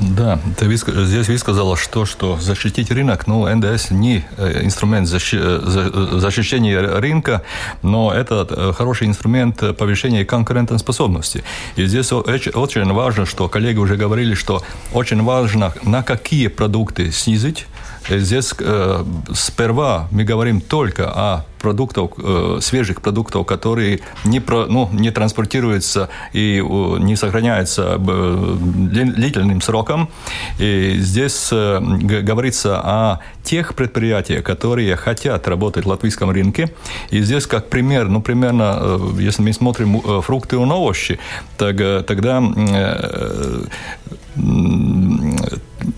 Да, 0.00 0.40
ты 0.58 0.74
здесь 0.76 1.28
высказала, 1.28 1.76
что, 1.76 2.04
что 2.04 2.36
защитить 2.40 2.90
рынок, 2.90 3.28
ну, 3.28 3.46
НДС 3.54 3.90
не 3.90 4.24
э, 4.36 4.64
инструмент 4.64 5.06
защи, 5.06 5.38
э, 5.40 6.18
защищения 6.18 6.80
рынка, 6.80 7.42
но 7.82 8.12
это 8.12 8.46
э, 8.50 8.72
хороший 8.76 9.06
инструмент 9.06 9.62
повышения 9.76 10.24
конкурентоспособности. 10.24 11.44
И 11.76 11.86
здесь 11.86 12.12
очень 12.12 12.92
важно, 12.92 13.24
что 13.24 13.48
коллеги 13.48 13.78
уже 13.78 13.96
говорили, 13.96 14.34
что 14.34 14.62
очень 14.92 15.22
важно, 15.22 15.72
на 15.84 16.02
какие 16.02 16.48
продукты 16.48 17.12
снизить 17.12 17.66
Здесь 18.08 18.54
э, 18.58 19.04
сперва 19.32 20.08
мы 20.10 20.24
говорим 20.24 20.60
только 20.60 21.10
о 21.10 21.46
продуктах, 21.58 22.10
э, 22.18 22.58
свежих 22.60 23.00
продуктов, 23.00 23.46
которые 23.46 24.00
не, 24.24 24.40
про, 24.40 24.66
ну, 24.66 24.90
не 24.92 25.10
транспортируются 25.10 26.10
и 26.34 26.62
э, 26.62 26.98
не 26.98 27.16
сохраняются 27.16 27.98
э, 27.98 28.56
длительным 28.58 29.62
сроком. 29.62 30.10
И 30.58 30.96
здесь 30.98 31.48
э, 31.52 31.80
говорится 31.80 32.80
о 32.84 33.20
тех 33.42 33.74
предприятиях, 33.74 34.44
которые 34.44 34.96
хотят 34.96 35.48
работать 35.48 35.86
в 35.86 35.88
латвийском 35.88 36.30
рынке. 36.30 36.70
И 37.10 37.22
здесь 37.22 37.46
как 37.46 37.70
пример, 37.70 38.08
ну, 38.08 38.20
примерно, 38.20 38.76
э, 38.78 38.98
если 39.20 39.42
мы 39.42 39.54
смотрим 39.54 39.96
э, 39.96 40.20
фрукты 40.20 40.56
и 40.56 40.58
овощи, 40.58 41.18
так, 41.56 41.80
э, 41.80 42.02
тогда 42.06 42.42
э, 42.56 43.64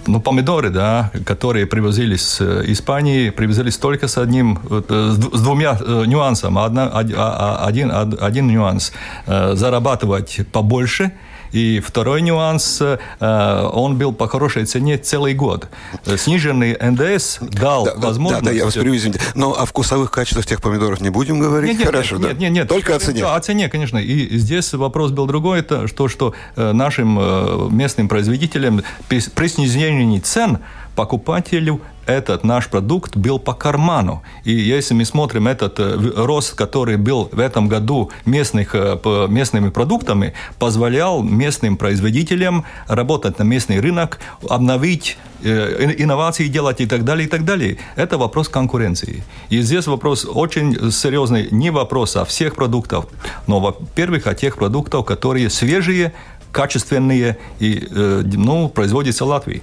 ну, 0.07 0.21
помидоры, 0.21 0.71
да, 0.71 1.11
которые 1.25 1.67
привозились 1.67 2.23
с 2.23 2.41
э, 2.41 2.65
Испании, 2.67 3.31
привозились 3.31 3.77
только 3.77 4.09
с 4.09 4.19
одним, 4.19 4.59
э, 4.71 5.15
с 5.15 5.43
двумя 5.43 5.79
э, 5.81 6.05
нюансами. 6.07 6.65
Одна, 6.65 6.89
один, 6.89 7.91
один 8.21 8.49
нюанс– 8.49 8.93
зарабатывать 9.27 10.41
побольше– 10.53 11.13
и 11.57 11.81
второй 11.81 12.21
нюанс, 12.21 12.83
э, 12.83 13.71
он 13.73 13.97
был 13.97 14.13
по 14.13 14.29
хорошей 14.29 14.67
цене 14.67 14.99
целый 14.99 15.33
год. 15.33 15.69
Сниженный 16.05 16.77
НДС 16.79 17.39
дал 17.41 17.87
да, 17.87 17.95
возможность... 17.97 18.45
Да, 18.45 18.51
да, 18.51 18.57
я 18.57 18.67
вас 18.67 18.75
перебью, 18.75 18.97
извините. 18.97 19.21
Но 19.35 19.53
о 19.59 19.65
вкусовых 19.65 20.11
качествах 20.11 20.45
тех 20.45 20.61
помидоров 20.61 21.01
не 21.01 21.09
будем 21.09 21.41
говорить? 21.41 21.71
Нет, 21.71 21.79
нет, 21.79 21.87
Хорошо, 21.87 22.17
нет, 22.17 22.35
да. 22.35 22.35
нет, 22.35 22.53
нет. 22.53 22.69
Только 22.69 22.95
о 22.95 22.99
цене? 22.99 23.25
О 23.25 23.41
цене, 23.41 23.71
конечно. 23.71 23.97
И 23.97 24.37
здесь 24.37 24.75
вопрос 24.75 25.13
был 25.13 25.27
другой, 25.27 25.61
это 25.61 25.89
что, 25.89 26.09
что 26.09 26.35
э, 26.57 26.73
нашим 26.73 27.19
э, 27.19 27.69
местным 27.71 28.09
производителям 28.09 28.83
при 29.09 29.49
снижении 29.49 30.19
цен 30.19 30.59
покупателю 30.95 31.81
этот 32.07 32.45
наш 32.45 32.69
продукт 32.69 33.17
был 33.17 33.39
по 33.39 33.53
карману. 33.53 34.23
И 34.45 34.53
если 34.53 34.95
мы 34.95 35.05
смотрим 35.05 35.49
этот 35.49 35.79
э, 35.79 35.97
рост, 36.17 36.55
который 36.55 36.97
был 36.97 37.29
в 37.33 37.41
этом 37.41 37.69
году 37.69 38.11
местных, 38.25 38.75
э, 38.75 39.27
местными 39.29 39.71
продуктами, 39.71 40.33
позволял 40.59 41.23
местным 41.23 41.77
производителям 41.77 42.65
работать 42.89 43.39
на 43.39 43.43
местный 43.43 43.81
рынок, 43.81 44.19
обновить 44.49 45.19
э, 45.43 45.95
инновации 45.99 46.47
делать 46.47 46.81
и 46.81 46.87
так 46.87 47.05
далее, 47.05 47.27
и 47.27 47.31
так 47.31 47.45
далее. 47.45 47.79
Это 47.97 48.19
вопрос 48.19 48.49
конкуренции. 48.49 49.25
И 49.51 49.61
здесь 49.61 49.87
вопрос 49.87 50.27
очень 50.29 50.93
серьезный, 50.93 51.49
не 51.51 51.71
вопрос 51.71 52.17
о 52.17 52.25
всех 52.25 52.55
продуктах, 52.55 53.07
но, 53.47 53.61
во-первых, 53.61 54.27
о 54.27 54.35
тех 54.35 54.57
продуктах, 54.57 55.05
которые 55.05 55.51
свежие, 55.51 56.13
качественные 56.53 57.37
и 57.59 57.87
ну, 57.91 58.69
производятся 58.69 59.27
в 59.27 59.29
Латвии. 59.29 59.63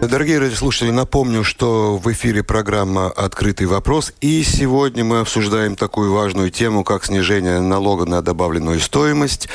Дорогие 0.00 0.38
радиослушатели, 0.38 0.90
напомню, 0.90 1.42
что 1.42 1.96
в 1.96 2.12
эфире 2.12 2.44
программа 2.44 3.10
«Открытый 3.10 3.66
вопрос». 3.66 4.12
И 4.20 4.42
сегодня 4.44 5.04
мы 5.04 5.20
обсуждаем 5.20 5.74
такую 5.74 6.12
важную 6.12 6.50
тему, 6.50 6.84
как 6.84 7.04
снижение 7.04 7.60
налога 7.60 8.04
на 8.04 8.22
добавленную 8.22 8.78
стоимость. 8.78 9.48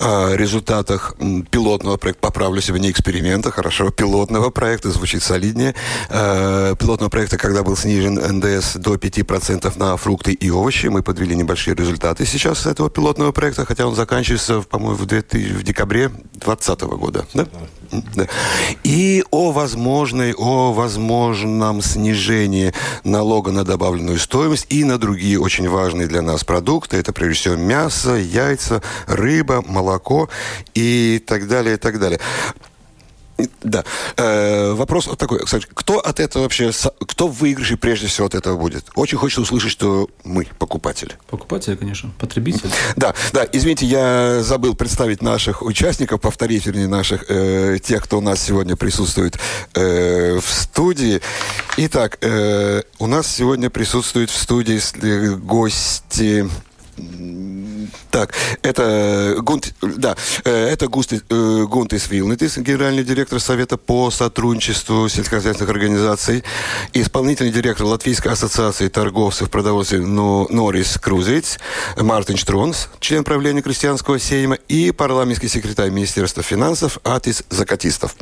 О 0.00 0.34
результатах 0.34 1.14
пилотного 1.50 1.96
проекта, 1.96 2.20
поправлю 2.20 2.60
себя, 2.60 2.78
не 2.78 2.90
эксперимента, 2.90 3.50
хорошо, 3.50 3.90
пилотного 3.90 4.50
проекта, 4.50 4.90
звучит 4.90 5.22
солиднее. 5.22 5.74
Пилотного 6.10 7.08
проекта, 7.08 7.38
когда 7.38 7.62
был 7.62 7.76
снижен 7.76 8.14
НДС 8.16 8.74
до 8.76 8.96
5% 8.96 9.78
на 9.78 9.96
фрукты 9.96 10.32
и 10.32 10.50
овощи. 10.50 10.88
Мы 10.88 11.02
подвели 11.02 11.34
небольшие 11.34 11.74
результаты 11.74 12.26
сейчас 12.26 12.66
этого 12.66 12.90
пилотного 12.90 13.32
проекта, 13.32 13.64
хотя 13.64 13.86
он 13.86 13.94
заканчивается, 13.94 14.60
по-моему, 14.60 14.96
в, 14.96 15.06
2000, 15.06 15.52
в 15.54 15.62
декабре 15.62 16.08
2020 16.08 16.80
года. 16.82 17.26
Да? 17.34 17.46
И 18.84 19.24
о 19.30 19.52
возможной, 19.52 20.34
о 20.34 20.72
возможном 20.72 21.82
снижении 21.82 22.72
налога 23.04 23.52
на 23.52 23.64
добавленную 23.64 24.18
стоимость 24.18 24.66
и 24.68 24.84
на 24.84 24.98
другие 24.98 25.40
очень 25.40 25.68
важные 25.68 26.06
для 26.06 26.22
нас 26.22 26.44
продукты. 26.44 26.96
Это, 26.96 27.12
прежде 27.12 27.34
всего, 27.34 27.56
мясо, 27.56 28.14
яйца, 28.14 28.82
рыба, 29.06 29.62
молоко 29.66 30.28
и 30.74 31.22
так 31.26 31.48
далее, 31.48 31.74
и 31.74 31.78
так 31.78 31.98
далее. 31.98 32.20
Да. 33.62 33.84
Э, 34.16 34.72
вопрос 34.72 35.06
вот 35.06 35.18
такой, 35.18 35.40
кстати, 35.44 35.66
кто 35.72 35.98
от 35.98 36.20
этого 36.20 36.44
вообще, 36.44 36.70
кто 37.06 37.28
в 37.28 37.38
выигрыше 37.38 37.76
прежде 37.76 38.06
всего 38.06 38.26
от 38.26 38.34
этого 38.34 38.56
будет? 38.56 38.86
Очень 38.94 39.18
хочется 39.18 39.42
услышать, 39.42 39.70
что 39.70 40.08
мы, 40.24 40.46
покупатели. 40.58 41.12
Покупатели, 41.28 41.76
конечно, 41.76 42.10
потребители. 42.18 42.70
Да, 42.96 43.14
да, 43.32 43.46
извините, 43.52 43.86
я 43.86 44.42
забыл 44.42 44.74
представить 44.74 45.22
наших 45.22 45.62
участников, 45.62 46.20
повторить, 46.20 46.66
вернее, 46.66 46.88
наших, 46.88 47.24
э, 47.28 47.78
тех, 47.82 48.04
кто 48.04 48.18
у 48.18 48.20
нас 48.20 48.42
сегодня 48.42 48.76
присутствует 48.76 49.38
э, 49.74 50.38
в 50.38 50.52
студии. 50.52 51.20
Итак, 51.76 52.18
э, 52.22 52.82
у 52.98 53.06
нас 53.06 53.26
сегодня 53.26 53.68
присутствуют 53.70 54.30
в 54.30 54.36
студии 54.36 54.80
гости 55.36 56.48
так, 58.10 58.32
это 58.62 59.36
Гунт, 59.40 59.74
да, 59.82 60.16
э, 60.44 60.50
это 60.50 60.88
Густи, 60.88 61.20
э, 61.28 61.64
Гунтис 61.68 62.08
Вилнетис, 62.08 62.56
генеральный 62.56 63.04
директор 63.04 63.38
Совета 63.40 63.76
по 63.76 64.10
сотрудничеству 64.10 65.08
сельскохозяйственных 65.08 65.70
организаций, 65.70 66.42
исполнительный 66.94 67.52
директор 67.52 67.86
Латвийской 67.86 68.28
ассоциации 68.28 68.88
торговцев 68.88 69.50
продовольствия 69.50 70.00
ну, 70.00 70.46
Норис 70.48 70.98
Крузиц, 70.98 71.58
Мартин 71.98 72.36
Штронс, 72.36 72.88
член 73.00 73.22
правления 73.22 73.60
крестьянского 73.60 74.18
сейма 74.18 74.54
и 74.68 74.92
парламентский 74.92 75.48
секретарь 75.48 75.90
Министерства 75.90 76.42
финансов 76.42 76.98
Атис 77.04 77.44
Закатистов. 77.50 78.16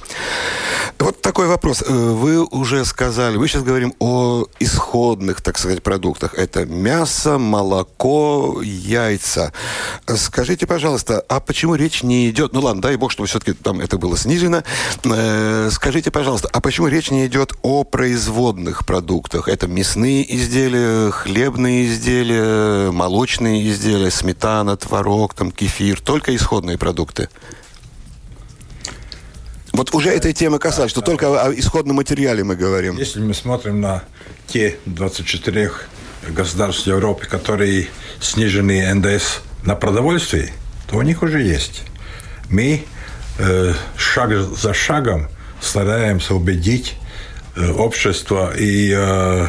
Вот 0.98 1.20
такой 1.20 1.46
вопрос. 1.46 1.82
Э, 1.87 1.92
вы 1.92 2.44
уже 2.44 2.84
сказали, 2.84 3.37
мы 3.37 3.46
сейчас 3.46 3.62
говорим 3.62 3.94
о 3.98 4.46
исходных, 4.58 5.40
так 5.40 5.58
сказать, 5.58 5.82
продуктах. 5.82 6.34
Это 6.34 6.64
мясо, 6.66 7.38
молоко, 7.38 8.60
яйца. 8.64 9.53
Скажите, 10.07 10.66
пожалуйста, 10.66 11.24
а 11.29 11.40
почему 11.40 11.74
речь 11.74 12.03
не 12.03 12.31
идет... 12.31 12.53
Ну 12.53 12.61
ладно, 12.61 12.83
дай 12.83 12.96
бог, 12.96 13.12
чтобы 13.12 13.29
все-таки 13.29 13.53
там 13.53 13.81
это 13.81 13.98
было 13.98 14.16
снижено. 14.16 14.62
Э, 15.05 15.68
скажите, 15.70 16.11
пожалуйста, 16.11 16.48
а 16.53 16.61
почему 16.61 16.88
речь 16.88 17.11
не 17.11 17.27
идет 17.27 17.53
о 17.62 17.85
производных 17.85 18.87
продуктах? 18.87 19.48
Это 19.48 19.66
мясные 19.66 20.35
изделия, 20.37 21.11
хлебные 21.11 21.87
изделия, 21.87 22.90
молочные 22.90 23.68
изделия, 23.68 24.11
сметана, 24.11 24.77
творог, 24.77 25.35
там, 25.35 25.50
кефир, 25.50 26.00
только 26.00 26.35
исходные 26.35 26.79
продукты? 26.79 27.29
Вот 29.74 29.92
уже 29.92 30.11
этой 30.11 30.33
темы 30.33 30.61
касались, 30.61 30.92
что 30.92 31.00
только 31.00 31.42
о 31.42 31.53
исходном 31.53 31.96
материале 31.96 32.44
мы 32.44 32.55
говорим. 32.55 32.96
Если 32.96 33.20
мы 33.20 33.35
смотрим 33.35 33.81
на 33.81 34.05
те 34.46 34.79
24 34.87 35.72
государств 36.32 36.87
Европы, 36.87 37.26
которые 37.26 37.88
снижены 38.20 38.92
НДС 38.94 39.40
на 39.64 39.74
продовольствие, 39.74 40.52
то 40.88 40.96
у 40.96 41.02
них 41.02 41.22
уже 41.22 41.42
есть. 41.42 41.82
Мы 42.50 42.84
э, 43.38 43.74
шаг 43.96 44.32
за 44.32 44.74
шагом 44.74 45.28
стараемся 45.60 46.34
убедить 46.34 46.94
э, 47.56 47.70
общество 47.70 48.54
и, 48.56 48.92
э, 48.94 49.48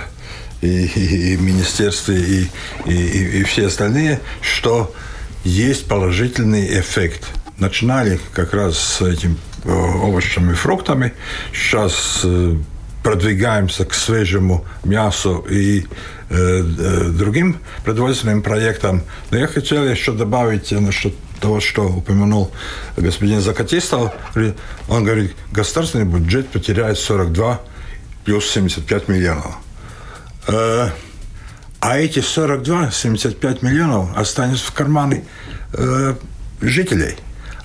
и, 0.61 0.85
и, 0.85 1.33
и 1.33 1.37
и, 1.37 2.49
и, 2.85 3.39
и 3.39 3.43
все 3.43 3.67
остальные, 3.67 4.19
что 4.41 4.93
есть 5.43 5.87
положительный 5.87 6.79
эффект. 6.79 7.27
Начинали 7.57 8.19
как 8.33 8.53
раз 8.53 8.77
с 8.77 9.01
этим 9.01 9.37
э, 9.63 9.69
овощами 9.69 10.53
и 10.53 10.55
фруктами. 10.55 11.13
Сейчас 11.53 12.21
э, 12.23 12.55
продвигаемся 13.03 13.85
к 13.85 13.93
свежему 13.93 14.65
мясу 14.83 15.45
и 15.47 15.85
другим 16.29 17.59
продовольственным 17.83 18.41
проектам. 18.41 19.03
Но 19.31 19.37
я 19.37 19.47
хотел 19.47 19.83
еще 19.85 20.11
добавить 20.11 20.71
насчет 20.71 21.13
того, 21.39 21.59
что 21.59 21.83
упомянул 21.87 22.51
господин 22.97 23.41
Закатистов. 23.41 24.13
Он 24.87 25.03
говорит, 25.03 25.35
государственный 25.51 26.05
бюджет 26.05 26.49
потеряет 26.49 26.97
42 26.97 27.61
плюс 28.23 28.49
75 28.49 29.07
миллионов. 29.07 29.55
Э, 30.47 30.89
а 31.79 31.97
эти 31.99 32.19
42-75 32.19 33.63
миллионов 33.63 34.17
останутся 34.17 34.65
в 34.65 34.71
карманы 34.71 35.25
э, 35.73 36.15
жителей. 36.61 37.15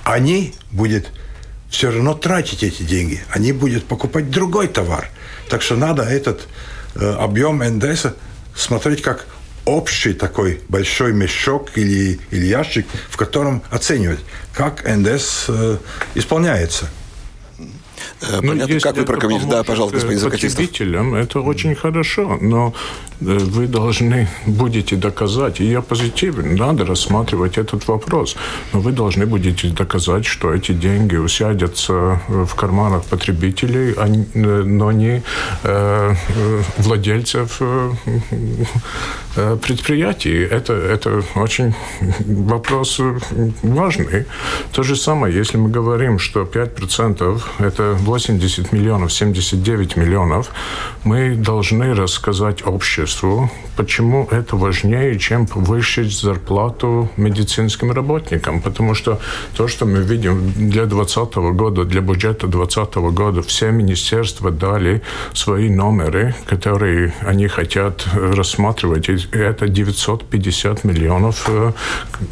Они 0.05 0.55
будут 0.71 1.11
все 1.71 1.91
равно 1.91 2.15
тратить 2.15 2.63
эти 2.63 2.83
деньги. 2.83 3.23
Они 3.31 3.53
будут 3.53 3.87
покупать 3.87 4.31
другой 4.31 4.69
товар– 4.69 5.09
так 5.51 5.63
что 5.63 5.77
надо 5.77 6.05
этот 6.05 6.47
э, 6.95 7.13
объем 7.19 7.59
НДС 7.59 8.07
смотреть 8.55 9.03
как 9.03 9.27
общий 9.65 10.15
такой 10.15 10.61
большой 10.69 11.13
мешок 11.13 11.77
или, 11.77 12.19
или 12.31 12.47
ящик, 12.47 12.87
в 13.09 13.17
котором 13.17 13.63
оценивать, 13.71 14.21
как 14.53 14.85
НДС 14.85 15.47
э, 15.49 15.77
исполняется. 16.15 16.89
Э, 18.23 18.41
ну, 18.43 18.49
Понятно, 18.49 18.81
как 18.81 18.97
вы 18.97 19.05
прокомментируете? 19.05 19.57
Да, 19.57 19.65
пожалуйста, 19.65 19.99
господин 19.99 20.31
Потребителям 20.31 21.15
это 21.15 21.41
очень 21.41 21.75
хорошо, 21.75 22.39
но 22.41 22.75
э, 23.21 23.25
вы 23.25 23.67
должны 23.67 24.29
будете 24.47 24.97
доказать, 24.97 25.61
и 25.61 25.65
я 25.65 25.81
позитивен, 25.81 26.57
надо 26.57 26.85
рассматривать 26.85 27.59
этот 27.59 27.89
вопрос, 27.89 28.37
но 28.73 28.81
вы 28.81 28.93
должны 28.93 29.27
будете 29.27 29.69
доказать, 29.69 30.27
что 30.27 30.53
эти 30.53 30.73
деньги 30.73 31.17
усядятся 31.17 32.21
в 32.29 32.55
карманах 32.55 33.05
потребителей, 33.05 33.95
а 33.97 34.07
но 34.35 34.93
не 34.93 35.23
э, 35.63 36.15
владельцев 36.79 37.61
предприятий. 39.63 40.43
Это, 40.51 40.73
это 40.73 41.23
очень 41.37 41.75
вопрос 42.27 43.01
важный. 43.63 44.27
То 44.73 44.83
же 44.83 44.97
самое, 44.97 45.35
если 45.35 45.57
мы 45.59 45.71
говорим, 45.71 46.19
что 46.19 46.43
5% 46.43 47.41
это 47.61 47.90
80 47.95 48.73
миллионов, 48.73 49.13
79 49.13 49.97
миллионов, 49.97 50.51
мы 51.05 51.35
должны 51.35 51.95
рассказать 51.95 52.67
обществу, 52.67 53.51
почему 53.77 54.29
это 54.31 54.57
важнее, 54.57 55.19
чем 55.19 55.47
повысить 55.47 56.13
зарплату 56.13 57.09
медицинским 57.17 57.93
работникам. 57.93 58.61
Потому 58.61 58.95
что 58.95 59.21
то, 59.57 59.69
что 59.69 59.87
мы 59.87 60.03
видим 60.03 60.53
для 60.53 60.87
2020 60.87 61.35
года, 61.57 61.85
для 61.85 62.01
бюджета 62.01 62.47
2020 62.47 62.95
года, 63.15 63.43
все 63.43 63.71
министерства 63.71 64.51
дали 64.51 65.03
свои 65.33 65.69
номеры, 65.71 66.35
которые 66.47 67.15
они 67.21 67.49
хотят 67.49 68.07
рассматривать. 68.15 69.09
И 69.09 69.17
это 69.33 69.69
950 69.69 70.85
миллионов 70.85 71.45
э, 71.49 71.73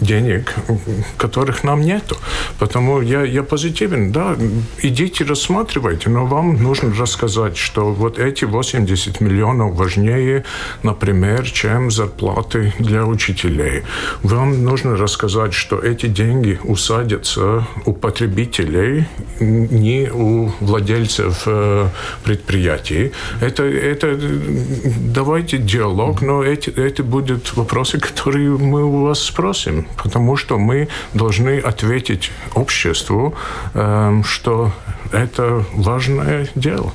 денег, 0.00 0.54
которых 1.16 1.64
нам 1.64 1.80
нету. 1.80 2.16
Потому 2.58 3.00
я, 3.00 3.22
я 3.24 3.42
позитивен. 3.42 4.12
Да, 4.12 4.36
идите 4.82 5.24
рассматривать 5.24 5.47
рассматривайте, 5.48 6.11
но 6.11 6.26
вам 6.26 6.62
нужно 6.62 6.94
рассказать, 6.94 7.56
что 7.56 7.92
вот 7.94 8.18
эти 8.18 8.44
80 8.44 9.20
миллионов 9.20 9.74
важнее, 9.76 10.44
например, 10.82 11.50
чем 11.50 11.90
зарплаты 11.90 12.74
для 12.78 13.06
учителей. 13.06 13.82
Вам 14.22 14.62
нужно 14.62 14.96
рассказать, 14.96 15.54
что 15.54 15.78
эти 15.78 16.06
деньги 16.06 16.58
усадятся 16.64 17.66
у 17.87 17.94
потребителей, 17.94 19.06
не 19.40 20.11
у 20.12 20.50
владельцев 20.61 21.42
э, 21.46 21.88
предприятий. 22.24 23.12
Это, 23.40 23.62
это 23.62 24.18
давайте 25.14 25.56
диалог, 25.56 26.20
но 26.20 26.44
эти, 26.44 26.68
это 26.68 27.02
будут 27.02 27.56
вопросы, 27.56 27.98
которые 27.98 28.50
мы 28.50 28.84
у 28.84 29.04
вас 29.04 29.20
спросим, 29.22 29.87
потому 30.02 30.37
что 30.37 30.58
мы 30.58 30.88
должны 31.14 31.58
ответить 31.58 32.32
обществу, 32.54 33.34
э, 33.72 34.22
что 34.26 34.72
это 35.12 35.64
важное 35.74 36.48
дело. 36.54 36.92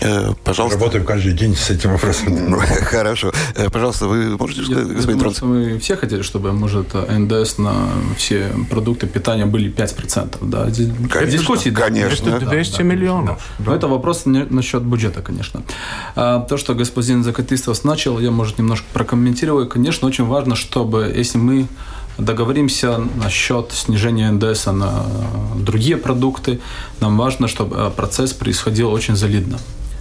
Э, 0.00 0.32
пожалуйста. 0.44 0.78
Работаем 0.78 1.04
каждый 1.04 1.32
день 1.32 1.56
с 1.56 1.70
этим 1.70 1.92
вопросом. 1.92 2.28
Ну, 2.48 2.58
хорошо. 2.58 3.32
Э, 3.56 3.68
пожалуйста, 3.68 4.06
вы 4.06 4.36
можете 4.36 4.64
сказать, 4.64 4.88
господин 4.88 5.20
Тронц? 5.20 5.42
Мы 5.42 5.78
все 5.78 5.96
хотели, 5.96 6.22
чтобы, 6.22 6.52
может, 6.52 6.94
НДС 6.94 7.58
на 7.58 7.88
все 8.16 8.50
продукты 8.70 9.06
питания 9.06 9.46
были 9.46 9.72
5%. 9.72 10.38
Да? 10.42 10.64
Конечно, 10.64 11.26
Дискуссии, 11.26 11.70
конечно. 11.70 12.30
Это 12.30 12.46
200 12.46 12.76
да, 12.78 12.82
миллионов. 12.84 13.38
Да. 13.58 13.64
Да. 13.64 13.70
Но 13.70 13.76
это 13.76 13.88
вопрос 13.88 14.22
насчет 14.24 14.82
бюджета, 14.82 15.20
конечно. 15.22 15.62
А, 16.14 16.40
то, 16.40 16.56
что 16.56 16.74
господин 16.74 17.24
Закатистов 17.24 17.84
начал, 17.84 18.18
я, 18.20 18.30
может, 18.30 18.58
немножко 18.58 18.86
прокомментирую. 18.92 19.68
Конечно, 19.68 20.08
очень 20.08 20.24
важно, 20.24 20.54
чтобы, 20.54 21.12
если 21.14 21.38
мы 21.38 21.66
договоримся 22.18 22.98
насчет 23.16 23.72
снижения 23.72 24.30
НДС 24.30 24.66
на 24.66 25.04
другие 25.56 25.96
продукты, 25.96 26.60
нам 27.00 27.16
важно, 27.16 27.48
чтобы 27.48 27.90
процесс 27.90 28.32
происходил 28.32 28.90
очень 28.90 29.16
солидно 29.16 29.58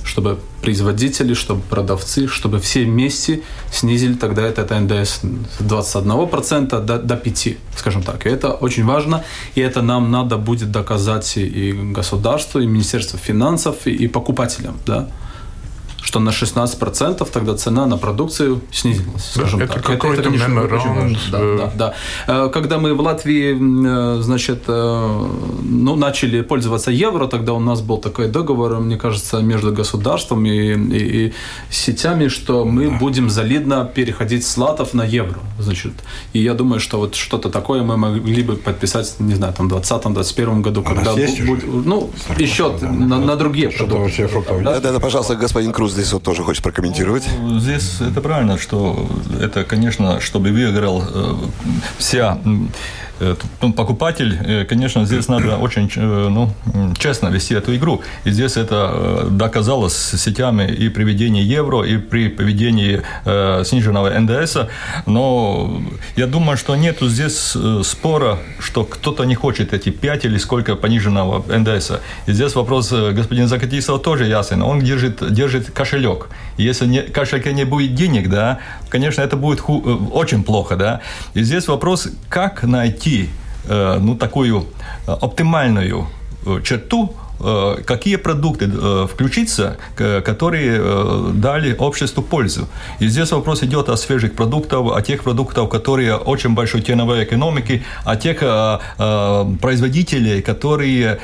чтобы 0.08 0.40
производители, 0.62 1.34
чтобы 1.34 1.62
продавцы, 1.70 2.28
чтобы 2.28 2.60
все 2.60 2.86
вместе 2.86 3.42
снизили 3.72 4.14
тогда 4.14 4.42
этот 4.42 4.72
НДС 4.72 5.20
с 5.60 5.62
21% 5.62 6.86
до, 6.86 6.98
до 6.98 7.16
5%, 7.16 7.58
скажем 7.76 8.04
так. 8.04 8.26
И 8.26 8.30
это 8.30 8.54
очень 8.54 8.86
важно, 8.86 9.24
и 9.56 9.62
это 9.62 9.82
нам 9.82 10.10
надо 10.12 10.38
будет 10.38 10.72
доказать 10.72 11.38
и 11.38 11.74
государству, 11.96 12.62
и 12.62 12.66
Министерству 12.66 13.20
финансов, 13.20 13.76
и, 13.86 13.92
и 13.92 14.08
покупателям. 14.08 14.78
Да? 14.86 15.08
Что 16.08 16.20
на 16.20 16.30
16% 16.30 17.30
тогда 17.34 17.54
цена 17.58 17.86
на 17.86 17.98
продукцию 17.98 18.62
снизилась, 18.72 19.26
скажем 19.34 19.60
это 19.60 19.74
так. 19.74 19.84
Какой-то 19.84 20.22
это, 20.22 20.30
это, 20.30 20.76
очень 20.76 21.18
Да, 21.32 21.40
да, 21.58 21.72
да. 21.76 21.94
Э, 22.28 22.50
когда 22.54 22.78
мы 22.78 22.94
в 22.94 23.02
Латвии, 23.02 23.58
э, 23.58 24.22
значит, 24.22 24.64
э, 24.68 25.28
ну, 25.64 25.96
начали 25.98 26.42
пользоваться 26.44 26.92
евро, 26.92 27.28
тогда 27.28 27.52
у 27.52 27.60
нас 27.60 27.82
был 27.82 27.98
такой 27.98 28.30
договор, 28.30 28.80
мне 28.80 28.96
кажется, 28.96 29.42
между 29.42 29.74
государством 29.74 30.46
и, 30.46 30.50
и, 30.50 31.28
и 31.28 31.34
сетями, 31.70 32.30
что 32.30 32.64
мы 32.64 32.90
да. 32.90 32.98
будем 32.98 33.30
солидно 33.30 33.84
переходить 33.84 34.46
с 34.46 34.58
латов 34.58 34.94
на 34.94 35.04
евро, 35.04 35.40
значит. 35.60 35.92
И 36.32 36.40
я 36.40 36.54
думаю, 36.54 36.80
что 36.80 37.00
вот 37.00 37.16
что-то 37.16 37.50
такое 37.50 37.84
мы 37.84 37.98
могли 37.98 38.44
бы 38.44 38.56
подписать, 38.56 39.16
не 39.20 39.36
знаю, 39.36 39.54
там, 39.54 39.68
в 39.68 39.74
2020-2021 39.74 40.62
году, 40.62 40.84
а 40.86 40.94
когда 40.94 41.14
будет, 41.14 41.86
ну, 41.86 42.10
еще 42.38 42.72
на, 42.80 43.20
на 43.20 43.36
другие 43.36 43.70
продукты. 43.70 44.64
Да, 44.64 44.80
да, 44.80 44.94
да, 44.94 45.00
пожалуйста, 45.00 45.36
господин 45.36 45.74
Круз 45.74 45.97
здесь 45.98 46.14
вот 46.14 46.24
тоже 46.24 46.44
хочет 46.44 46.64
прокомментировать. 46.64 47.28
Ну, 47.40 47.60
здесь 47.60 48.02
это 48.02 48.22
правильно, 48.22 48.58
что 48.58 49.10
это, 49.42 49.64
конечно, 49.64 50.20
чтобы 50.22 50.52
выиграл 50.52 51.04
э, 51.04 51.34
вся 51.98 52.38
покупатель, 53.76 54.38
э, 54.44 54.66
конечно, 54.66 55.06
здесь 55.06 55.28
надо 55.28 55.58
очень 55.58 55.90
э, 55.96 56.30
ну, 56.30 56.54
честно 56.98 57.28
вести 57.30 57.56
эту 57.56 57.76
игру. 57.76 58.02
И 58.26 58.32
здесь 58.32 58.58
это 58.58 59.28
доказалось 59.30 59.96
сетями 59.96 60.70
и 60.70 60.90
при 60.90 61.04
введении 61.04 61.44
евро, 61.44 61.84
и 61.84 61.98
при 61.98 62.30
поведении 62.30 63.02
сниженного 63.64 64.10
НДС. 64.20 64.58
Но 65.06 65.82
я 66.16 66.28
думаю, 66.28 66.58
что 66.58 66.76
нет 66.76 66.98
здесь 67.02 67.56
спора, 67.84 68.40
что 68.60 68.84
кто-то 68.84 69.24
не 69.26 69.36
хочет 69.36 69.74
эти 69.74 69.90
5 69.90 70.26
или 70.26 70.38
сколько 70.38 70.76
пониженного 70.76 71.44
НДС. 71.58 71.92
И 72.28 72.34
здесь 72.34 72.56
вопрос 72.56 72.92
господин 72.92 73.48
Закатисов 73.48 74.02
тоже 74.02 74.26
ясен. 74.26 74.62
Он 74.62 74.80
держит, 74.80 75.34
держит 75.34 75.72
кошелек. 75.72 76.28
Если 76.58 76.88
не, 76.88 77.02
кошельке 77.02 77.54
не 77.54 77.66
будет 77.66 77.96
денег, 77.96 78.30
да, 78.30 78.60
конечно, 78.90 79.22
это 79.22 79.36
будет 79.38 79.60
ху- 79.60 80.10
очень 80.14 80.44
плохо. 80.44 80.76
Да? 80.76 81.02
И 81.34 81.44
здесь 81.44 81.68
вопрос, 81.68 82.08
как 82.30 82.64
найти 82.64 83.30
э, 83.68 83.98
ну, 84.00 84.16
такую 84.16 84.66
э, 85.08 85.12
оптимальную 85.12 86.08
э, 86.46 86.62
черту 86.64 87.10
Э, 87.10 87.27
какие 87.86 88.16
продукты 88.18 88.70
э, 88.72 89.08
включиться, 89.12 89.78
которые 89.96 90.80
э, 90.80 91.32
дали 91.34 91.76
обществу 91.78 92.24
пользу. 92.24 92.68
И 93.00 93.08
здесь 93.08 93.32
вопрос 93.32 93.64
идет 93.64 93.90
о 93.90 93.98
свежих 93.98 94.34
продуктах, 94.34 94.96
о 94.96 95.02
тех 95.02 95.24
продуктах, 95.24 95.70
которые 95.70 96.16
очень 96.16 96.54
большой 96.56 96.82
теновой 96.82 97.24
экономики, 97.24 97.84
о 98.06 98.16
тех 98.16 98.40
производителей, 99.62 100.42
которые 100.42 101.20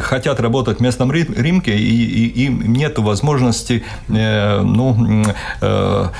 хотят 0.00 0.40
работать 0.40 0.78
в 0.78 0.82
местном 0.82 1.10
рынке, 1.10 1.76
и, 1.76 2.46
им 2.46 2.72
нет 2.72 2.98
возможности 2.98 3.82
ну, 4.08 5.24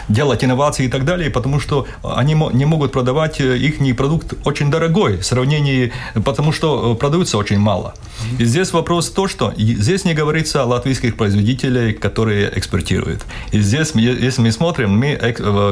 делать 0.09 0.45
инновации 0.45 0.87
и 0.87 0.89
так 0.89 1.05
далее, 1.05 1.31
потому 1.31 1.61
что 1.61 1.87
они 2.03 2.35
не 2.53 2.65
могут 2.65 2.93
продавать 2.93 3.41
их 3.41 3.97
продукт 3.97 4.35
очень 4.45 4.71
дорогой 4.71 5.19
в 5.19 5.25
сравнении, 5.25 5.93
потому 6.25 6.53
что 6.53 6.95
продаются 6.95 7.39
очень 7.39 7.59
мало. 7.59 7.95
И 8.39 8.45
здесь 8.45 8.73
вопрос 8.73 8.86
вопрос 8.87 9.11
то, 9.11 9.27
что 9.27 9.53
здесь 9.57 10.05
не 10.05 10.15
говорится 10.15 10.63
о 10.63 10.67
латвийских 10.67 11.17
производителях, 11.17 11.99
которые 11.99 12.57
экспортируют. 12.57 13.25
И 13.51 13.59
здесь, 13.59 13.93
если 13.97 14.43
мы 14.43 14.53
смотрим, 14.53 14.97
мы 14.97 15.17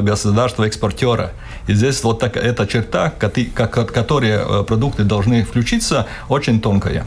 государство 0.01 0.65
экспортера. 0.65 1.31
И 1.67 1.73
здесь 1.73 2.03
вот 2.03 2.19
так, 2.19 2.35
эта 2.35 2.67
черта, 2.67 3.09
которые 3.09 4.43
э, 4.45 4.63
продукты 4.67 5.03
должны 5.05 5.45
включиться, 5.45 6.07
очень 6.27 6.59
тонкая. 6.59 7.05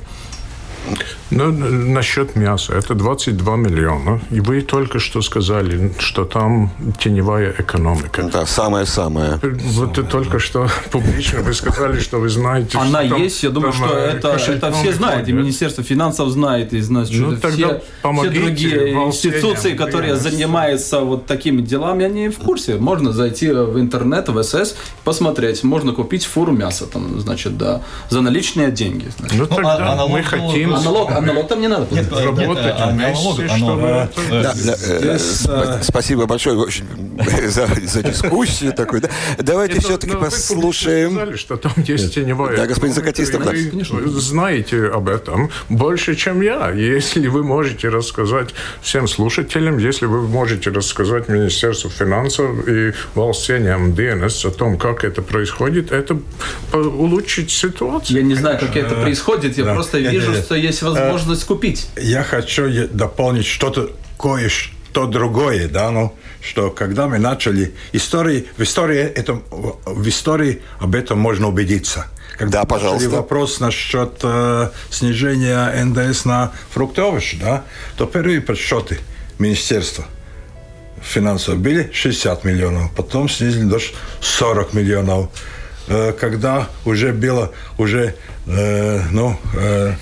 Ну, 1.31 1.53
насчет 1.53 2.37
мяса. 2.37 2.75
Это 2.75 2.95
22 2.95 3.57
миллиона. 3.57 4.21
И 4.31 4.41
вы 4.41 4.63
только 4.63 4.99
что 4.99 5.23
сказали, 5.23 5.93
что 5.99 6.25
там 6.25 6.71
теневая 6.99 7.55
экономика. 7.59 8.23
Да, 8.33 8.47
самое-самое. 8.47 9.39
Вот 9.43 9.95
самое, 9.97 10.11
только 10.11 10.33
да. 10.33 10.39
что 10.39 10.69
публично 10.91 11.43
вы 11.43 11.53
сказали, 11.53 12.01
что 12.01 12.19
вы 12.19 12.29
знаете, 12.29 12.79
Она 12.79 13.05
что 13.05 13.17
есть, 13.17 13.43
я 13.43 13.51
думаю, 13.51 13.73
что 13.73 13.87
э, 13.87 14.17
это, 14.17 14.29
это 14.29 14.73
все 14.73 14.93
знают. 14.93 15.29
И 15.29 15.33
Министерство 15.33 15.85
финансов 15.85 16.31
знает, 16.31 16.73
и 16.73 16.81
значит, 16.81 17.21
ну, 17.21 17.37
все, 17.37 17.83
все 18.03 18.31
другие 18.31 18.93
институции, 18.93 19.75
которые 19.75 20.17
занимаются 20.17 21.01
вот 21.01 21.27
такими 21.27 21.61
делами, 21.61 22.07
они 22.07 22.29
в 22.29 22.39
курсе. 22.39 22.77
Можно 22.77 23.13
зайти 23.13 23.51
в 23.51 23.79
интернет, 23.79 24.29
в 24.29 24.43
СС, 24.43 24.77
посмотреть. 25.05 25.63
Можно 25.63 25.93
купить 25.93 26.25
фуру 26.25 26.53
мяса, 26.53 26.87
там, 26.87 27.21
значит, 27.21 27.59
да, 27.59 27.83
за 28.09 28.21
наличные 28.23 28.71
деньги. 28.71 29.11
Значит. 29.19 29.39
Ну, 29.39 29.47
тогда 29.47 29.95
ну, 29.97 30.05
а, 30.05 30.09
мы 30.09 30.23
хотим... 30.23 30.75
А 30.75 31.18
налог, 31.21 31.35
налог 31.35 31.49
там 31.49 31.61
не 31.61 31.69
надо 31.69 31.87
нет, 31.95 32.11
работать 32.13 32.75
вместе, 32.93 33.49
чтобы... 33.57 34.09
Э, 34.31 35.19
э, 35.49 35.79
спасибо 35.83 36.27
большое 36.27 36.57
очень 36.59 36.87
за, 37.49 38.03
дискуссию 38.03 38.73
такой. 38.73 39.01
Да. 39.01 39.09
Давайте 39.39 39.75
Нет, 39.75 39.85
все-таки 39.85 40.15
но, 40.15 40.21
послушаем. 40.21 41.11
Вы 41.11 41.15
сказали, 41.15 41.37
что 41.37 41.57
там 41.57 41.73
есть 41.87 42.15
теневая 42.15 42.57
Да, 42.57 42.67
господин 42.67 42.95
Закатистов. 42.95 43.45
Вы 43.45 44.21
знаете 44.21 44.87
об 44.87 45.09
этом 45.09 45.51
больше, 45.69 46.15
чем 46.15 46.41
я. 46.41 46.71
Если 46.71 47.29
вы 47.29 47.43
можете 47.43 47.89
рассказать 47.89 48.51
всем 48.83 49.09
слушателям, 49.09 49.79
если 49.79 50.07
вы 50.07 50.27
можете 50.27 50.71
рассказать 50.71 51.29
Министерству 51.29 51.91
финансов 51.91 52.67
и 52.69 52.93
Волсениям 53.15 53.95
ДНС 53.95 54.45
о 54.45 54.51
том, 54.51 54.79
как 54.79 55.05
это 55.05 55.23
происходит, 55.23 55.93
это 55.93 56.19
улучшит 56.73 57.51
ситуацию. 57.51 58.19
Я 58.19 58.23
не 58.23 58.35
знаю, 58.35 58.59
как 58.59 58.77
это 58.77 58.95
происходит, 58.95 59.59
я 59.59 59.65
просто 59.65 59.99
вижу, 59.99 60.35
что 60.35 60.55
есть 60.55 60.83
возможность 60.83 61.08
купить. 61.45 61.89
Я 61.97 62.23
хочу 62.23 62.89
дополнить 62.89 63.47
что-то, 63.47 63.91
кое-что 64.19 65.07
другое, 65.07 65.69
да, 65.69 65.91
ну, 65.91 66.15
что 66.41 66.71
когда 66.71 67.09
мы 67.09 67.19
начали 67.19 67.75
истории, 67.93 68.47
в 68.57 68.63
истории, 68.63 69.01
это, 69.01 69.41
в 69.51 70.09
истории 70.09 70.63
об 70.79 70.95
этом 70.95 71.19
можно 71.19 71.49
убедиться. 71.49 72.07
Когда 72.37 72.61
да, 72.61 72.67
пожалуйста. 72.67 73.11
вопрос 73.11 73.59
насчет 73.59 74.21
э, 74.23 74.71
снижения 74.91 75.85
НДС 75.85 76.25
на 76.25 76.53
фрукты 76.71 77.01
и 77.01 77.05
овощи, 77.05 77.37
да, 77.41 77.65
то 77.97 78.07
первые 78.07 78.41
подсчеты 78.41 79.01
министерства 79.41 80.05
финансов 81.03 81.59
были 81.59 81.91
60 81.93 82.45
миллионов, 82.45 82.93
потом 82.95 83.29
снизили 83.29 83.65
до 83.65 83.79
40 84.21 84.73
миллионов. 84.75 85.31
Э, 85.89 86.13
когда 86.13 86.69
уже 86.85 87.13
было, 87.13 87.53
уже, 87.79 88.15
э, 88.47 89.01
ну, 89.11 89.37
э, 89.55 89.95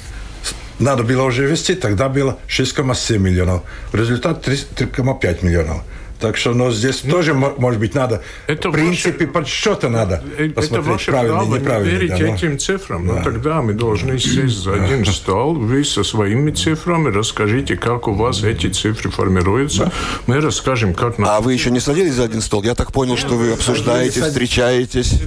надо 0.78 1.02
было 1.02 1.22
уже 1.22 1.46
вести, 1.46 1.74
тогда 1.74 2.08
было 2.08 2.38
6,7 2.48 3.18
миллионов. 3.18 3.62
Результат 3.92 4.46
3,5 4.46 5.44
миллионов. 5.44 5.82
Так 6.20 6.38
что, 6.38 6.54
но 6.54 6.70
здесь 6.70 7.02
ну, 7.04 7.10
тоже, 7.10 7.34
может 7.34 7.78
быть, 7.78 7.94
надо, 7.94 8.22
это 8.46 8.70
в 8.70 8.72
принципе, 8.72 9.26
ваше, 9.26 9.26
подсчета 9.26 9.90
надо 9.90 10.22
посмотреть, 10.54 11.02
это 11.02 11.10
правильно, 11.10 11.38
право, 11.38 11.56
неправильно. 11.56 11.90
Не 11.90 11.98
верить 11.98 12.18
да, 12.18 12.34
этим 12.34 12.58
цифрам, 12.58 13.06
да. 13.06 13.14
но 13.14 13.22
тогда 13.22 13.60
мы 13.60 13.74
должны 13.74 14.18
сесть 14.18 14.56
за 14.56 14.82
один 14.82 15.04
стол, 15.04 15.54
вы 15.54 15.84
со 15.84 16.04
своими 16.04 16.52
цифрами 16.52 17.10
расскажите, 17.10 17.76
как 17.76 18.08
у 18.08 18.14
вас 18.14 18.42
эти 18.42 18.68
цифры 18.68 19.10
формируются. 19.10 19.84
Да. 19.84 19.92
Мы 20.26 20.40
расскажем, 20.40 20.94
как... 20.94 21.16
А 21.18 21.40
вы 21.40 21.52
еще 21.52 21.70
не 21.70 21.80
садились 21.80 22.14
за 22.14 22.24
один 22.24 22.40
стол? 22.40 22.62
Я 22.62 22.74
так 22.74 22.92
понял, 22.92 23.18
что 23.18 23.34
вы 23.34 23.52
обсуждаете, 23.52 24.22
встречаетесь. 24.22 25.20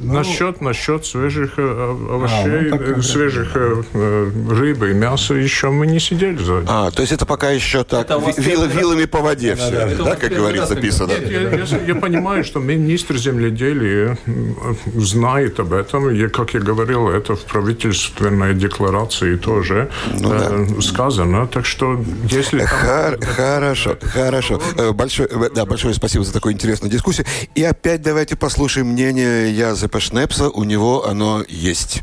Ну, 0.00 0.14
насчет, 0.14 0.60
насчет 0.60 1.04
свежих 1.04 1.54
э, 1.56 1.62
овощей, 1.62 2.70
а, 2.70 2.76
ну, 2.76 2.94
так, 2.94 3.02
свежих 3.02 3.50
э, 3.54 3.82
рыбы 4.50 4.90
и 4.90 4.94
мяса 4.94 5.34
еще 5.34 5.70
мы 5.70 5.86
не 5.86 6.00
сидели 6.00 6.36
за 6.36 6.64
А, 6.66 6.90
то 6.90 7.02
есть 7.02 7.12
это 7.12 7.26
пока 7.26 7.50
еще 7.50 7.84
так, 7.84 8.08
вил, 8.38 8.64
вилами 8.66 9.04
по 9.06 9.18
воде 9.18 9.54
да, 9.54 9.66
все, 9.66 9.70
да, 9.70 9.86
да, 9.86 10.04
да 10.04 10.16
как 10.16 10.32
говорится, 10.32 10.66
записано. 10.66 11.10
Нет, 11.10 11.30
я, 11.30 11.40
я, 11.40 11.84
я 11.86 11.94
понимаю, 11.94 12.44
что 12.44 12.60
министр 12.60 13.16
земледелия 13.16 14.18
знает 14.96 15.60
об 15.60 15.72
этом, 15.72 16.10
и, 16.10 16.28
как 16.28 16.54
я 16.54 16.60
говорил, 16.60 17.08
это 17.08 17.34
в 17.34 17.44
правительственной 17.44 18.54
декларации 18.54 19.36
тоже 19.36 19.90
ну, 20.12 20.32
э, 20.32 20.66
да. 20.68 20.82
сказано, 20.82 21.46
так 21.46 21.66
что 21.66 22.04
если... 22.30 22.64
Хор- 22.64 23.18
там... 23.18 23.28
Хорошо, 23.34 23.96
хорошо. 24.00 24.60
Большое, 24.92 25.28
да, 25.54 25.64
большое 25.66 25.94
спасибо 25.94 26.24
за 26.24 26.32
такую 26.32 26.54
интересную 26.54 26.90
дискуссию. 26.90 27.26
И 27.54 27.62
опять 27.62 28.02
давайте 28.02 28.36
послушаем 28.36 28.88
мнение 28.88 29.50
Язепа 29.88 30.00
Шнепса. 30.00 30.50
У 30.50 30.64
него 30.64 31.06
оно 31.06 31.42
есть. 31.48 32.02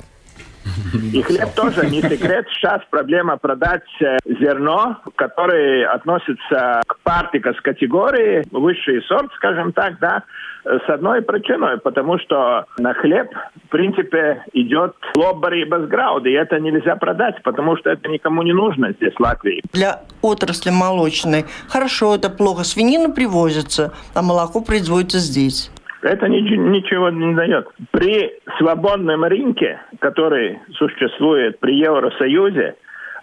И 1.14 1.22
хлеб 1.22 1.54
тоже 1.54 1.86
не 1.88 2.02
секрет. 2.02 2.48
Сейчас 2.56 2.82
проблема 2.90 3.38
продать 3.38 3.84
э, 4.02 4.18
зерно, 4.26 4.98
которое 5.16 5.86
относится 5.86 6.82
к 6.88 6.98
партикас 7.04 7.56
категории, 7.62 8.44
высший 8.50 9.04
сорт, 9.04 9.32
скажем 9.36 9.74
так, 9.74 10.00
да, 10.00 10.24
с 10.64 10.90
одной 10.90 11.22
причиной, 11.22 11.78
потому 11.78 12.18
что 12.18 12.66
на 12.80 12.96
хлеб, 12.96 13.30
в 13.68 13.70
принципе, 13.70 14.44
идет 14.54 14.96
лоббари 15.16 15.66
безграуд, 15.66 16.26
и 16.26 16.32
это 16.32 16.60
нельзя 16.60 16.96
продать, 16.96 17.44
потому 17.44 17.78
что 17.78 17.92
это 17.92 18.10
никому 18.10 18.42
не 18.42 18.54
нужно 18.54 18.92
здесь, 18.94 19.14
в 19.14 19.20
Латвии. 19.20 19.62
Для 19.72 20.02
отрасли 20.24 20.72
молочной 20.72 21.46
хорошо, 21.70 22.16
это 22.16 22.32
плохо. 22.32 22.64
Свинина 22.64 23.12
привозится, 23.12 23.94
а 24.16 24.24
молоко 24.24 24.62
производится 24.62 25.20
здесь 25.20 25.70
это 26.06 26.28
ничего 26.28 27.10
не 27.10 27.34
дает. 27.34 27.68
При 27.92 28.32
свободном 28.58 29.24
рынке, 29.26 29.82
который 30.00 30.60
существует 30.78 31.60
при 31.60 31.78
Евросоюзе, 31.78 32.76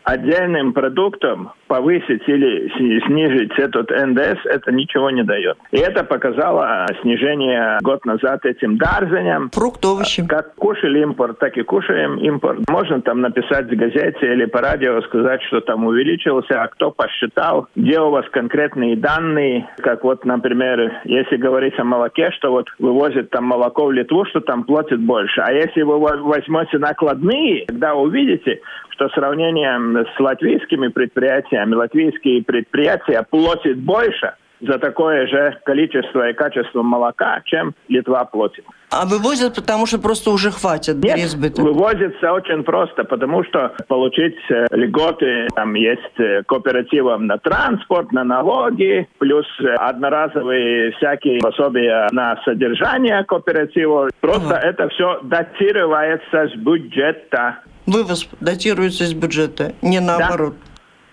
отдельным 0.05 0.73
продуктом 0.73 1.53
повысить 1.67 2.23
или 2.27 2.69
снизить 3.07 3.59
этот 3.59 3.91
НДС, 3.91 4.45
это 4.45 4.73
ничего 4.73 5.11
не 5.11 5.23
дает. 5.23 5.57
И 5.71 5.79
это 5.79 6.05
показало 6.05 6.87
снижение 7.03 7.79
год 7.83 8.05
назад 8.05 8.45
этим 8.45 8.77
дарзаням. 8.77 9.51
Фрукт, 9.51 9.85
овощи. 9.85 10.27
Как 10.27 10.55
кушали 10.55 11.01
импорт, 11.01 11.39
так 11.39 11.57
и 11.57 11.63
кушаем 11.63 12.19
импорт. 12.19 12.61
Можно 12.69 13.01
там 13.01 13.21
написать 13.21 13.67
в 13.67 13.77
газете 13.77 14.33
или 14.33 14.45
по 14.45 14.61
радио 14.61 15.01
сказать, 15.03 15.43
что 15.45 15.61
там 15.61 15.87
увеличился, 15.87 16.63
а 16.63 16.69
кто 16.69 16.91
посчитал, 16.91 17.69
где 17.77 18.01
у 18.01 18.11
вас 18.11 18.27
конкретные 18.31 18.97
данные, 18.97 19.69
как 19.79 20.05
вот, 20.05 20.25
например, 20.25 21.01
если 21.05 21.37
говорить 21.37 21.79
о 21.79 21.85
молоке, 21.85 22.31
что 22.33 22.51
вот 22.51 22.67
вывозят 22.79 23.31
там 23.31 23.45
молоко 23.45 23.87
в 23.87 23.93
Литву, 23.93 24.25
что 24.27 24.41
там 24.41 24.65
платят 24.65 25.01
больше. 25.01 25.41
А 25.41 25.53
если 25.53 25.83
вы 25.83 25.99
возьмете 25.99 26.79
накладные, 26.79 27.65
тогда 27.67 27.95
увидите, 27.95 28.61
что 28.93 29.09
сравнение 29.11 30.05
с 30.16 30.20
латвийскими 30.20 30.88
предприятиями, 30.88 31.74
латвийские 31.74 32.43
предприятия 32.43 33.24
платят 33.28 33.78
больше 33.78 34.34
за 34.62 34.78
такое 34.78 35.26
же 35.26 35.59
количество 35.64 36.28
и 36.28 36.32
качество 36.32 36.82
молока, 36.82 37.43
чем 37.45 37.74
Литва 37.88 38.24
платит. 38.24 38.64
А 38.90 39.07
вывозят, 39.07 39.55
потому 39.55 39.86
что 39.86 39.99
просто 39.99 40.30
уже 40.30 40.51
хватит 40.51 40.97
Нет, 40.97 41.14
переизбыток? 41.14 41.64
вывозится 41.64 42.32
очень 42.32 42.62
просто, 42.62 43.05
потому 43.05 43.43
что 43.45 43.74
получить 43.88 44.36
э, 44.51 44.66
льготы, 44.70 45.49
там 45.55 45.74
есть 45.74 46.18
э, 46.18 46.43
кооперативом 46.47 47.26
на 47.26 47.38
транспорт, 47.38 48.12
на 48.12 48.22
налоги, 48.22 49.09
плюс 49.18 49.47
э, 49.61 49.74
одноразовые 49.74 50.93
всякие 50.93 51.40
пособия 51.40 52.07
на 52.12 52.40
содержание 52.45 53.24
кооператива. 53.24 54.11
Просто 54.20 54.59
ага. 54.59 54.68
это 54.68 54.88
все 54.90 55.20
датируется 55.22 56.49
с 56.49 56.57
бюджета 56.57 57.61
вывоз 57.87 58.28
датируется 58.41 59.05
из 59.05 59.14
бюджета, 59.14 59.74
не 59.83 60.01
наоборот. 60.01 60.57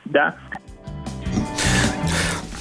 Да. 0.06 0.36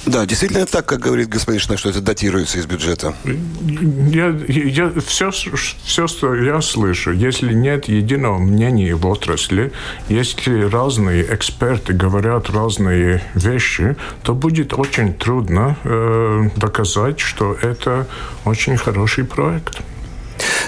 да. 0.05 0.25
действительно 0.25 0.65
так, 0.65 0.85
как 0.85 0.99
говорит 0.99 1.29
господин 1.29 1.59
Шнай, 1.59 1.77
что 1.77 1.89
это 1.89 2.01
датируется 2.01 2.59
из 2.59 2.65
бюджета. 2.65 3.15
Я, 3.23 4.27
я, 4.47 4.91
все, 5.05 5.31
все, 5.31 6.07
что 6.07 6.35
я 6.35 6.61
слышу, 6.61 7.11
если 7.11 7.53
нет 7.53 7.87
единого 7.87 8.37
мнения 8.37 8.93
в 8.95 9.05
отрасли, 9.07 9.71
если 10.09 10.61
разные 10.61 11.23
эксперты 11.33 11.93
говорят 11.93 12.49
разные 12.49 13.23
вещи, 13.33 13.95
то 14.23 14.33
будет 14.33 14.73
очень 14.73 15.13
трудно 15.13 15.77
э, 15.83 16.49
доказать, 16.55 17.19
что 17.19 17.53
это 17.53 18.07
очень 18.45 18.77
хороший 18.77 19.23
проект. 19.25 19.81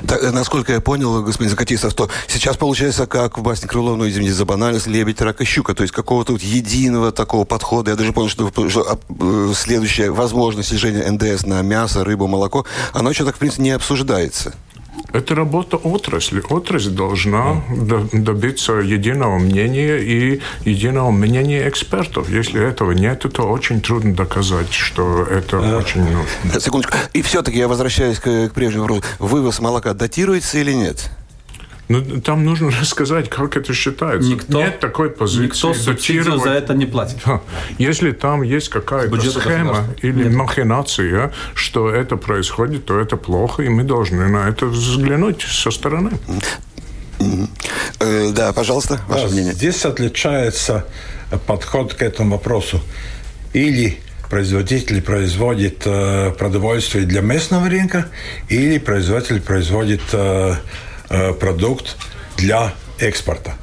Так, 0.08 0.24
э, 0.24 0.32
насколько 0.32 0.74
я 0.74 0.82
понял, 0.82 1.24
господин 1.24 1.50
Закатистов, 1.50 1.94
то 1.94 2.10
сейчас 2.28 2.58
получается, 2.58 3.08
как 3.08 3.38
в 3.38 3.42
басне 3.42 3.68
Крылова, 3.68 3.96
ну, 3.96 4.08
извините 4.08 4.34
за 4.34 4.46
банальность, 4.46 4.88
лебедь, 4.88 5.22
рак 5.22 5.42
и 5.42 5.46
щука, 5.46 5.74
то 5.74 5.84
есть 5.84 5.94
какого-то 5.94 6.34
вот 6.34 6.42
единого 6.42 7.12
такого 7.12 7.46
подхода. 7.46 7.92
Я 7.92 7.98
даже 7.98 8.14
понял, 8.14 8.30
что, 8.30 8.70
что 8.70 9.00
э, 9.10 9.54
следующая 9.56 10.12
возможность 10.12 10.70
снижения 10.70 11.10
НДС 11.10 11.46
на 11.46 11.62
мясо, 11.62 12.04
рыбу, 12.04 12.28
молоко, 12.28 12.66
оно 12.94 13.10
еще 13.10 13.26
так, 13.26 13.36
в 13.36 13.40
принципе, 13.40 13.64
не 13.64 13.72
обсуждается. 13.72 14.54
Это 15.14 15.36
работа 15.36 15.78
отрасли. 15.78 16.42
Отрасль 16.50 16.92
должна 16.92 17.64
добиться 18.14 18.74
единого 18.74 19.38
мнения 19.40 19.98
и 19.98 20.42
единого 20.66 21.12
мнения 21.12 21.68
экспертов. 21.68 22.30
Если 22.30 22.62
этого 22.62 22.92
нет, 22.92 23.26
то 23.34 23.44
очень 23.44 23.82
трудно 23.82 24.16
доказать, 24.16 24.72
что 24.72 25.24
это 25.24 25.60
а, 25.60 25.78
очень 25.78 26.02
нужно. 26.02 26.60
Секундочку. 26.60 26.98
И 27.14 27.22
все-таки 27.22 27.58
я 27.58 27.68
возвращаюсь 27.68 28.20
к, 28.20 28.50
к 28.50 28.54
прежнему 28.54 28.84
вопросу. 28.84 29.04
Вывоз 29.20 29.60
молока 29.60 29.94
датируется 29.94 30.60
или 30.60 30.72
нет? 30.74 31.12
Ну, 31.92 32.22
там 32.22 32.46
нужно 32.46 32.72
рассказать, 32.82 33.30
как 33.30 33.58
это 33.58 33.74
считается. 33.74 34.30
Никто, 34.30 34.58
Нет 34.58 34.80
такой 34.80 35.10
позиции. 35.10 35.46
Никто 35.46 35.74
субсидию 35.74 36.40
за 36.40 36.52
это 36.52 36.74
не 36.74 36.86
платит. 36.86 37.18
Если 37.78 38.12
там 38.12 38.44
есть 38.44 38.70
какая-то 38.70 39.20
схема 39.30 39.86
или 40.02 40.24
Нет. 40.24 40.34
махинация, 40.34 41.34
что 41.54 41.90
это 41.90 42.16
происходит, 42.16 42.86
то 42.86 43.00
это 43.00 43.18
плохо, 43.18 43.64
и 43.64 43.70
мы 43.70 43.84
должны 43.84 44.28
на 44.30 44.48
это 44.48 44.68
взглянуть 44.68 45.42
со 45.42 45.72
стороны. 45.72 46.12
Э, 48.00 48.32
да, 48.32 48.54
пожалуйста, 48.54 49.00
ваше 49.08 49.28
да, 49.28 49.34
мнение. 49.34 49.54
Здесь 49.54 49.86
отличается 49.86 50.86
подход 51.46 51.94
к 51.94 52.02
этому 52.02 52.32
вопросу. 52.32 52.82
Или 53.54 54.00
производитель 54.30 55.02
производит 55.02 55.84
э, 55.86 56.32
продовольствие 56.32 57.06
для 57.06 57.22
местного 57.22 57.70
рынка, 57.70 58.08
или 58.50 58.78
производитель 58.80 59.42
производит 59.42 60.02
Э, 60.14 60.56
продукт 61.40 61.98
для 62.38 62.74
экспорта. 63.00 63.56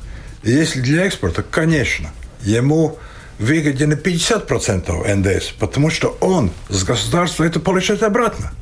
Если 0.42 0.80
для 0.80 1.06
экспорта, 1.06 1.42
конечно, 1.42 2.10
ему 2.42 2.98
выгоден 3.38 3.92
50% 3.92 5.14
НДС, 5.14 5.52
потому 5.58 5.90
что 5.90 6.16
он 6.20 6.50
с 6.68 6.84
государства 6.84 7.44
это 7.44 7.60
получает 7.60 8.02
обратно. 8.02 8.52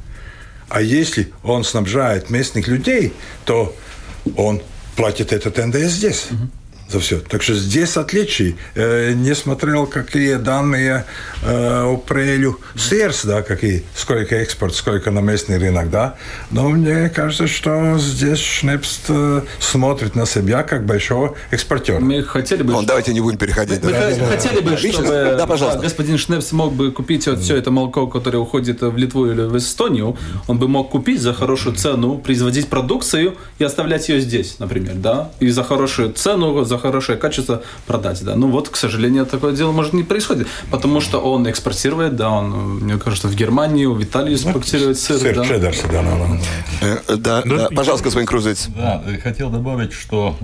А 0.69 0.81
если 0.81 1.33
он 1.43 1.65
снабжает 1.65 2.31
местных 2.31 2.69
людей, 2.69 3.13
то 3.45 3.75
он 4.37 4.61
платит 4.97 5.33
этот 5.33 5.57
НДС 5.59 5.93
здесь. 5.93 6.27
За 6.89 7.01
все. 7.01 7.19
Так 7.19 7.43
что 7.43 7.55
здесь 7.55 7.97
отличий. 7.97 8.57
Э, 8.75 9.13
не 9.13 9.35
смотрел, 9.35 9.87
какие 9.87 10.35
данные 10.35 11.05
э, 11.43 11.85
у 11.85 11.97
Прелю 11.97 12.61
СЕРС, 12.77 13.25
да, 13.25 13.43
какие, 13.43 13.85
сколько 13.95 14.37
экспорт, 14.37 14.75
сколько 14.75 15.11
на 15.11 15.21
местный 15.21 15.59
рынок, 15.59 15.91
да. 15.91 16.17
Но 16.51 16.69
мне 16.69 17.09
кажется, 17.09 17.47
что 17.49 17.99
здесь 17.99 18.39
Шнепс 18.39 19.01
э, 19.09 19.43
смотрит 19.59 20.15
на 20.15 20.27
себя 20.27 20.63
как 20.63 20.87
большого 20.87 21.37
экспортера. 21.51 21.99
Мы 21.99 22.23
хотели 22.23 22.63
бы... 22.63 22.73
Ну, 22.73 22.79
что... 22.79 22.89
давайте 22.89 23.13
не 23.13 23.21
будем 23.21 23.39
переходить. 23.39 23.83
Мы 23.83 23.91
да, 23.91 24.11
да, 24.11 24.27
хотели 24.27 24.61
бы, 24.61 24.77
чтобы 24.77 25.35
да, 25.37 25.47
пожалуйста. 25.47 25.81
господин 25.81 26.19
Шнепс 26.19 26.53
мог 26.53 26.73
бы 26.75 26.93
купить 26.93 27.27
вот 27.27 27.41
все 27.41 27.57
это 27.57 27.71
молоко, 27.71 28.07
которое 28.07 28.39
уходит 28.39 28.83
в 28.83 28.97
Литву 28.97 29.27
или 29.27 29.43
в 29.43 29.57
Эстонию. 29.57 30.17
Он 30.47 30.59
бы 30.59 30.69
мог 30.69 30.91
купить 30.91 31.21
за 31.21 31.35
хорошую 31.35 31.75
цену, 31.75 32.19
производить 32.19 32.69
продукцию 32.69 33.37
и 33.59 33.65
оставлять 33.65 34.09
ее 34.09 34.21
здесь, 34.21 34.59
например, 34.59 34.95
да. 34.95 35.31
И 35.41 35.49
за 35.49 35.65
хорошую 35.65 36.13
цену, 36.13 36.65
за 36.65 36.76
за 36.77 36.83
хорошее 36.83 37.19
качество 37.19 37.63
продать, 37.87 38.23
да. 38.25 38.37
Ну 38.37 38.49
вот, 38.49 38.69
к 38.69 38.77
сожалению, 38.77 39.27
такое 39.27 39.53
дело 39.53 39.73
может 39.73 39.93
не 39.93 40.03
происходит, 40.03 40.47
потому 40.71 41.01
что 41.01 41.19
он 41.19 41.49
экспортирует, 41.49 42.17
да, 42.17 42.31
он, 42.31 42.81
мне 42.81 42.99
кажется, 42.99 43.29
в 43.29 43.35
Германию, 43.35 43.93
в 43.93 44.03
Италию 44.03 44.39
ну, 44.43 44.51
экспортирует 44.51 44.99
сыр, 44.99 45.19
сыр 45.19 45.35
да. 45.35 45.45
чеддер 45.45 45.73
всегда, 45.73 46.03
да, 46.03 46.99
да. 47.09 47.17
Да, 47.17 47.43
ну, 47.45 47.57
да. 47.57 47.69
Пожалуйста, 47.75 48.05
господин 48.05 48.27
Крузец. 48.27 48.69
Да, 48.69 49.03
хотел 49.23 49.51
добавить, 49.51 49.93
что 49.93 50.37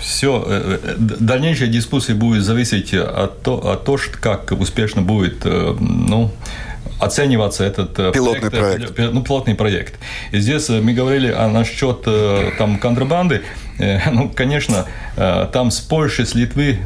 все, 0.00 0.44
э, 0.46 0.78
э, 0.82 0.94
дальнейшая 0.98 1.68
дискуссия 1.68 2.14
будет 2.14 2.44
зависеть 2.44 2.94
от 2.94 3.42
того, 3.42 3.70
от 3.70 3.84
того 3.84 3.98
как 4.20 4.52
успешно 4.52 5.02
будет, 5.02 5.44
э, 5.44 5.76
ну, 5.78 6.30
оцениваться 7.00 7.64
этот 7.64 7.94
пилотный 8.12 8.50
проект, 8.50 8.94
проект. 8.94 9.14
Ну, 9.14 9.22
пилотный 9.22 9.54
проект. 9.54 9.94
И 10.32 10.40
здесь 10.40 10.68
мы 10.68 10.92
говорили 10.92 11.30
о 11.30 11.48
насчет 11.48 12.02
там 12.58 12.78
контрабанды. 12.78 13.42
Ну, 13.78 14.30
конечно, 14.34 14.86
там 15.16 15.70
с 15.70 15.80
Польши, 15.80 16.26
с 16.26 16.34
Литвы 16.34 16.78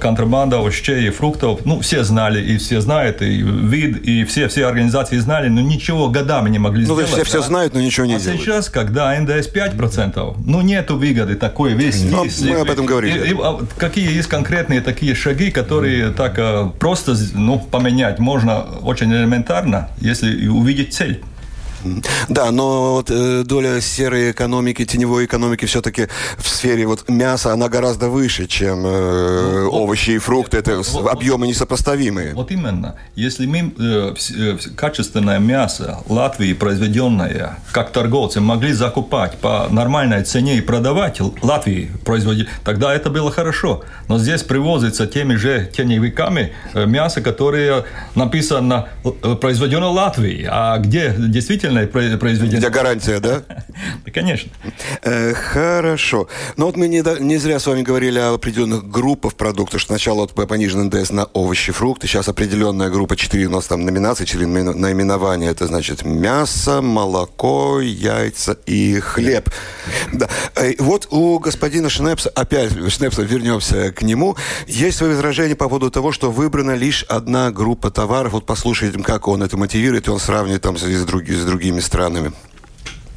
контрабанда 0.00 0.58
овощей 0.58 1.08
и 1.08 1.10
фруктов, 1.10 1.60
ну, 1.64 1.80
все 1.80 2.04
знали 2.04 2.42
и 2.42 2.58
все 2.58 2.80
знают, 2.80 3.22
и 3.22 3.42
вид, 3.42 3.98
и 3.98 4.24
все, 4.24 4.48
все 4.48 4.66
организации 4.66 5.18
знали, 5.18 5.48
но 5.48 5.60
ничего 5.60 6.08
годами 6.08 6.50
не 6.50 6.58
могли 6.58 6.86
ну, 6.86 6.94
сделать. 6.94 7.10
Ну, 7.10 7.16
все, 7.16 7.24
все 7.24 7.42
знают, 7.42 7.74
но 7.74 7.80
ничего 7.80 8.06
не 8.06 8.16
а 8.16 8.18
делают. 8.18 8.40
сейчас, 8.40 8.68
когда 8.68 9.18
НДС 9.18 9.48
5%, 9.52 10.36
ну, 10.44 10.62
нету 10.62 10.96
выгоды 10.96 11.34
такой 11.36 11.74
весь 11.74 12.02
ну. 12.04 12.26
Мы 12.40 12.60
об 12.60 12.70
этом 12.70 12.86
говорили. 12.86 13.28
И, 13.28 13.30
и, 13.32 13.36
а 13.38 13.60
какие 13.78 14.12
есть 14.12 14.28
конкретные 14.28 14.80
такие 14.80 15.14
шаги, 15.14 15.50
которые 15.50 16.10
так 16.10 16.74
просто 16.78 17.14
ну, 17.34 17.58
поменять 17.58 18.18
можно 18.18 18.62
очень 18.82 19.12
элементарно, 19.12 19.88
если 19.98 20.48
увидеть 20.48 20.94
цель. 20.94 21.22
Да, 22.28 22.50
но 22.50 22.94
вот 22.94 23.10
э, 23.10 23.42
доля 23.44 23.80
серой 23.80 24.30
экономики, 24.30 24.84
теневой 24.84 25.24
экономики 25.26 25.64
все-таки 25.66 26.08
в 26.38 26.48
сфере 26.48 26.86
вот 26.86 27.08
мяса, 27.08 27.52
она 27.52 27.68
гораздо 27.68 28.08
выше, 28.08 28.46
чем 28.46 28.86
э, 28.86 29.64
вот, 29.64 29.82
овощи 29.82 30.10
и 30.10 30.18
фрукты. 30.18 30.58
Это 30.58 30.82
вот, 30.82 31.08
объемы 31.08 31.46
несопоставимые. 31.46 32.34
Вот 32.34 32.50
именно. 32.50 32.96
Если 33.14 33.46
мы 33.46 33.72
э, 33.78 34.14
э, 34.36 34.58
качественное 34.76 35.38
мясо 35.38 35.98
Латвии 36.08 36.52
произведенное, 36.52 37.58
как 37.72 37.92
торговцы, 37.92 38.40
могли 38.40 38.72
закупать 38.72 39.38
по 39.38 39.68
нормальной 39.70 40.24
цене 40.24 40.58
и 40.58 40.60
продавать 40.60 41.20
Латвии 41.42 41.90
производить, 42.04 42.48
тогда 42.64 42.94
это 42.94 43.10
было 43.10 43.30
хорошо. 43.30 43.84
Но 44.08 44.18
здесь 44.18 44.42
привозится 44.42 45.06
теми 45.06 45.34
же 45.36 45.70
теневиками 45.76 46.52
э, 46.74 46.86
мясо, 46.86 47.20
которое 47.20 47.84
написано 48.14 48.88
произведено 49.40 49.92
Латвии, 49.92 50.46
а 50.50 50.78
где 50.78 51.14
действительно 51.16 51.75
правильное 51.84 52.18
произведение. 52.18 52.58
Где 52.58 52.70
гарантия, 52.70 53.20
да? 53.20 53.42
Конечно. 54.14 54.50
Э, 55.02 55.34
хорошо. 55.34 56.28
Но 56.56 56.66
вот 56.66 56.76
мы 56.76 56.88
не, 56.88 57.38
зря 57.38 57.58
с 57.58 57.66
вами 57.66 57.82
говорили 57.82 58.18
о 58.18 58.34
определенных 58.34 58.88
группах 58.88 59.34
продуктов. 59.34 59.80
Что 59.80 59.88
сначала 59.94 60.20
вот 60.20 60.34
понижен 60.48 60.84
НДС 60.84 61.10
на 61.10 61.24
овощи, 61.26 61.72
фрукты. 61.72 62.06
Сейчас 62.06 62.28
определенная 62.28 62.88
группа, 62.88 63.16
4 63.16 63.46
у 63.46 63.50
нас 63.50 63.66
там 63.66 63.84
номинации, 63.84 64.24
4 64.24 64.46
наименования. 64.46 65.50
Это 65.50 65.66
значит 65.66 66.04
мясо, 66.04 66.80
молоко, 66.80 67.80
яйца 67.80 68.56
и 68.66 68.98
хлеб. 69.00 69.50
Да. 70.12 70.28
Э, 70.54 70.72
вот 70.78 71.08
у 71.10 71.38
господина 71.38 71.90
Шнепса, 71.90 72.30
опять 72.30 72.72
Шнепса, 72.90 73.22
вернемся 73.22 73.92
к 73.92 74.02
нему, 74.02 74.36
есть 74.66 74.98
свои 74.98 75.10
возражения 75.10 75.56
по 75.56 75.68
поводу 75.68 75.90
того, 75.90 76.12
что 76.12 76.30
выбрана 76.30 76.74
лишь 76.74 77.02
одна 77.04 77.50
группа 77.50 77.90
товаров. 77.90 78.32
Вот 78.32 78.46
послушайте, 78.46 78.98
как 79.02 79.28
он 79.28 79.42
это 79.42 79.56
мотивирует, 79.56 80.08
и 80.08 80.10
он 80.10 80.18
сравнивает 80.18 80.62
там 80.62 80.76
с, 80.78 80.82
с, 80.82 81.04
друг, 81.04 81.26
с 81.28 81.44
другими 81.44 81.55
другими 81.56 81.80
странами? 81.80 82.32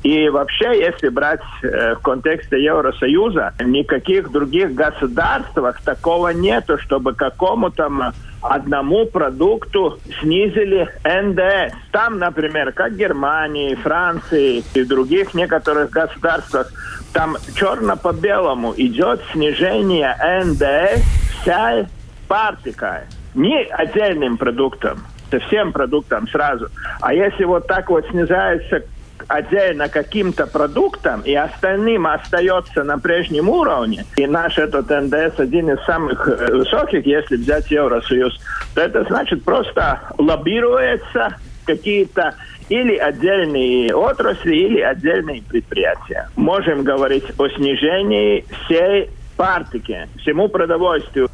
И 0.02 0.30
вообще, 0.30 0.80
если 0.80 1.10
брать 1.10 1.42
э, 1.62 1.96
в 1.96 2.00
контексте 2.00 2.64
Евросоюза, 2.64 3.54
никаких 3.60 4.32
других 4.32 4.74
государствах 4.74 5.82
такого 5.82 6.30
нету, 6.30 6.78
чтобы 6.78 7.14
какому-то 7.14 8.14
одному 8.42 9.06
продукту 9.08 10.00
снизили 10.22 10.88
НДС. 11.04 11.76
Там, 11.92 12.18
например, 12.18 12.72
как 12.72 12.96
Германии, 12.96 13.76
Франции 13.76 14.64
и 14.74 14.84
других 14.86 15.34
некоторых 15.34 15.90
государствах, 15.90 16.72
там 17.12 17.36
черно 17.56 17.98
по 17.98 18.14
белому 18.14 18.74
идет 18.78 19.22
снижение 19.34 20.16
НДС 20.46 21.04
вся 21.42 21.88
партика, 22.30 23.04
не 23.36 23.66
отдельным 23.66 24.38
продуктом 24.38 25.02
всем 25.38 25.72
продуктам 25.72 26.28
сразу. 26.28 26.70
А 27.02 27.14
если 27.14 27.44
вот 27.44 27.68
так 27.68 27.90
вот 27.90 28.08
снижается 28.08 28.84
отдельно 29.28 29.90
каким-то 29.90 30.48
продуктам, 30.48 31.22
и 31.22 31.34
остальным 31.36 32.08
остается 32.08 32.84
на 32.84 32.98
прежнем 32.98 33.50
уровне, 33.50 34.06
и 34.16 34.26
наш 34.26 34.58
этот 34.58 34.90
НДС 34.90 35.40
один 35.40 35.70
из 35.70 35.84
самых 35.86 36.28
э, 36.28 36.56
высоких, 36.56 37.06
если 37.06 37.36
взять 37.36 37.70
Евросоюз, 37.70 38.40
то 38.74 38.82
это 38.82 39.04
значит 39.04 39.44
просто 39.44 40.00
лоббируется 40.18 41.38
какие-то 41.66 42.34
или 42.70 42.96
отдельные 42.96 43.94
отрасли, 43.94 44.56
или 44.56 44.80
отдельные 44.80 45.42
предприятия. 45.42 46.30
Можем 46.36 46.84
говорить 46.84 47.26
о 47.38 47.48
снижении 47.50 48.46
всей 48.66 49.10
партики, 49.38 50.08
всему 50.20 50.50
продовольствию. 50.50 51.30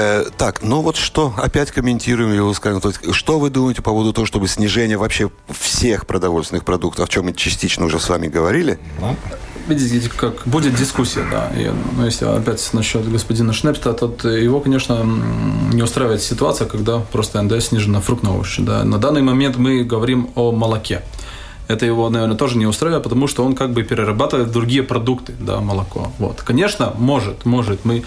Э, 0.00 0.24
так, 0.38 0.62
ну 0.62 0.80
вот 0.80 0.96
что, 0.96 1.34
опять 1.36 1.72
комментируем 1.72 2.32
его, 2.32 2.54
скажем, 2.54 2.80
то 2.80 2.88
есть, 2.88 3.14
что 3.14 3.38
вы 3.38 3.50
думаете 3.50 3.82
по 3.82 3.90
поводу 3.90 4.14
того, 4.14 4.26
чтобы 4.26 4.48
снижение 4.48 4.96
вообще 4.96 5.30
всех 5.50 6.06
продовольственных 6.06 6.64
продуктов, 6.64 7.06
о 7.06 7.08
чем 7.08 7.26
мы 7.26 7.34
частично 7.34 7.84
уже 7.84 8.00
с 8.00 8.08
вами 8.08 8.28
говорили? 8.28 8.78
Видите, 9.68 10.08
как 10.08 10.46
будет 10.46 10.74
дискуссия, 10.74 11.22
да. 11.30 11.50
И, 11.54 11.70
ну, 11.96 12.06
если 12.06 12.24
опять 12.24 12.66
насчет 12.72 13.06
господина 13.12 13.52
Шнепта, 13.52 13.92
то 13.92 14.28
его, 14.28 14.60
конечно, 14.60 15.04
не 15.04 15.82
устраивает 15.82 16.22
ситуация, 16.22 16.66
когда 16.66 16.98
просто 16.98 17.40
НДС 17.42 17.66
снижен 17.66 17.92
на 17.92 18.00
фрукт 18.00 18.22
на 18.22 18.34
овощи. 18.34 18.62
Да. 18.62 18.82
На 18.84 18.96
данный 18.96 19.20
момент 19.20 19.58
мы 19.58 19.84
говорим 19.84 20.30
о 20.34 20.50
молоке 20.50 21.02
это 21.70 21.86
его, 21.86 22.10
наверное, 22.10 22.36
тоже 22.36 22.58
не 22.58 22.66
устраивает, 22.66 23.04
потому 23.04 23.28
что 23.28 23.44
он 23.44 23.54
как 23.54 23.70
бы 23.70 23.84
перерабатывает 23.84 24.50
другие 24.50 24.82
продукты, 24.82 25.34
да, 25.38 25.60
молоко. 25.60 26.10
Вот. 26.18 26.42
Конечно, 26.42 26.92
может, 26.98 27.44
может, 27.44 27.84
мы 27.84 28.02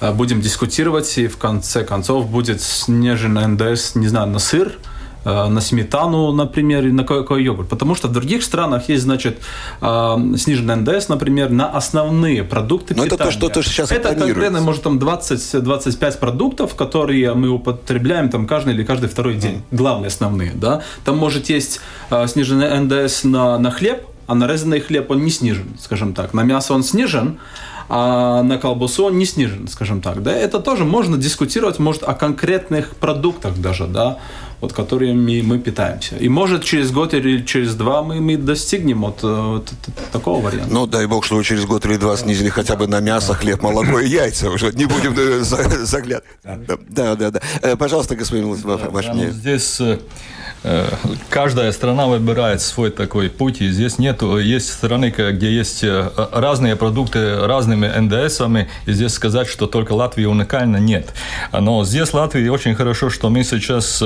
э, 0.00 0.12
будем 0.12 0.40
дискутировать, 0.40 1.18
и 1.18 1.26
в 1.26 1.36
конце 1.36 1.84
концов 1.84 2.28
будет 2.30 2.62
снижен 2.62 3.34
НДС, 3.34 3.96
не 3.96 4.06
знаю, 4.06 4.28
на 4.28 4.38
сыр, 4.38 4.78
на 5.24 5.60
сметану, 5.60 6.32
например, 6.32 6.86
и 6.86 6.92
на 6.92 7.04
какой 7.04 7.42
йогурт. 7.42 7.68
Потому 7.68 7.94
что 7.94 8.08
в 8.08 8.12
других 8.12 8.42
странах 8.42 8.88
есть, 8.88 9.02
значит, 9.02 9.38
э, 9.80 10.16
сниженный 10.36 10.76
НДС, 10.76 11.08
например, 11.08 11.50
на 11.50 11.70
основные 11.70 12.44
продукты 12.44 12.94
Но 12.94 13.04
питания. 13.04 13.16
это 13.16 13.24
то, 13.24 13.30
что, 13.30 13.48
то, 13.48 13.62
что 13.62 13.70
сейчас 13.70 13.92
Это 13.92 14.14
конкретно, 14.14 14.60
может, 14.60 14.82
там 14.82 14.98
20-25 14.98 16.18
продуктов, 16.18 16.74
которые 16.74 17.34
мы 17.34 17.48
употребляем 17.48 18.28
там 18.28 18.46
каждый 18.46 18.74
или 18.74 18.84
каждый 18.84 19.08
второй 19.08 19.34
день. 19.34 19.62
Mm. 19.70 19.76
Главные, 19.76 20.08
основные, 20.08 20.52
да. 20.54 20.82
Там 21.04 21.18
может 21.18 21.50
есть 21.50 21.80
э, 22.10 22.26
сниженный 22.26 22.80
НДС 22.80 23.24
на, 23.24 23.58
на 23.58 23.70
хлеб, 23.70 24.06
а 24.26 24.34
нарезанный 24.34 24.80
хлеб 24.80 25.10
он 25.10 25.24
не 25.24 25.30
снижен, 25.30 25.76
скажем 25.80 26.12
так. 26.12 26.34
На 26.34 26.42
мясо 26.42 26.74
он 26.74 26.82
снижен, 26.82 27.38
а 27.88 28.42
на 28.42 28.58
колбасу 28.58 29.06
он 29.06 29.16
не 29.16 29.24
снижен, 29.24 29.66
скажем 29.68 30.02
так. 30.02 30.22
Да? 30.22 30.32
Это 30.32 30.60
тоже 30.60 30.84
можно 30.84 31.16
дискутировать, 31.16 31.78
может, 31.78 32.02
о 32.02 32.14
конкретных 32.14 32.94
продуктах 32.96 33.56
даже, 33.56 33.86
да, 33.86 34.18
вот, 34.60 34.72
которыми 34.72 35.40
мы 35.42 35.58
питаемся. 35.58 36.16
И 36.16 36.28
может 36.28 36.64
через 36.64 36.90
год 36.90 37.14
или 37.14 37.44
через 37.44 37.74
два 37.74 38.02
мы, 38.02 38.20
мы 38.20 38.36
достигнем 38.36 39.02
вот, 39.02 39.20
э, 39.22 39.26
вот, 39.26 39.72
такого 40.12 40.44
варианта. 40.44 40.72
Ну, 40.72 40.86
дай 40.86 41.06
бог, 41.06 41.24
что 41.24 41.42
через 41.42 41.64
год 41.64 41.84
или 41.86 41.96
два 41.96 42.16
снизили 42.16 42.48
хотя 42.48 42.76
бы 42.76 42.86
на 42.86 43.00
мясо, 43.00 43.34
хлеб, 43.34 43.62
молоко 43.62 44.00
и 44.00 44.08
яйца. 44.08 44.50
Уже 44.50 44.72
не 44.72 44.86
будем 44.86 45.14
э, 45.16 45.42
заглядывать. 45.42 46.24
Да, 46.88 47.14
да, 47.14 47.30
да. 47.30 47.40
Э, 47.62 47.76
пожалуйста, 47.76 48.16
господин 48.16 48.54
ваше 48.54 49.12
мнение. 49.12 49.32
Здесь 49.32 49.80
каждая 51.30 51.72
страна 51.72 52.06
выбирает 52.06 52.60
свой 52.60 52.90
такой 52.90 53.30
путь, 53.30 53.60
и 53.60 53.68
здесь 53.68 53.98
нету, 53.98 54.38
есть 54.38 54.72
страны, 54.72 55.14
где 55.16 55.54
есть 55.54 55.84
разные 56.32 56.76
продукты 56.76 57.46
разными 57.46 57.86
НДСами, 57.86 58.68
и 58.86 58.92
здесь 58.92 59.12
сказать, 59.12 59.48
что 59.48 59.66
только 59.66 59.92
Латвия 59.92 60.28
уникальна, 60.28 60.78
нет. 60.78 61.12
Но 61.52 61.84
здесь 61.84 62.12
Латвии 62.12 62.48
очень 62.48 62.74
хорошо, 62.74 63.10
что 63.10 63.30
мы 63.30 63.44
сейчас 63.44 64.02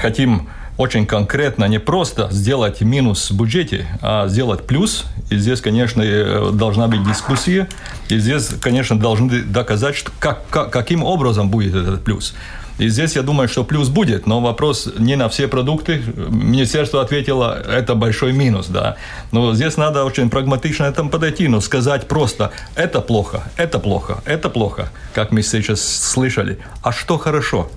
хотим 0.00 0.48
очень 0.76 1.06
конкретно 1.06 1.66
не 1.66 1.78
просто 1.78 2.28
сделать 2.30 2.80
минус 2.80 3.30
в 3.30 3.36
бюджете, 3.36 3.86
а 4.00 4.28
сделать 4.28 4.66
плюс. 4.66 5.04
И 5.30 5.36
здесь, 5.36 5.60
конечно, 5.60 6.02
э, 6.02 6.50
должна 6.52 6.88
быть 6.88 7.04
дискуссия. 7.04 7.68
И 8.08 8.18
здесь, 8.18 8.48
конечно, 8.60 8.98
должны 8.98 9.42
доказать, 9.42 9.96
что 9.96 10.10
как, 10.18 10.48
как, 10.48 10.70
каким 10.70 11.04
образом 11.04 11.50
будет 11.50 11.74
этот 11.74 12.02
плюс. 12.02 12.34
И 12.82 12.88
здесь 12.88 13.14
я 13.16 13.22
думаю, 13.22 13.48
что 13.48 13.64
плюс 13.64 13.88
будет, 13.88 14.26
но 14.26 14.40
вопрос 14.40 14.88
не 14.98 15.16
на 15.16 15.28
все 15.28 15.46
продукты. 15.46 16.02
Министерство 16.16 17.00
ответило, 17.00 17.56
это 17.60 17.94
большой 17.94 18.32
минус, 18.32 18.66
да. 18.66 18.96
Но 19.30 19.54
здесь 19.54 19.76
надо 19.76 20.04
очень 20.04 20.30
прагматично 20.30 20.84
этому 20.84 21.08
подойти, 21.08 21.46
но 21.48 21.60
сказать 21.60 22.08
просто, 22.08 22.50
это 22.74 23.00
плохо, 23.00 23.44
это 23.56 23.78
плохо, 23.78 24.22
это 24.24 24.50
плохо, 24.50 24.90
как 25.14 25.30
мы 25.30 25.42
сейчас 25.42 25.80
слышали. 25.80 26.58
А 26.82 26.92
что 26.92 27.18
хорошо? 27.18 27.70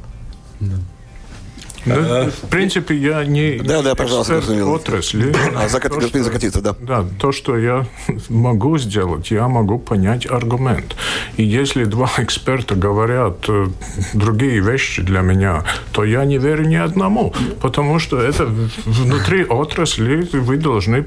Да. 0.60 0.76
Да, 1.86 2.30
в 2.30 2.50
принципе, 2.50 2.96
я 2.96 3.24
не 3.26 3.60
да, 3.60 3.82
да, 3.82 3.96
пожалуйста, 3.96 4.42
отрасли. 4.66 5.34
А 5.56 5.68
закат, 5.68 5.92
то, 5.92 6.00
господин 6.00 6.24
Закатица, 6.24 6.62
да. 6.62 6.76
Да, 6.80 7.06
то, 7.20 7.32
что 7.32 7.58
я 7.58 7.86
могу 8.30 8.78
сделать, 8.78 9.32
я 9.32 9.48
могу 9.48 9.80
понять 9.80 10.26
аргумент. 10.26 10.96
И 11.38 11.44
если 11.44 11.86
два 11.86 12.10
эксперта 12.18 12.76
говорят 12.76 13.46
э, 13.48 13.68
другие 14.14 14.60
вещи 14.60 15.02
для 15.02 15.22
меня, 15.22 15.64
то 15.92 16.04
я 16.04 16.26
не 16.26 16.38
верю 16.38 16.66
ни 16.66 16.76
одному, 16.76 17.34
потому 17.62 18.00
что 18.00 18.20
это 18.20 18.46
внутри 18.86 19.46
отрасли 19.46 20.28
вы 20.34 20.58
должны 20.58 21.06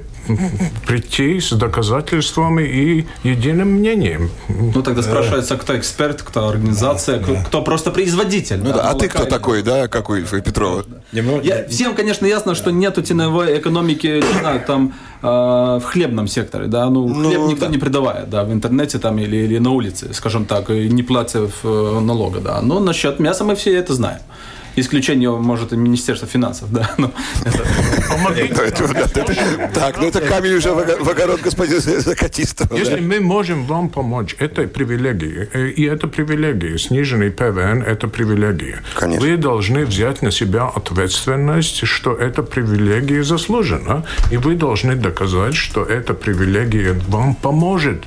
прийти 0.86 1.40
с 1.40 1.52
доказательствами 1.52 2.62
и 2.62 3.06
единым 3.22 3.68
мнением. 3.68 4.30
Ну, 4.48 4.82
тогда 4.82 5.02
спрашивается, 5.02 5.56
кто 5.56 5.76
эксперт, 5.78 6.22
кто 6.22 6.48
организация, 6.48 7.20
кто, 7.20 7.36
кто 7.36 7.62
просто 7.62 7.90
производитель. 7.90 8.58
Ну, 8.58 8.72
да, 8.72 8.90
а 8.90 8.94
ты 8.94 9.08
кто 9.08 9.24
такой, 9.24 9.62
да, 9.62 9.88
какой, 9.88 10.22
Петрова? 10.22 10.84
Немного... 11.12 11.42
Я, 11.42 11.66
всем, 11.68 11.94
конечно, 11.94 12.26
ясно, 12.26 12.54
что 12.54 12.70
нету 12.70 13.02
теневой 13.02 13.58
экономики, 13.58 14.22
не 14.22 14.40
знаю, 14.40 14.60
там 14.66 14.94
э, 15.22 15.26
в 15.26 15.82
хлебном 15.84 16.28
секторе, 16.28 16.66
да, 16.66 16.90
ну, 16.90 17.08
ну 17.08 17.30
хлеб 17.30 17.40
никто 17.48 17.66
да. 17.66 17.72
не 17.72 17.78
продавает, 17.78 18.30
да, 18.30 18.44
в 18.44 18.52
интернете 18.52 18.98
там 18.98 19.18
или, 19.18 19.36
или 19.36 19.58
на 19.58 19.70
улице, 19.70 20.12
скажем 20.12 20.44
так, 20.44 20.68
не 20.68 21.02
платя 21.02 21.48
э, 21.62 22.00
налога, 22.00 22.40
да. 22.40 22.60
Но 22.60 22.80
насчет 22.80 23.18
мяса 23.20 23.44
мы 23.44 23.54
все 23.54 23.76
это 23.76 23.94
знаем. 23.94 24.20
Исключение, 24.80 25.30
может, 25.30 25.72
и 25.72 25.76
Министерство 25.76 26.28
финансов, 26.28 26.72
да. 26.72 26.90
Ну, 26.98 27.10
так, 29.74 29.98
ну 30.00 30.08
это 30.08 30.20
камень 30.20 30.54
уже 30.54 30.72
в 30.72 31.08
огород 31.08 31.40
господина 31.40 31.80
Закатистова. 31.80 32.76
Если 32.76 33.00
мы 33.00 33.20
можем 33.20 33.64
вам 33.66 33.88
помочь, 33.88 34.36
это 34.38 34.62
привилегии. 34.66 35.48
Э, 35.52 35.68
и 35.68 35.84
это 35.84 36.08
привилегии. 36.08 36.76
Сниженный 36.76 37.30
ПВН– 37.30 37.82
это 37.86 38.08
привилегия. 38.08 38.82
Конечно. 38.94 39.26
Вы 39.26 39.36
должны 39.36 39.84
взять 39.84 40.22
на 40.22 40.30
себя 40.30 40.66
ответственность, 40.66 41.86
что 41.86 42.14
эта 42.14 42.42
привилегия 42.42 43.22
заслужена. 43.22 44.04
И 44.30 44.36
вы 44.36 44.54
должны 44.54 44.94
доказать, 44.94 45.54
что 45.54 45.82
эта 45.82 46.14
привилегия 46.14 46.92
вам 47.08 47.34
поможет 47.34 48.04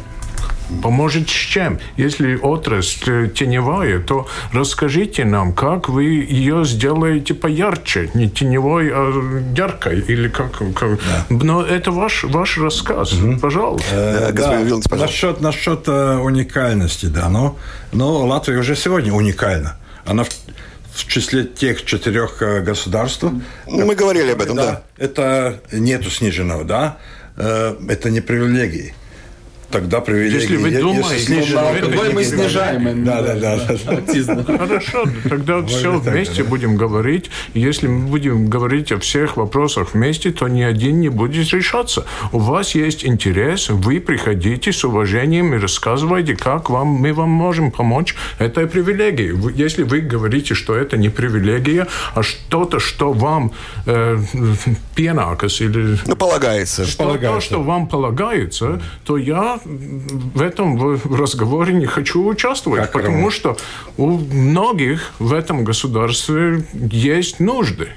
Поможет 0.82 1.30
с 1.30 1.34
чем? 1.34 1.80
Если 1.98 2.36
отрасль 2.36 3.30
теневая, 3.32 4.00
то 4.00 4.28
расскажите 4.52 5.26
нам, 5.26 5.54
как 5.54 5.90
вы 5.90 6.06
ее 6.06 6.66
сделаете 6.66 7.34
поярче, 7.34 8.10
не 8.14 8.30
теневой, 8.30 8.92
а 8.94 9.44
яркой, 9.56 10.00
или 10.00 10.28
как? 10.28 10.58
как... 10.74 10.98
Да. 10.98 11.26
Но 11.30 11.64
это 11.64 11.92
ваш, 11.92 12.24
ваш 12.24 12.58
рассказ, 12.58 13.14
угу. 13.14 13.38
пожалуйста. 13.38 13.90
Э, 13.92 14.32
да, 14.32 14.62
Вилнс, 14.62 14.88
пожалуйста. 14.88 14.98
Насчет, 14.98 15.42
насчет 15.42 15.88
э, 15.88 16.18
уникальности, 16.18 17.08
да, 17.08 17.30
но, 17.30 17.58
но 17.92 18.26
Латвия 18.26 18.58
уже 18.58 18.76
сегодня 18.76 19.14
уникальна. 19.14 19.78
Она 20.06 20.24
в, 20.24 20.30
в 20.94 21.08
числе 21.08 21.44
тех 21.44 21.86
четырех 21.86 22.42
э, 22.42 22.62
государств. 22.62 23.24
Ну, 23.24 23.86
мы 23.86 23.96
говорили 23.96 24.32
об 24.32 24.42
этом, 24.42 24.56
да. 24.56 24.66
да. 24.66 24.84
Это 24.98 25.62
нету 25.72 26.10
сниженного, 26.10 26.64
да. 26.64 26.98
Э, 27.36 27.76
это 27.88 28.10
не 28.10 28.22
привилегии 28.22 28.96
тогда 29.72 30.02
привилегии. 30.02 30.42
Если 30.42 30.58
вы 30.58 30.72
думаете, 30.72 31.36
если 31.36 31.56
алкоголь 31.56 32.14
мы 32.14 32.24
снижаем. 32.24 33.04
Да, 33.04 33.22
да, 33.22 33.36
да. 33.36 34.58
Хорошо, 34.58 35.06
тогда 35.30 35.66
все 35.66 35.98
вместе 35.98 36.44
будем 36.44 36.76
говорить. 36.76 37.32
Если 37.54 37.88
мы 37.88 38.08
будем 38.08 38.48
говорить 38.48 38.92
о 38.92 39.00
всех 39.00 39.38
вопросах 39.38 39.94
вместе, 39.94 40.32
то 40.32 40.48
ни 40.48 40.62
один 40.62 41.00
не 41.00 41.10
будет 41.10 41.54
решаться. 41.54 42.06
У 42.32 42.40
вас 42.40 42.76
есть 42.76 43.06
интерес, 43.06 43.70
вы 43.70 44.00
приходите 44.00 44.72
с 44.72 44.84
уважением 44.84 45.54
и 45.54 45.58
рассказывайте, 45.58 46.36
как 46.36 46.70
вам, 46.70 46.88
мы 46.88 47.14
вам 47.14 47.30
можем 47.30 47.72
помочь. 47.72 48.16
Это 48.40 48.68
привилегия. 48.68 49.34
Если 49.56 49.84
вы 49.84 50.02
говорите, 50.02 50.54
что 50.54 50.76
это 50.76 50.98
не 50.98 51.10
привилегия, 51.10 51.88
а 52.14 52.24
что-то, 52.24 52.80
что 52.80 53.14
вам 53.14 53.52
э, 53.86 54.18
пенакас 54.96 55.62
или... 55.62 55.98
Ну, 56.06 56.16
полагается. 56.16 56.86
Что, 56.86 57.04
полагается. 57.04 57.40
То, 57.40 57.42
что 57.42 57.64
вам 57.64 57.88
полагается, 57.88 58.82
то 59.06 59.18
я 59.18 59.60
в 59.66 60.41
этом 60.41 60.99
разговоре 61.14 61.74
не 61.74 61.86
хочу 61.86 62.26
участвовать, 62.26 62.82
как 62.82 62.91
потому 62.93 63.16
равно? 63.16 63.32
что 63.32 63.57
у 63.97 64.07
многих 64.07 65.12
в 65.20 65.34
этом 65.34 65.64
государстве 65.64 66.66
есть 66.74 67.39
нужды. 67.39 67.89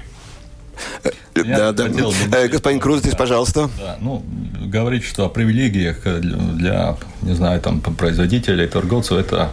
Я 1.35 1.71
да, 1.71 1.71
да. 1.71 1.87
Бы... 1.87 2.13
Э, 2.31 2.47
господин 2.47 2.79
Круз, 2.79 2.99
здесь, 2.99 3.15
пожалуйста. 3.15 3.69
Да, 3.77 3.97
ну, 3.99 4.23
говорить, 4.61 5.03
что 5.03 5.25
о 5.25 5.29
привилегиях 5.29 6.03
для, 6.03 6.97
не 7.21 7.33
знаю, 7.33 7.61
там, 7.61 7.81
производителей, 7.81 8.67
торговцев, 8.67 9.17
это 9.17 9.51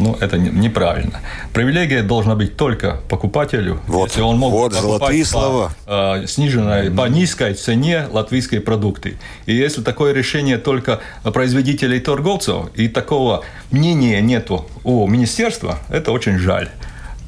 ну, 0.00 0.16
это 0.20 0.38
неправильно. 0.38 1.20
Привилегия 1.52 2.02
должна 2.02 2.34
быть 2.34 2.56
только 2.56 3.00
покупателю, 3.08 3.80
вот, 3.86 4.08
если 4.08 4.22
он 4.22 4.38
мог 4.38 4.52
вот, 4.52 4.72
золотые 4.72 5.22
по 5.22 5.28
слова. 5.28 5.72
Э, 5.86 6.26
сниженной, 6.26 6.90
по 6.90 7.08
низкой 7.08 7.54
цене 7.54 8.06
латвийские 8.10 8.60
продукты. 8.60 9.18
И 9.46 9.54
если 9.54 9.82
такое 9.82 10.12
решение 10.12 10.58
только 10.58 11.00
производителей 11.22 11.98
и 11.98 12.00
торговцев, 12.00 12.66
и 12.74 12.88
такого 12.88 13.44
мнения 13.70 14.20
нету 14.20 14.66
у 14.84 15.06
министерства, 15.06 15.78
это 15.88 16.12
очень 16.12 16.38
жаль. 16.38 16.68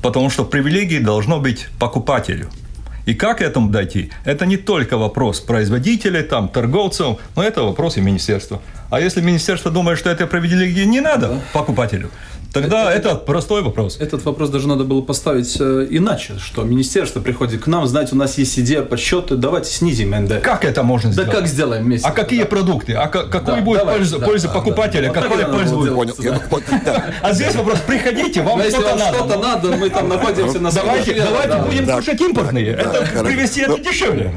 Потому 0.03 0.31
что 0.31 0.45
привилегии 0.45 0.99
должно 0.99 1.39
быть 1.39 1.69
покупателю. 1.79 2.49
И 3.07 3.15
как 3.15 3.39
к 3.39 3.43
этому 3.43 3.69
дойти? 3.69 4.11
Это 4.25 4.47
не 4.47 4.57
только 4.57 4.97
вопрос 4.97 5.41
производителей, 5.41 6.23
там, 6.23 6.49
торговцев, 6.49 7.19
но 7.35 7.43
это 7.43 7.63
вопрос 7.63 7.97
и 7.97 8.01
министерства. 8.01 8.61
А 8.91 9.01
если 9.01 9.21
министерство 9.21 9.71
думает, 9.71 9.99
что 9.99 10.11
это 10.11 10.27
привилегии 10.27 10.85
не 10.85 11.01
надо 11.01 11.29
да. 11.29 11.41
покупателю, 11.53 12.11
Тогда 12.53 12.93
это, 12.93 13.11
это 13.11 13.17
простой 13.17 13.63
вопрос. 13.63 13.97
Этот 13.99 14.25
вопрос 14.25 14.51
даже 14.51 14.69
надо 14.69 14.85
было 14.85 15.01
поставить 15.01 15.57
э, 15.59 15.87
иначе, 15.91 16.35
что 16.39 16.63
министерство 16.63 17.21
приходит 17.21 17.63
к 17.63 17.67
нам, 17.67 17.87
знаете, 17.87 18.15
у 18.15 18.19
нас 18.19 18.37
есть 18.39 18.59
идея 18.59 18.83
подсчеты, 18.83 19.37
давайте 19.37 19.71
снизим 19.71 20.11
НД. 20.11 20.43
Как 20.43 20.65
это 20.65 20.83
можно 20.83 21.13
сделать? 21.13 21.31
Да 21.31 21.37
как 21.37 21.47
сделаем 21.47 21.85
вместе? 21.85 22.07
А 22.07 22.13
какие 22.13 22.41
да. 22.41 22.47
продукты? 22.47 22.93
А 22.93 23.09
какой 23.09 23.57
да, 23.57 23.61
будет 23.63 23.79
давай, 23.79 23.97
польза, 23.97 24.19
да, 24.19 24.27
польза 24.27 24.49
да, 24.49 24.55
покупателя? 24.55 25.13
Да, 25.13 25.21
какой 25.21 25.45
польза 25.47 25.77
будет? 25.77 25.95
Понял. 25.95 26.15
А 27.23 27.33
здесь 27.33 27.55
вопрос, 27.55 27.79
приходите, 27.87 28.43
вам 28.43 28.61
что-то 28.63 28.97
надо. 28.97 29.17
что-то 29.17 29.39
надо, 29.39 29.77
мы 29.77 29.89
там 29.89 30.09
находимся 30.09 30.61
на 30.61 30.71
Давайте, 30.71 31.15
давайте 31.15 31.57
будем 31.59 31.87
кушать 31.87 32.21
импортные. 32.21 32.73
Это 32.73 33.25
привезти 33.25 33.63
это 33.63 33.79
дешевле. 33.79 34.33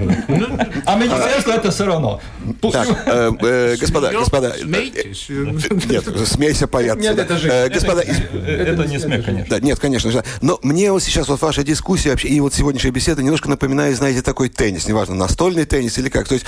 А 0.86 0.95
министерство 0.95 1.51
это 1.51 1.72
все 1.72 1.86
равно. 1.86 2.22
Так, 2.62 2.88
э, 3.06 3.32
э, 3.41 3.76
господа, 3.80 4.12
господа. 4.12 4.56
Нет, 4.64 6.28
смейся, 6.28 6.68
понятно. 6.68 7.02
Нет, 7.02 7.18
это 7.18 7.38
же. 7.38 7.70
Господа, 7.74 8.02
это 8.02 8.86
не 8.86 9.00
смех, 9.00 9.26
конечно. 9.26 9.50
Да, 9.50 9.60
нет, 9.60 9.80
конечно 9.80 10.12
же. 10.12 10.24
Но 10.41 10.60
мне 10.64 10.91
вот 10.91 11.04
сейчас 11.04 11.28
вот 11.28 11.41
ваша 11.41 11.64
дискуссия 11.64 12.12
вообще, 12.12 12.28
и 12.28 12.39
вот 12.39 12.54
сегодняшняя 12.54 12.91
беседа 12.91 13.24
немножко 13.24 13.50
напоминает, 13.50 13.98
знаете, 13.98 14.22
такой 14.22 14.50
теннис, 14.50 14.88
неважно, 14.88 15.16
настольный 15.16 15.66
теннис 15.66 15.98
или 15.98 16.10
как. 16.10 16.28
То 16.28 16.36
есть 16.36 16.46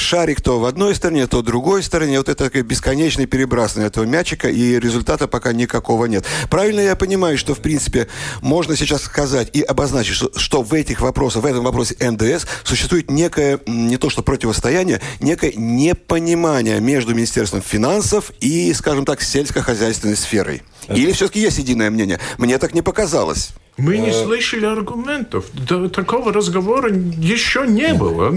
шарик 0.00 0.40
то 0.40 0.60
в 0.60 0.64
одной 0.64 0.94
стороне, 0.94 1.26
то 1.26 1.38
в 1.38 1.42
другой 1.42 1.82
стороне. 1.82 2.18
Вот 2.18 2.28
это 2.28 2.50
бесконечное 2.62 3.26
перебрасывание 3.26 3.88
этого 3.88 4.04
мячика, 4.04 4.48
и 4.48 4.78
результата 4.78 5.28
пока 5.28 5.52
никакого 5.52 6.06
нет. 6.06 6.24
Правильно 6.50 6.80
я 6.80 6.96
понимаю, 6.96 7.38
что, 7.38 7.54
в 7.54 7.60
принципе, 7.60 8.08
можно 8.40 8.76
сейчас 8.76 9.02
сказать 9.02 9.50
и 9.52 9.62
обозначить, 9.62 10.14
что, 10.14 10.30
что 10.36 10.62
в 10.62 10.72
этих 10.74 11.00
вопросах, 11.00 11.42
в 11.42 11.46
этом 11.46 11.64
вопросе 11.64 11.96
НДС 12.00 12.46
существует 12.64 13.10
некое, 13.10 13.58
не 13.66 13.96
то 13.96 14.10
что 14.10 14.22
противостояние, 14.22 15.00
некое 15.32 15.52
непонимание 15.56 16.80
между 16.80 17.14
Министерством 17.14 17.62
финансов 17.62 18.32
и, 18.40 18.72
скажем 18.74 19.04
так, 19.04 19.22
сельскохозяйственной 19.22 20.16
сферой. 20.16 20.62
Или 20.88 21.12
все-таки 21.12 21.40
есть 21.40 21.58
единое 21.58 21.90
мнение? 21.90 22.20
Мне 22.38 22.58
так 22.58 22.74
не 22.74 22.82
показалось. 22.82 23.50
Мы 23.78 23.96
не 23.96 24.10
э, 24.10 24.12
слышали 24.12 24.66
аргументов. 24.66 25.46
Да, 25.54 25.88
такого 25.88 26.30
разговора 26.30 26.92
еще 26.92 27.66
не 27.66 27.94
было. 27.94 28.30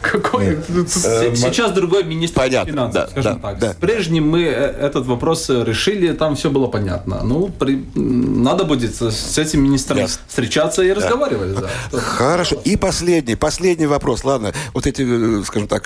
Какой... 0.00 0.46
Э, 0.46 1.34
сейчас 1.36 1.72
другой 1.72 2.04
министр 2.04 2.40
финансов, 2.64 3.10
скажем 3.10 3.40
так. 3.40 3.62
С 3.62 3.74
прежним 3.74 4.30
мы 4.30 4.44
э, 4.44 4.86
этот 4.86 5.04
вопрос 5.04 5.50
решили, 5.50 6.12
там 6.12 6.36
все 6.36 6.48
было 6.48 6.68
понятно. 6.68 7.20
Ну, 7.22 7.50
надо 7.94 8.64
будет 8.64 8.94
с 8.94 9.36
этим 9.38 9.62
министром 9.62 10.06
встречаться 10.06 10.82
и 10.82 10.92
разговаривать. 10.94 11.58
Хорошо. 11.92 12.56
И 12.64 12.76
последний, 12.76 13.36
последний 13.36 13.86
вопрос. 13.86 14.24
Ладно, 14.24 14.54
вот 14.72 14.86
эти, 14.86 15.42
скажем 15.44 15.68
так, 15.68 15.84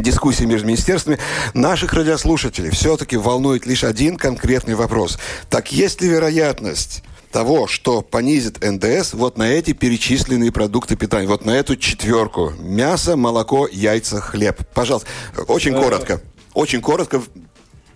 дискуссии 0.00 0.44
между 0.44 0.68
министерствами. 0.68 1.18
Наших 1.52 1.94
радиослушателей 1.94 2.70
все-таки 2.70 3.16
волнует 3.16 3.66
лишь 3.66 3.82
один 3.82 4.16
конкретный 4.16 4.76
вопрос. 4.76 5.18
Так 5.50 5.72
есть 5.72 6.00
ли 6.00 6.08
вероятность 6.08 6.27
вероятность 6.28 7.02
того, 7.32 7.66
что 7.66 8.00
понизит 8.00 8.62
НДС 8.64 9.12
вот 9.12 9.36
на 9.36 9.50
эти 9.50 9.72
перечисленные 9.72 10.50
продукты 10.50 10.96
питания, 10.96 11.26
вот 11.26 11.44
на 11.44 11.50
эту 11.52 11.76
четверку. 11.76 12.52
Мясо, 12.58 13.16
молоко, 13.16 13.68
яйца, 13.70 14.20
хлеб. 14.20 14.60
Пожалуйста, 14.74 15.08
очень 15.46 15.74
э, 15.74 15.82
коротко. 15.82 16.20
Очень 16.54 16.80
коротко. 16.80 17.22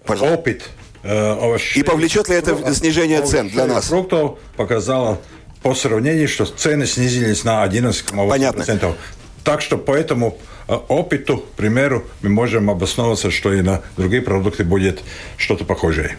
Пожалуйста. 0.04 0.38
Опыт. 0.38 0.70
Э, 1.02 1.56
И 1.74 1.82
повлечет 1.82 2.28
ли 2.28 2.36
это 2.36 2.74
снижение 2.74 3.22
цен 3.22 3.48
для 3.48 3.66
нас? 3.66 3.86
Фруктов 3.86 4.38
показало 4.56 5.18
по 5.62 5.74
сравнению, 5.74 6.28
что 6.28 6.44
цены 6.44 6.86
снизились 6.86 7.44
на 7.44 7.64
11,8%. 7.64 8.28
Понятно. 8.28 8.96
Так 9.44 9.62
что 9.62 9.78
поэтому 9.78 10.38
опыту, 10.66 11.44
примеру, 11.56 12.04
мы 12.22 12.30
можем 12.30 12.70
обосновываться, 12.70 13.30
что 13.30 13.52
и 13.52 13.62
на 13.62 13.82
другие 13.96 14.22
продукты 14.22 14.64
будет 14.64 15.02
что-то 15.36 15.64
похожее. 15.64 16.16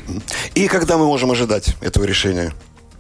И 0.55 0.67
когда 0.67 0.97
мы 0.97 1.05
можем 1.05 1.31
ожидать 1.31 1.75
этого 1.81 2.05
решения? 2.05 2.53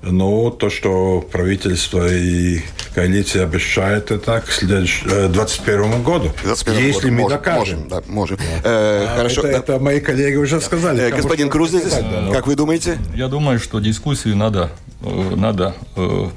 Ну, 0.05 0.51
то, 0.51 0.69
что 0.69 1.21
правительство 1.31 2.05
и 2.11 2.59
коалиция 2.93 3.43
обещают, 3.43 4.11
это 4.11 4.41
к 4.41 4.59
2021 4.59 6.03
году. 6.03 6.31
21 6.43 6.85
если 6.85 6.99
году. 7.03 7.13
мы 7.13 7.21
можем, 7.21 7.37
докажем. 7.37 7.59
Можем, 7.59 7.87
да, 7.87 8.03
можем. 8.07 8.37
Да. 8.37 8.69
Э, 8.69 9.05
а, 9.05 9.15
хорошо. 9.15 9.41
Это, 9.41 9.51
да. 9.51 9.57
это 9.59 9.79
мои 9.79 10.01
коллеги 10.01 10.35
уже 10.35 10.59
сказали. 10.59 11.03
Э, 11.03 11.09
господин 11.09 11.49
Круз, 11.49 11.69
здесь, 11.69 11.93
да, 11.93 12.29
как 12.33 12.47
вы 12.47 12.55
думаете? 12.55 12.97
Я 13.15 13.29
думаю, 13.29 13.59
что 13.59 13.79
дискуссию 13.79 14.35
надо, 14.35 14.71
надо 15.01 15.73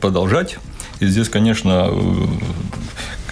продолжать. 0.00 0.58
И 1.00 1.06
здесь, 1.06 1.28
конечно, 1.28 1.90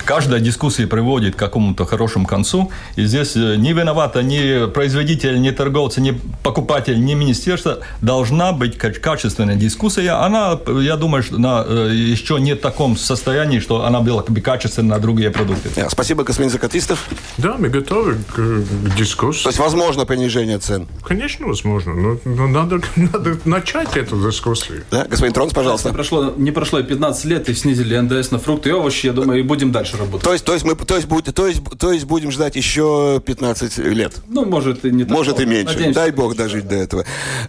каждая 0.04 0.40
дискуссия 0.40 0.86
приводит 0.86 1.34
к 1.34 1.38
какому-то 1.38 1.84
хорошему 1.84 2.26
концу. 2.26 2.70
И 2.96 3.04
здесь 3.04 3.34
не 3.34 3.72
виновата 3.72 4.22
ни 4.22 4.70
производитель, 4.70 5.40
ни 5.40 5.50
торговцы, 5.50 6.00
ни 6.00 6.18
покупатель, 6.42 7.02
ни 7.04 7.14
министерство. 7.14 7.78
Должна 8.00 8.52
быть 8.52 8.78
качественная 8.78 9.56
дискуссия. 9.56 10.12
Она, 10.12 10.58
я 10.80 10.96
думаю, 10.96 11.22
что 11.22 11.36
она 11.36 11.62
еще 11.90 12.40
не 12.40 12.54
в 12.54 12.60
таком 12.60 12.96
состоянии, 12.96 13.58
что 13.58 13.84
она 13.84 14.00
была 14.00 14.22
бы 14.22 14.40
качественна 14.40 14.94
на 14.94 15.00
другие 15.00 15.30
продукты. 15.30 15.70
Спасибо, 15.88 16.24
господин 16.24 16.50
Закатистов. 16.50 17.08
Да, 17.38 17.56
мы 17.58 17.68
готовы 17.68 18.14
к, 18.14 18.34
к 18.34 18.96
дискуссии. 18.96 19.44
То 19.44 19.48
есть 19.48 19.58
возможно 19.58 20.04
понижение 20.06 20.58
цен? 20.58 20.86
Конечно, 21.02 21.46
возможно. 21.46 21.94
Но, 21.94 22.18
но 22.24 22.46
надо, 22.46 22.80
надо 22.96 23.38
начать 23.44 23.96
эту 23.96 24.20
дискуссию. 24.24 24.84
Да, 24.90 25.06
господин 25.08 25.32
Тронс, 25.32 25.52
пожалуйста. 25.52 25.88
Не 25.88 25.94
прошло, 25.94 26.34
не 26.36 26.50
прошло 26.50 26.82
15 26.82 27.24
лет 27.24 27.48
и 27.48 27.54
снизили 27.54 27.96
НДС 27.96 28.30
на 28.30 28.38
фрукты 28.38 28.70
и 28.70 28.72
овощи. 28.72 29.06
Я 29.06 29.12
думаю, 29.12 29.40
и 29.40 29.42
будем 29.42 29.72
дальше 29.72 29.93
работать. 29.98 30.24
То 30.24 30.32
есть, 30.32 30.44
то 30.44 30.52
есть, 30.52 30.64
мы, 30.64 30.74
то 30.74 30.96
есть, 30.96 31.06
будет, 31.06 31.34
то 31.34 31.46
есть, 31.46 31.60
то 31.78 31.92
есть 31.92 32.04
будем 32.04 32.30
ждать 32.30 32.56
еще 32.56 33.22
15 33.24 33.78
лет? 33.78 34.14
Ну, 34.28 34.44
может, 34.44 34.84
и 34.84 34.90
не 34.90 35.04
так. 35.04 35.12
Может, 35.12 35.40
и 35.40 35.46
меньше. 35.46 35.74
Надеемся. 35.74 36.00
Дай 36.00 36.10
бог 36.10 36.36
дожить 36.36 36.68
до 36.68 36.76
этого. 36.76 37.04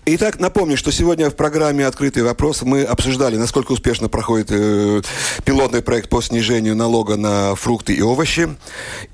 Итак, 0.05 0.39
напомню, 0.39 0.77
что 0.77 0.91
сегодня 0.91 1.29
в 1.29 1.35
программе 1.35 1.85
«Открытый 1.85 2.23
вопрос» 2.23 2.61
мы 2.61 2.83
обсуждали, 2.83 3.37
насколько 3.37 3.71
успешно 3.71 4.09
проходит 4.09 4.47
э, 4.51 5.01
пилотный 5.43 5.81
проект 5.81 6.09
по 6.09 6.21
снижению 6.21 6.75
налога 6.75 7.15
на 7.15 7.55
фрукты 7.55 7.93
и 7.93 8.01
овощи 8.01 8.49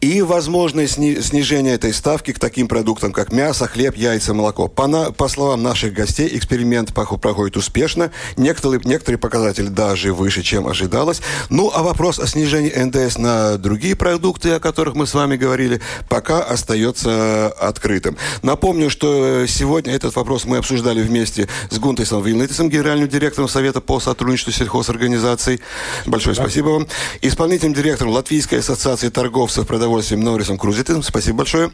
и 0.02 0.22
возможное 0.22 0.88
сни, 0.88 1.22
снижение 1.22 1.76
этой 1.76 1.94
ставки 1.94 2.32
к 2.34 2.40
таким 2.40 2.68
продуктам, 2.68 3.12
как 3.12 3.32
мясо, 3.32 3.68
хлеб, 3.68 3.96
яйца, 3.96 4.34
молоко. 4.34 4.68
По, 4.68 4.88
на, 4.88 5.12
по 5.12 5.28
словам 5.28 5.64
наших 5.64 5.94
гостей, 5.94 6.30
эксперимент 6.32 6.94
проходит 6.94 7.58
успешно. 7.58 8.12
Некоторые, 8.38 8.82
некоторые 8.84 9.20
показатели 9.20 9.68
даже 9.68 10.14
выше, 10.14 10.42
чем 10.42 10.68
ожидалось. 10.68 11.22
Ну, 11.50 11.72
а 11.74 11.84
вопрос 11.84 12.20
о 12.20 12.28
снижении 12.28 12.72
НДС 12.72 13.18
на 13.22 13.58
другие 13.58 13.96
продукты, 13.96 14.52
о 14.52 14.60
которых 14.60 14.96
мы 14.96 15.08
с 15.08 15.14
вами 15.14 15.38
говорили, 15.38 15.82
пока 16.10 16.42
остается 16.44 17.48
открытым. 17.48 18.18
Напомню, 18.42 18.90
что 18.90 19.46
сегодня 19.48 19.94
этот 19.94 20.16
вопрос 20.16 20.46
мы 20.46 20.58
обсуждали 20.58 21.02
вместе 21.02 21.48
с 21.70 21.80
Гунтесом 21.80 22.24
Вилнетисом, 22.24 22.70
генеральным 22.70 23.08
директором 23.08 23.48
Совета 23.48 23.82
по 23.82 24.00
сотрудничеству 24.00 24.52
сельхозорганизаций. 24.52 25.62
Большое 26.06 26.36
да. 26.36 26.44
спасибо 26.44 26.70
вам. 26.70 26.88
Исполнительным 27.22 27.74
директором 27.74 28.12
Латвийской 28.12 28.60
ассоциации 28.60 29.10
торговцев 29.10 29.68
продовольствием 29.68 30.22
Норрисом 30.22 30.58
Крузитом. 30.58 31.04
Спасибо 31.04 31.40
большое. 31.40 31.72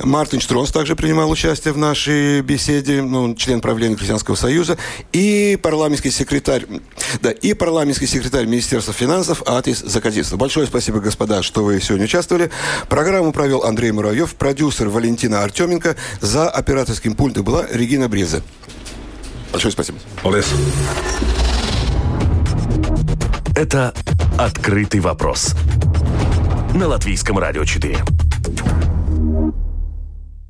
Мартин 0.00 0.40
Штрос 0.40 0.70
также 0.70 0.96
принимал 0.96 1.30
участие 1.30 1.74
в 1.74 1.78
нашей 1.78 2.40
беседе, 2.42 3.02
ну, 3.02 3.34
член 3.34 3.60
правления 3.60 3.96
Христианского 3.96 4.36
союза. 4.36 4.78
И 5.12 5.58
парламентский 5.62 6.10
секретарь, 6.10 6.64
да, 7.20 7.30
и 7.30 7.54
парламентский 7.54 8.06
секретарь 8.06 8.46
Министерства 8.46 8.94
финансов 8.94 9.42
Атис 9.46 9.80
Закадистов. 9.80 10.38
Большое 10.38 10.66
спасибо, 10.66 10.75
господа, 10.80 11.42
что 11.42 11.64
вы 11.64 11.80
сегодня 11.80 12.04
участвовали. 12.04 12.50
Программу 12.88 13.32
провел 13.32 13.64
Андрей 13.64 13.92
Муравьев, 13.92 14.34
продюсер 14.34 14.88
Валентина 14.88 15.42
Артеменко. 15.42 15.96
За 16.20 16.48
операторским 16.48 17.14
пультом 17.14 17.44
была 17.44 17.66
Регина 17.70 18.08
Бриза. 18.08 18.42
Большое 19.52 19.72
спасибо. 19.72 19.98
Олес. 20.22 20.46
Это 23.56 23.94
«Открытый 24.38 25.00
вопрос» 25.00 25.54
на 26.74 26.88
Латвийском 26.88 27.38
радио 27.38 27.64
4. 27.64 27.98